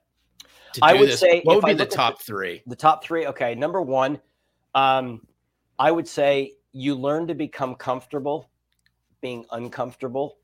i 0.81 0.93
would 0.93 1.09
this. 1.09 1.19
say 1.19 1.41
what 1.43 1.57
would 1.57 1.65
be 1.65 1.73
the 1.73 1.85
top 1.85 2.19
the, 2.19 2.23
three 2.23 2.63
the 2.67 2.75
top 2.75 3.03
three 3.03 3.27
okay 3.27 3.53
number 3.53 3.81
one 3.81 4.17
um 4.75 5.19
i 5.77 5.91
would 5.91 6.07
say 6.07 6.53
you 6.71 6.95
learn 6.95 7.27
to 7.27 7.35
become 7.35 7.75
comfortable 7.75 8.49
being 9.19 9.43
uncomfortable 9.51 10.37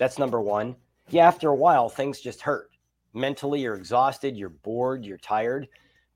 that's 0.00 0.18
number 0.18 0.40
one 0.40 0.74
yeah 1.10 1.28
after 1.28 1.50
a 1.50 1.54
while 1.54 1.88
things 1.88 2.20
just 2.20 2.42
hurt 2.42 2.70
mentally 3.14 3.60
you're 3.60 3.76
exhausted 3.76 4.36
you're 4.36 4.48
bored 4.48 5.04
you're 5.04 5.18
tired 5.18 5.68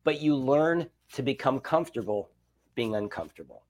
but 0.02 0.20
you 0.20 0.34
learn 0.34 0.88
to 1.12 1.22
become 1.22 1.60
comfortable 1.60 2.30
being 2.74 2.96
uncomfortable 2.96 3.64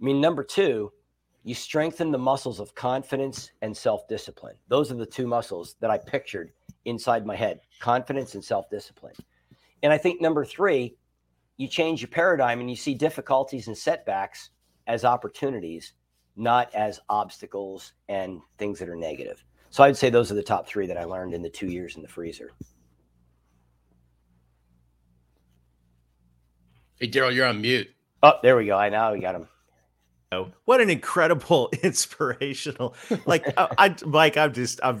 I 0.00 0.04
mean, 0.04 0.20
number 0.20 0.44
two, 0.44 0.92
you 1.42 1.54
strengthen 1.54 2.12
the 2.12 2.18
muscles 2.18 2.60
of 2.60 2.74
confidence 2.74 3.50
and 3.62 3.76
self 3.76 4.06
discipline. 4.06 4.56
Those 4.68 4.92
are 4.92 4.96
the 4.96 5.06
two 5.06 5.26
muscles 5.26 5.76
that 5.80 5.90
I 5.90 5.98
pictured 5.98 6.52
inside 6.84 7.26
my 7.26 7.36
head 7.36 7.60
confidence 7.80 8.34
and 8.34 8.44
self 8.44 8.70
discipline. 8.70 9.14
And 9.82 9.92
I 9.92 9.98
think 9.98 10.20
number 10.20 10.44
three, 10.44 10.96
you 11.56 11.66
change 11.66 12.00
your 12.00 12.08
paradigm 12.08 12.60
and 12.60 12.70
you 12.70 12.76
see 12.76 12.94
difficulties 12.94 13.66
and 13.66 13.76
setbacks 13.76 14.50
as 14.86 15.04
opportunities, 15.04 15.94
not 16.38 16.74
as 16.74 17.00
obstacles 17.08 17.92
and 18.08 18.40
things 18.58 18.78
that 18.78 18.88
are 18.88 18.96
negative. 18.96 19.44
So 19.70 19.84
I'd 19.84 19.96
say 19.96 20.10
those 20.10 20.32
are 20.32 20.34
the 20.36 20.42
top 20.42 20.66
three 20.66 20.86
that 20.86 20.96
I 20.96 21.04
learned 21.04 21.34
in 21.34 21.42
the 21.42 21.50
two 21.50 21.66
years 21.66 21.96
in 21.96 22.02
the 22.02 22.08
freezer. 22.08 22.52
Hey, 27.00 27.08
Darrell, 27.08 27.32
you're 27.32 27.46
on 27.46 27.60
mute. 27.60 27.88
Oh, 28.22 28.34
there 28.42 28.56
we 28.56 28.66
go. 28.66 28.76
I 28.76 28.88
now 28.88 29.12
we 29.12 29.20
got 29.20 29.34
him 29.34 29.48
what 30.64 30.80
an 30.80 30.90
incredible 30.90 31.70
inspirational 31.82 32.94
like 33.26 33.46
I, 33.56 33.68
I 33.78 33.94
mike 34.06 34.36
i'm 34.36 34.52
just 34.52 34.78
i'm 34.82 35.00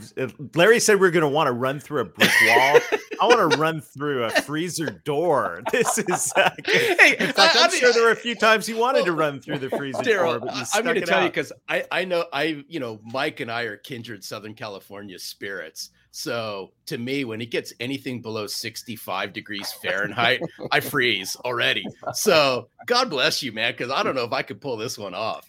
larry 0.54 0.80
said 0.80 1.00
we 1.00 1.06
are 1.06 1.10
going 1.10 1.22
to 1.22 1.28
want 1.28 1.48
to 1.48 1.52
run 1.52 1.80
through 1.80 2.00
a 2.00 2.04
brick 2.04 2.30
wall. 2.46 2.80
I 3.20 3.26
want 3.26 3.52
to 3.52 3.58
run 3.58 3.80
through 3.80 4.24
a 4.24 4.30
freezer 4.30 4.86
door. 4.86 5.62
This 5.72 5.98
is 5.98 6.32
uh, 6.34 6.50
hey, 6.64 7.16
in 7.18 7.32
fact 7.32 7.56
I, 7.56 7.64
am 7.64 7.70
sure 7.70 7.92
there 7.92 8.04
were 8.04 8.10
a 8.10 8.16
few 8.16 8.34
times 8.36 8.66
he 8.66 8.74
wanted 8.74 9.00
well, 9.00 9.06
to 9.06 9.12
run 9.12 9.40
through 9.40 9.58
the 9.58 9.70
freezer 9.70 10.02
Darrell, 10.02 10.38
door 10.38 10.40
but 10.40 10.68
i'm 10.74 10.82
going 10.82 10.94
to 10.96 11.02
tell 11.02 11.18
out. 11.18 11.24
you 11.24 11.28
because 11.28 11.52
i 11.68 11.84
i 11.92 12.04
know 12.04 12.24
i 12.32 12.64
you 12.68 12.80
know 12.80 12.98
mike 13.04 13.40
and 13.40 13.50
i 13.50 13.62
are 13.62 13.76
kindred 13.76 14.24
southern 14.24 14.54
california 14.54 15.18
spirits 15.18 15.90
so 16.18 16.72
to 16.86 16.98
me, 16.98 17.24
when 17.24 17.40
it 17.40 17.52
gets 17.52 17.72
anything 17.78 18.20
below 18.20 18.48
65 18.48 19.32
degrees 19.32 19.70
Fahrenheit, 19.70 20.40
I 20.72 20.80
freeze 20.80 21.36
already. 21.44 21.86
So 22.12 22.68
God 22.86 23.08
bless 23.08 23.40
you, 23.40 23.52
man, 23.52 23.72
because 23.72 23.92
I 23.92 24.02
don't 24.02 24.16
know 24.16 24.24
if 24.24 24.32
I 24.32 24.42
could 24.42 24.60
pull 24.60 24.76
this 24.76 24.98
one 24.98 25.14
off. 25.14 25.48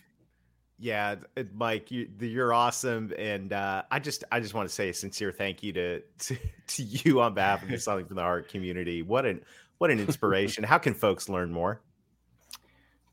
Yeah, 0.78 1.16
Mike, 1.56 1.90
you, 1.90 2.08
you're 2.20 2.54
awesome, 2.54 3.12
and 3.18 3.52
uh, 3.52 3.82
I 3.90 3.98
just 3.98 4.24
I 4.32 4.40
just 4.40 4.54
want 4.54 4.70
to 4.70 4.74
say 4.74 4.90
a 4.90 4.94
sincere 4.94 5.32
thank 5.32 5.64
you 5.64 5.74
to, 5.74 6.02
to 6.20 6.38
to 6.68 6.84
you 6.84 7.20
on 7.20 7.34
behalf 7.34 7.64
of 7.64 7.70
the 7.70 7.80
Selling 7.80 8.06
from 8.06 8.18
the 8.18 8.22
Heart 8.22 8.50
community. 8.50 9.02
What 9.02 9.26
an 9.26 9.42
what 9.80 9.90
an 9.90 10.00
inspiration! 10.00 10.64
How 10.64 10.78
can 10.78 10.94
folks 10.94 11.30
learn 11.30 11.52
more? 11.52 11.82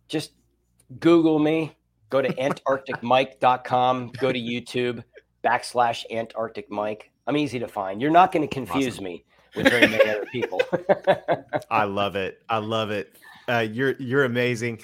Just 0.09 0.33
Google 1.01 1.39
me. 1.39 1.75
Go 2.11 2.21
to 2.21 2.29
antarcticmike.com. 2.35 4.13
Go 4.21 4.31
to 4.31 4.39
YouTube 4.39 5.03
backslash 5.47 6.05
Antarctic 6.11 6.71
Mike. 6.71 7.11
I'm 7.27 7.37
easy 7.37 7.59
to 7.59 7.69
find. 7.69 8.01
You're 8.01 8.11
not 8.11 8.33
going 8.33 8.47
to 8.47 8.53
confuse 8.53 8.95
awesome. 8.95 9.05
me 9.05 9.25
with 9.55 9.69
very 9.69 9.87
many 9.87 10.09
other 10.09 10.27
people. 10.27 10.61
I 11.71 11.85
love 11.85 12.17
it. 12.17 12.43
I 12.49 12.59
love 12.59 12.91
it. 12.91 13.17
Uh, 13.49 13.67
you're 13.71 13.93
you're 13.99 14.25
amazing. 14.25 14.81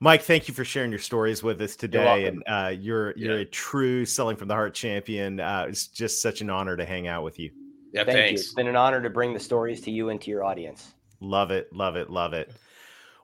Mike, 0.00 0.22
thank 0.22 0.48
you 0.48 0.54
for 0.54 0.64
sharing 0.64 0.90
your 0.90 0.98
stories 0.98 1.42
with 1.42 1.60
us 1.62 1.76
today. 1.76 2.26
And 2.26 2.42
uh, 2.46 2.74
you're 2.78 3.16
you're 3.16 3.36
yeah. 3.36 3.42
a 3.42 3.46
true 3.46 4.04
selling 4.04 4.36
from 4.36 4.48
the 4.48 4.54
heart 4.54 4.74
champion. 4.74 5.40
Uh, 5.40 5.66
it's 5.68 5.86
just 5.86 6.20
such 6.20 6.40
an 6.40 6.50
honor 6.50 6.76
to 6.76 6.84
hang 6.84 7.06
out 7.08 7.24
with 7.24 7.38
you. 7.38 7.50
Yeah, 7.92 8.04
thank 8.04 8.16
thanks. 8.16 8.30
you. 8.30 8.44
It's 8.44 8.54
been 8.54 8.68
an 8.68 8.76
honor 8.76 9.00
to 9.00 9.08
bring 9.08 9.32
the 9.32 9.40
stories 9.40 9.80
to 9.82 9.90
you 9.90 10.10
and 10.10 10.20
to 10.20 10.30
your 10.30 10.44
audience. 10.44 10.94
Love 11.20 11.50
it, 11.50 11.72
love 11.72 11.96
it, 11.96 12.10
love 12.10 12.34
it. 12.34 12.52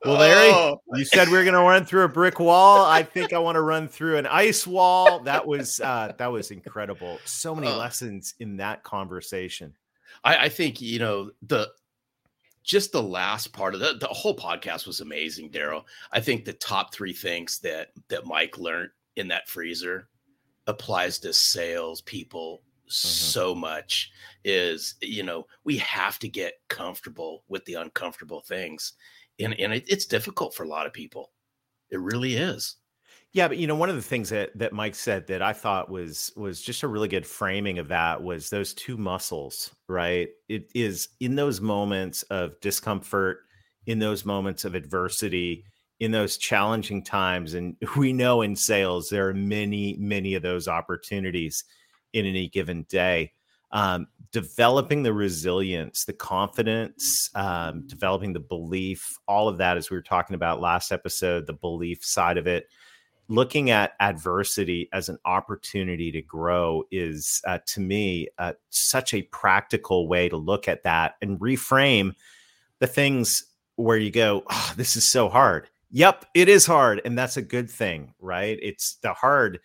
Well, 0.05 0.19
Larry, 0.19 0.51
oh. 0.51 0.81
you 0.95 1.05
said 1.05 1.29
we 1.29 1.37
are 1.37 1.45
going 1.45 1.55
to 1.55 1.61
run 1.61 1.85
through 1.85 2.05
a 2.05 2.09
brick 2.09 2.41
wall. 2.41 2.87
I 2.87 3.03
think 3.03 3.35
I 3.35 3.39
want 3.39 3.57
to 3.57 3.61
run 3.61 3.87
through 3.87 4.17
an 4.17 4.27
ice 4.27 4.67
wall. 4.67 5.21
That 5.21 5.47
was 5.47 5.79
uh, 5.79 6.13
that 6.17 6.33
was 6.33 6.51
incredible. 6.51 7.19
So 7.27 7.55
many 7.55 7.69
uh, 7.69 7.77
lessons 7.77 8.35
in 8.39 8.57
that 8.57 8.83
conversation. 8.83 9.75
I, 10.25 10.37
I, 10.37 10.49
think 10.49 10.81
you 10.81 10.99
know 10.99 11.31
the 11.43 11.69
just 12.65 12.93
the 12.93 13.03
last 13.03 13.53
part 13.53 13.75
of 13.75 13.81
the 13.81 13.97
the 14.01 14.07
whole 14.07 14.35
podcast 14.35 14.87
was 14.87 15.01
amazing, 15.01 15.51
Darrell. 15.51 15.87
I 16.13 16.21
think 16.21 16.45
the 16.45 16.55
top 16.55 16.95
three 16.95 17.13
things 17.13 17.59
that 17.59 17.89
that 18.09 18.27
Mike 18.27 18.57
learned 18.57 18.91
in 19.17 19.29
that 19.29 19.49
freezer 19.49 20.09
applies 20.67 21.19
to 21.19 21.33
sales 21.35 22.01
people 22.01 22.63
mm-hmm. 22.85 22.91
so 22.91 23.55
much 23.55 24.11
is 24.45 24.95
you 25.03 25.23
know 25.23 25.47
we 25.65 25.77
have 25.77 26.19
to 26.21 26.29
get 26.29 26.55
comfortable 26.69 27.45
with 27.49 27.65
the 27.67 27.75
uncomfortable 27.75 28.41
things 28.41 28.95
and 29.41 29.59
and 29.59 29.73
it, 29.73 29.85
it's 29.89 30.07
difficult 30.07 30.55
for 30.55 30.65
a 30.65 30.69
lot 30.69 30.87
of 30.87 30.93
people. 30.93 31.33
It 31.91 32.01
really 32.01 32.37
is. 32.37 32.77
Yeah, 33.33 33.47
but 33.47 33.59
you 33.59 33.67
know, 33.69 33.77
one 33.77 33.89
of 33.89 33.97
the 33.97 34.03
things 34.03 34.29
that 34.31 34.57
that 34.59 34.73
Mike 34.73 34.95
said 34.95 35.27
that 35.29 35.41
I 35.41 35.53
thought 35.53 35.91
was 35.91 36.33
was 36.37 36.61
just 36.61 36.83
a 36.83 36.89
really 36.89 37.09
good 37.09 37.27
framing 37.27 37.79
of 37.79 37.89
that 37.89 38.23
was 38.23 38.51
those 38.51 38.75
two 38.75 38.97
muscles, 38.97 39.71
right? 39.89 40.29
It 40.49 40.71
is 40.75 41.09
in 41.21 41.37
those 41.37 41.61
moments 41.61 42.23
of 42.25 42.61
discomfort, 42.61 43.39
in 43.87 44.01
those 44.01 44.25
moments 44.25 44.65
of 44.65 44.75
adversity, 44.75 45.65
in 46.01 46.11
those 46.11 46.39
challenging 46.39 47.05
times, 47.05 47.55
and 47.55 47.77
we 47.97 48.13
know 48.13 48.43
in 48.43 48.57
sales 48.57 49.09
there 49.09 49.29
are 49.29 49.35
many, 49.35 49.97
many 49.99 50.35
of 50.35 50.43
those 50.43 50.67
opportunities 50.67 51.65
in 52.13 52.27
any 52.27 52.49
given 52.49 52.85
day 52.89 53.33
um, 53.73 54.07
developing 54.33 55.03
the 55.03 55.13
resilience, 55.13 56.05
the 56.05 56.13
confidence, 56.13 57.31
um, 57.35 57.87
developing 57.87 58.33
the 58.33 58.41
belief, 58.41 59.19
all 59.27 59.49
of 59.49 59.59
that, 59.59 59.77
as 59.77 59.91
we 59.91 59.97
were 59.97 60.03
talking 60.03 60.35
about 60.35 60.61
last 60.61 60.93
episode, 60.93 61.47
the 61.47 61.53
belief 61.53 62.05
side 62.05 62.39
of 62.39 62.47
it, 62.47 62.69
looking 63.29 63.71
at 63.71 63.93
adversity 64.01 64.89
as 64.93 65.09
an 65.09 65.19
opportunity 65.25 66.11
to 66.11 66.23
grow 66.23 66.83
is, 66.91 67.41
uh, 67.47 67.59
to 67.67 67.81
me, 67.81 68.29
uh, 68.39 68.53
such 68.71 69.15
a 69.15 69.23
practical 69.23 70.09
way 70.09 70.29
to 70.29 70.37
look 70.37 70.69
at 70.69 70.83
that 70.83 71.15
and 71.23 71.39
reframe 71.39 72.13
the 72.81 72.87
things 72.87 73.45
where 73.77 73.97
you 73.97 74.11
go, 74.11 74.43
oh, 74.51 74.73
this 74.77 74.97
is 74.97 75.07
so 75.07 75.29
hard. 75.29 75.69
Yep, 75.93 76.27
it 76.35 76.49
is 76.49 76.67
hard. 76.67 77.01
And 77.05 77.17
that's 77.19 77.37
a 77.37 77.43
good 77.43 77.71
thing, 77.71 78.15
right? 78.21 78.59
It's 78.63 78.95
the 78.97 79.13
hard 79.13 79.61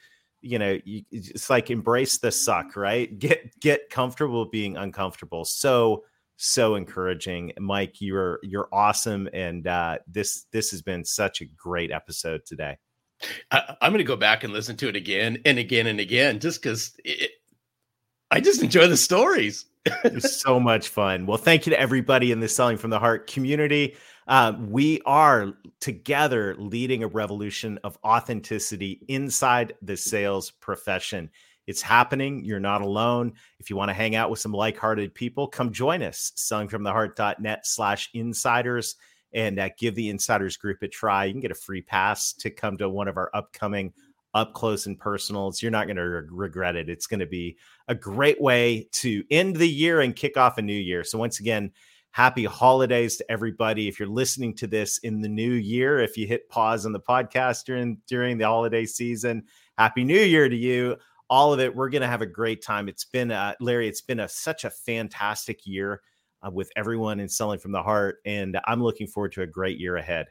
you 0.45 0.59
know 0.59 0.77
you, 0.85 1.03
it's 1.11 1.49
like 1.49 1.71
embrace 1.71 2.19
the 2.19 2.31
suck 2.31 2.75
right? 2.75 3.17
Get 3.19 3.59
get 3.59 3.89
comfortable 3.89 4.45
being 4.45 4.77
uncomfortable. 4.77 5.45
So 5.45 6.03
so 6.37 6.75
encouraging. 6.75 7.53
Mike 7.59 7.99
you're 7.99 8.39
you're 8.43 8.69
awesome 8.71 9.27
and 9.33 9.67
uh 9.67 9.97
this 10.07 10.45
this 10.51 10.71
has 10.71 10.81
been 10.81 11.03
such 11.03 11.41
a 11.41 11.45
great 11.45 11.91
episode 11.91 12.45
today. 12.45 12.77
I, 13.51 13.75
am 13.81 13.91
going 13.91 13.99
to 13.99 14.03
go 14.03 14.15
back 14.15 14.43
and 14.43 14.53
listen 14.53 14.75
to 14.77 14.89
it 14.89 14.95
again 14.95 15.39
and 15.45 15.57
again 15.57 15.87
and 15.87 16.01
again 16.01 16.39
just 16.39 16.61
because 16.61 16.97
i 18.29 18.41
just 18.41 18.61
enjoy 18.61 18.87
the 18.87 18.97
stories 18.97 19.65
it's 20.03 20.41
so 20.41 20.59
much 20.59 20.89
fun 20.89 21.25
well 21.25 21.37
thank 21.37 21.65
you 21.65 21.69
to 21.71 21.79
everybody 21.79 22.31
in 22.31 22.39
the 22.39 22.47
selling 22.47 22.77
from 22.77 22.89
the 22.89 22.99
heart 22.99 23.27
community 23.27 23.95
uh, 24.27 24.53
we 24.67 25.01
are 25.05 25.53
together 25.79 26.55
leading 26.57 27.03
a 27.03 27.07
revolution 27.07 27.79
of 27.83 27.97
authenticity 28.03 29.01
inside 29.07 29.73
the 29.81 29.95
sales 29.95 30.51
profession. 30.51 31.29
It's 31.67 31.81
happening. 31.81 32.43
You're 32.43 32.59
not 32.59 32.81
alone. 32.81 33.33
If 33.59 33.69
you 33.69 33.75
want 33.75 33.89
to 33.89 33.93
hang 33.93 34.15
out 34.15 34.29
with 34.29 34.39
some 34.39 34.51
like-hearted 34.51 35.13
people, 35.13 35.47
come 35.47 35.71
join 35.71 36.01
us. 36.01 36.31
Sellingfromtheheart.net 36.37 37.65
slash 37.65 38.09
insiders 38.13 38.95
and 39.33 39.59
uh, 39.59 39.69
give 39.77 39.95
the 39.95 40.09
insiders 40.09 40.57
group 40.57 40.81
a 40.81 40.87
try. 40.87 41.25
You 41.25 41.33
can 41.33 41.41
get 41.41 41.51
a 41.51 41.55
free 41.55 41.81
pass 41.81 42.33
to 42.33 42.49
come 42.49 42.77
to 42.77 42.89
one 42.89 43.07
of 43.07 43.17
our 43.17 43.29
upcoming 43.33 43.93
up 44.35 44.53
close 44.53 44.85
and 44.85 44.99
personals. 44.99 45.61
You're 45.61 45.71
not 45.71 45.87
going 45.87 45.95
to 45.95 46.03
re- 46.03 46.27
regret 46.29 46.75
it. 46.75 46.89
It's 46.89 47.07
going 47.07 47.21
to 47.21 47.25
be 47.25 47.57
a 47.87 47.95
great 47.95 48.39
way 48.39 48.89
to 48.91 49.23
end 49.31 49.55
the 49.55 49.67
year 49.67 50.01
and 50.01 50.15
kick 50.15 50.37
off 50.37 50.57
a 50.57 50.61
new 50.61 50.73
year. 50.73 51.03
So 51.03 51.17
once 51.17 51.39
again, 51.39 51.71
happy 52.11 52.43
holidays 52.43 53.15
to 53.17 53.31
everybody. 53.31 53.87
If 53.87 53.97
you're 53.97 54.09
listening 54.09 54.53
to 54.57 54.67
this 54.67 54.99
in 54.99 55.21
the 55.21 55.29
new 55.29 55.53
year, 55.53 55.99
if 55.99 56.17
you 56.17 56.27
hit 56.27 56.49
pause 56.49 56.85
on 56.85 56.91
the 56.91 56.99
podcast 56.99 57.63
during 57.65 57.97
during 58.07 58.37
the 58.37 58.45
holiday 58.45 58.85
season, 58.85 59.43
happy 59.77 60.03
new 60.03 60.19
year 60.19 60.49
to 60.49 60.55
you. 60.55 60.97
All 61.29 61.51
of 61.53 61.59
it. 61.59 61.75
We're 61.75 61.89
going 61.89 62.03
to 62.03 62.07
have 62.07 62.21
a 62.21 62.27
great 62.27 62.61
time. 62.61 62.87
It's 62.87 63.05
been 63.05 63.31
uh, 63.31 63.55
Larry, 63.59 63.87
it's 63.87 64.01
been 64.01 64.19
a 64.19 64.27
such 64.27 64.63
a 64.63 64.69
fantastic 64.69 65.65
year 65.65 66.01
uh, 66.45 66.51
with 66.51 66.69
everyone 66.75 67.19
in 67.19 67.29
selling 67.29 67.57
from 67.57 67.71
the 67.71 67.81
heart 67.81 68.17
and 68.25 68.59
I'm 68.65 68.83
looking 68.83 69.07
forward 69.07 69.31
to 69.33 69.41
a 69.41 69.47
great 69.47 69.79
year 69.79 69.95
ahead. 69.95 70.27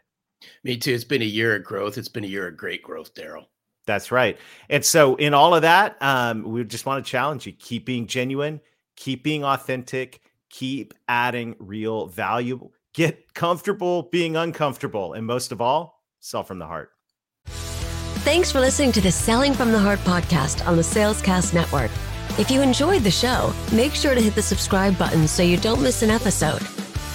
Me 0.62 0.76
too. 0.76 0.92
It's 0.92 1.04
been 1.04 1.22
a 1.22 1.24
year 1.24 1.56
of 1.56 1.64
growth. 1.64 1.96
It's 1.98 2.08
been 2.08 2.24
a 2.24 2.28
year 2.28 2.48
of 2.48 2.56
great 2.56 2.82
growth, 2.82 3.14
Darrell. 3.14 3.48
That's 3.86 4.10
right. 4.10 4.38
And 4.70 4.84
so, 4.84 5.14
in 5.16 5.34
all 5.34 5.54
of 5.54 5.62
that, 5.62 5.96
um, 6.00 6.44
we 6.44 6.64
just 6.64 6.86
want 6.86 7.04
to 7.04 7.10
challenge 7.10 7.46
you 7.46 7.52
keep 7.52 7.84
being 7.84 8.06
genuine, 8.06 8.60
keep 8.96 9.22
being 9.22 9.44
authentic, 9.44 10.20
keep 10.50 10.94
adding 11.08 11.56
real 11.58 12.06
value. 12.06 12.70
Get 12.94 13.34
comfortable 13.34 14.04
being 14.04 14.36
uncomfortable. 14.36 15.14
And 15.14 15.26
most 15.26 15.50
of 15.50 15.60
all, 15.60 16.02
sell 16.20 16.44
from 16.44 16.60
the 16.60 16.66
heart. 16.66 16.90
Thanks 18.24 18.50
for 18.50 18.60
listening 18.60 18.92
to 18.92 19.00
the 19.02 19.12
Selling 19.12 19.52
from 19.52 19.72
the 19.72 19.78
Heart 19.78 19.98
podcast 20.00 20.66
on 20.66 20.76
the 20.76 20.82
Salescast 20.82 21.52
Network. 21.52 21.90
If 22.38 22.50
you 22.50 22.62
enjoyed 22.62 23.02
the 23.02 23.10
show, 23.10 23.52
make 23.72 23.92
sure 23.92 24.14
to 24.14 24.20
hit 24.20 24.34
the 24.34 24.42
subscribe 24.42 24.96
button 24.96 25.28
so 25.28 25.42
you 25.42 25.56
don't 25.58 25.82
miss 25.82 26.02
an 26.02 26.10
episode. 26.10 26.62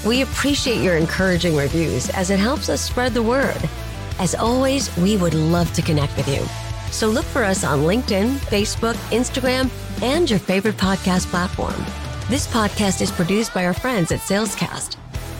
We 0.06 0.22
appreciate 0.22 0.84
your 0.84 0.98
encouraging 0.98 1.56
reviews 1.56 2.10
as 2.12 2.30
it 2.30 2.40
helps 2.40 2.70
us 2.70 2.82
spread 2.82 3.14
the 3.14 3.24
word. 3.24 3.58
As 4.20 4.36
always, 4.36 4.96
we 4.98 5.18
would 5.18 5.34
love 5.34 5.74
to 5.74 5.82
connect 5.82 6.16
with 6.18 6.28
you. 6.28 6.46
So 6.92 7.08
look 7.08 7.26
for 7.26 7.44
us 7.44 7.64
on 7.64 7.80
LinkedIn, 7.80 8.36
Facebook, 8.50 8.96
Instagram, 9.12 9.70
and 10.02 10.30
your 10.30 10.40
favorite 10.40 10.78
podcast 10.78 11.26
platform. 11.28 11.86
This 12.30 12.48
podcast 12.48 13.02
is 13.02 13.12
produced 13.12 13.54
by 13.54 13.66
our 13.66 13.74
friends 13.74 14.12
at 14.12 14.20
Salescast. 14.20 14.98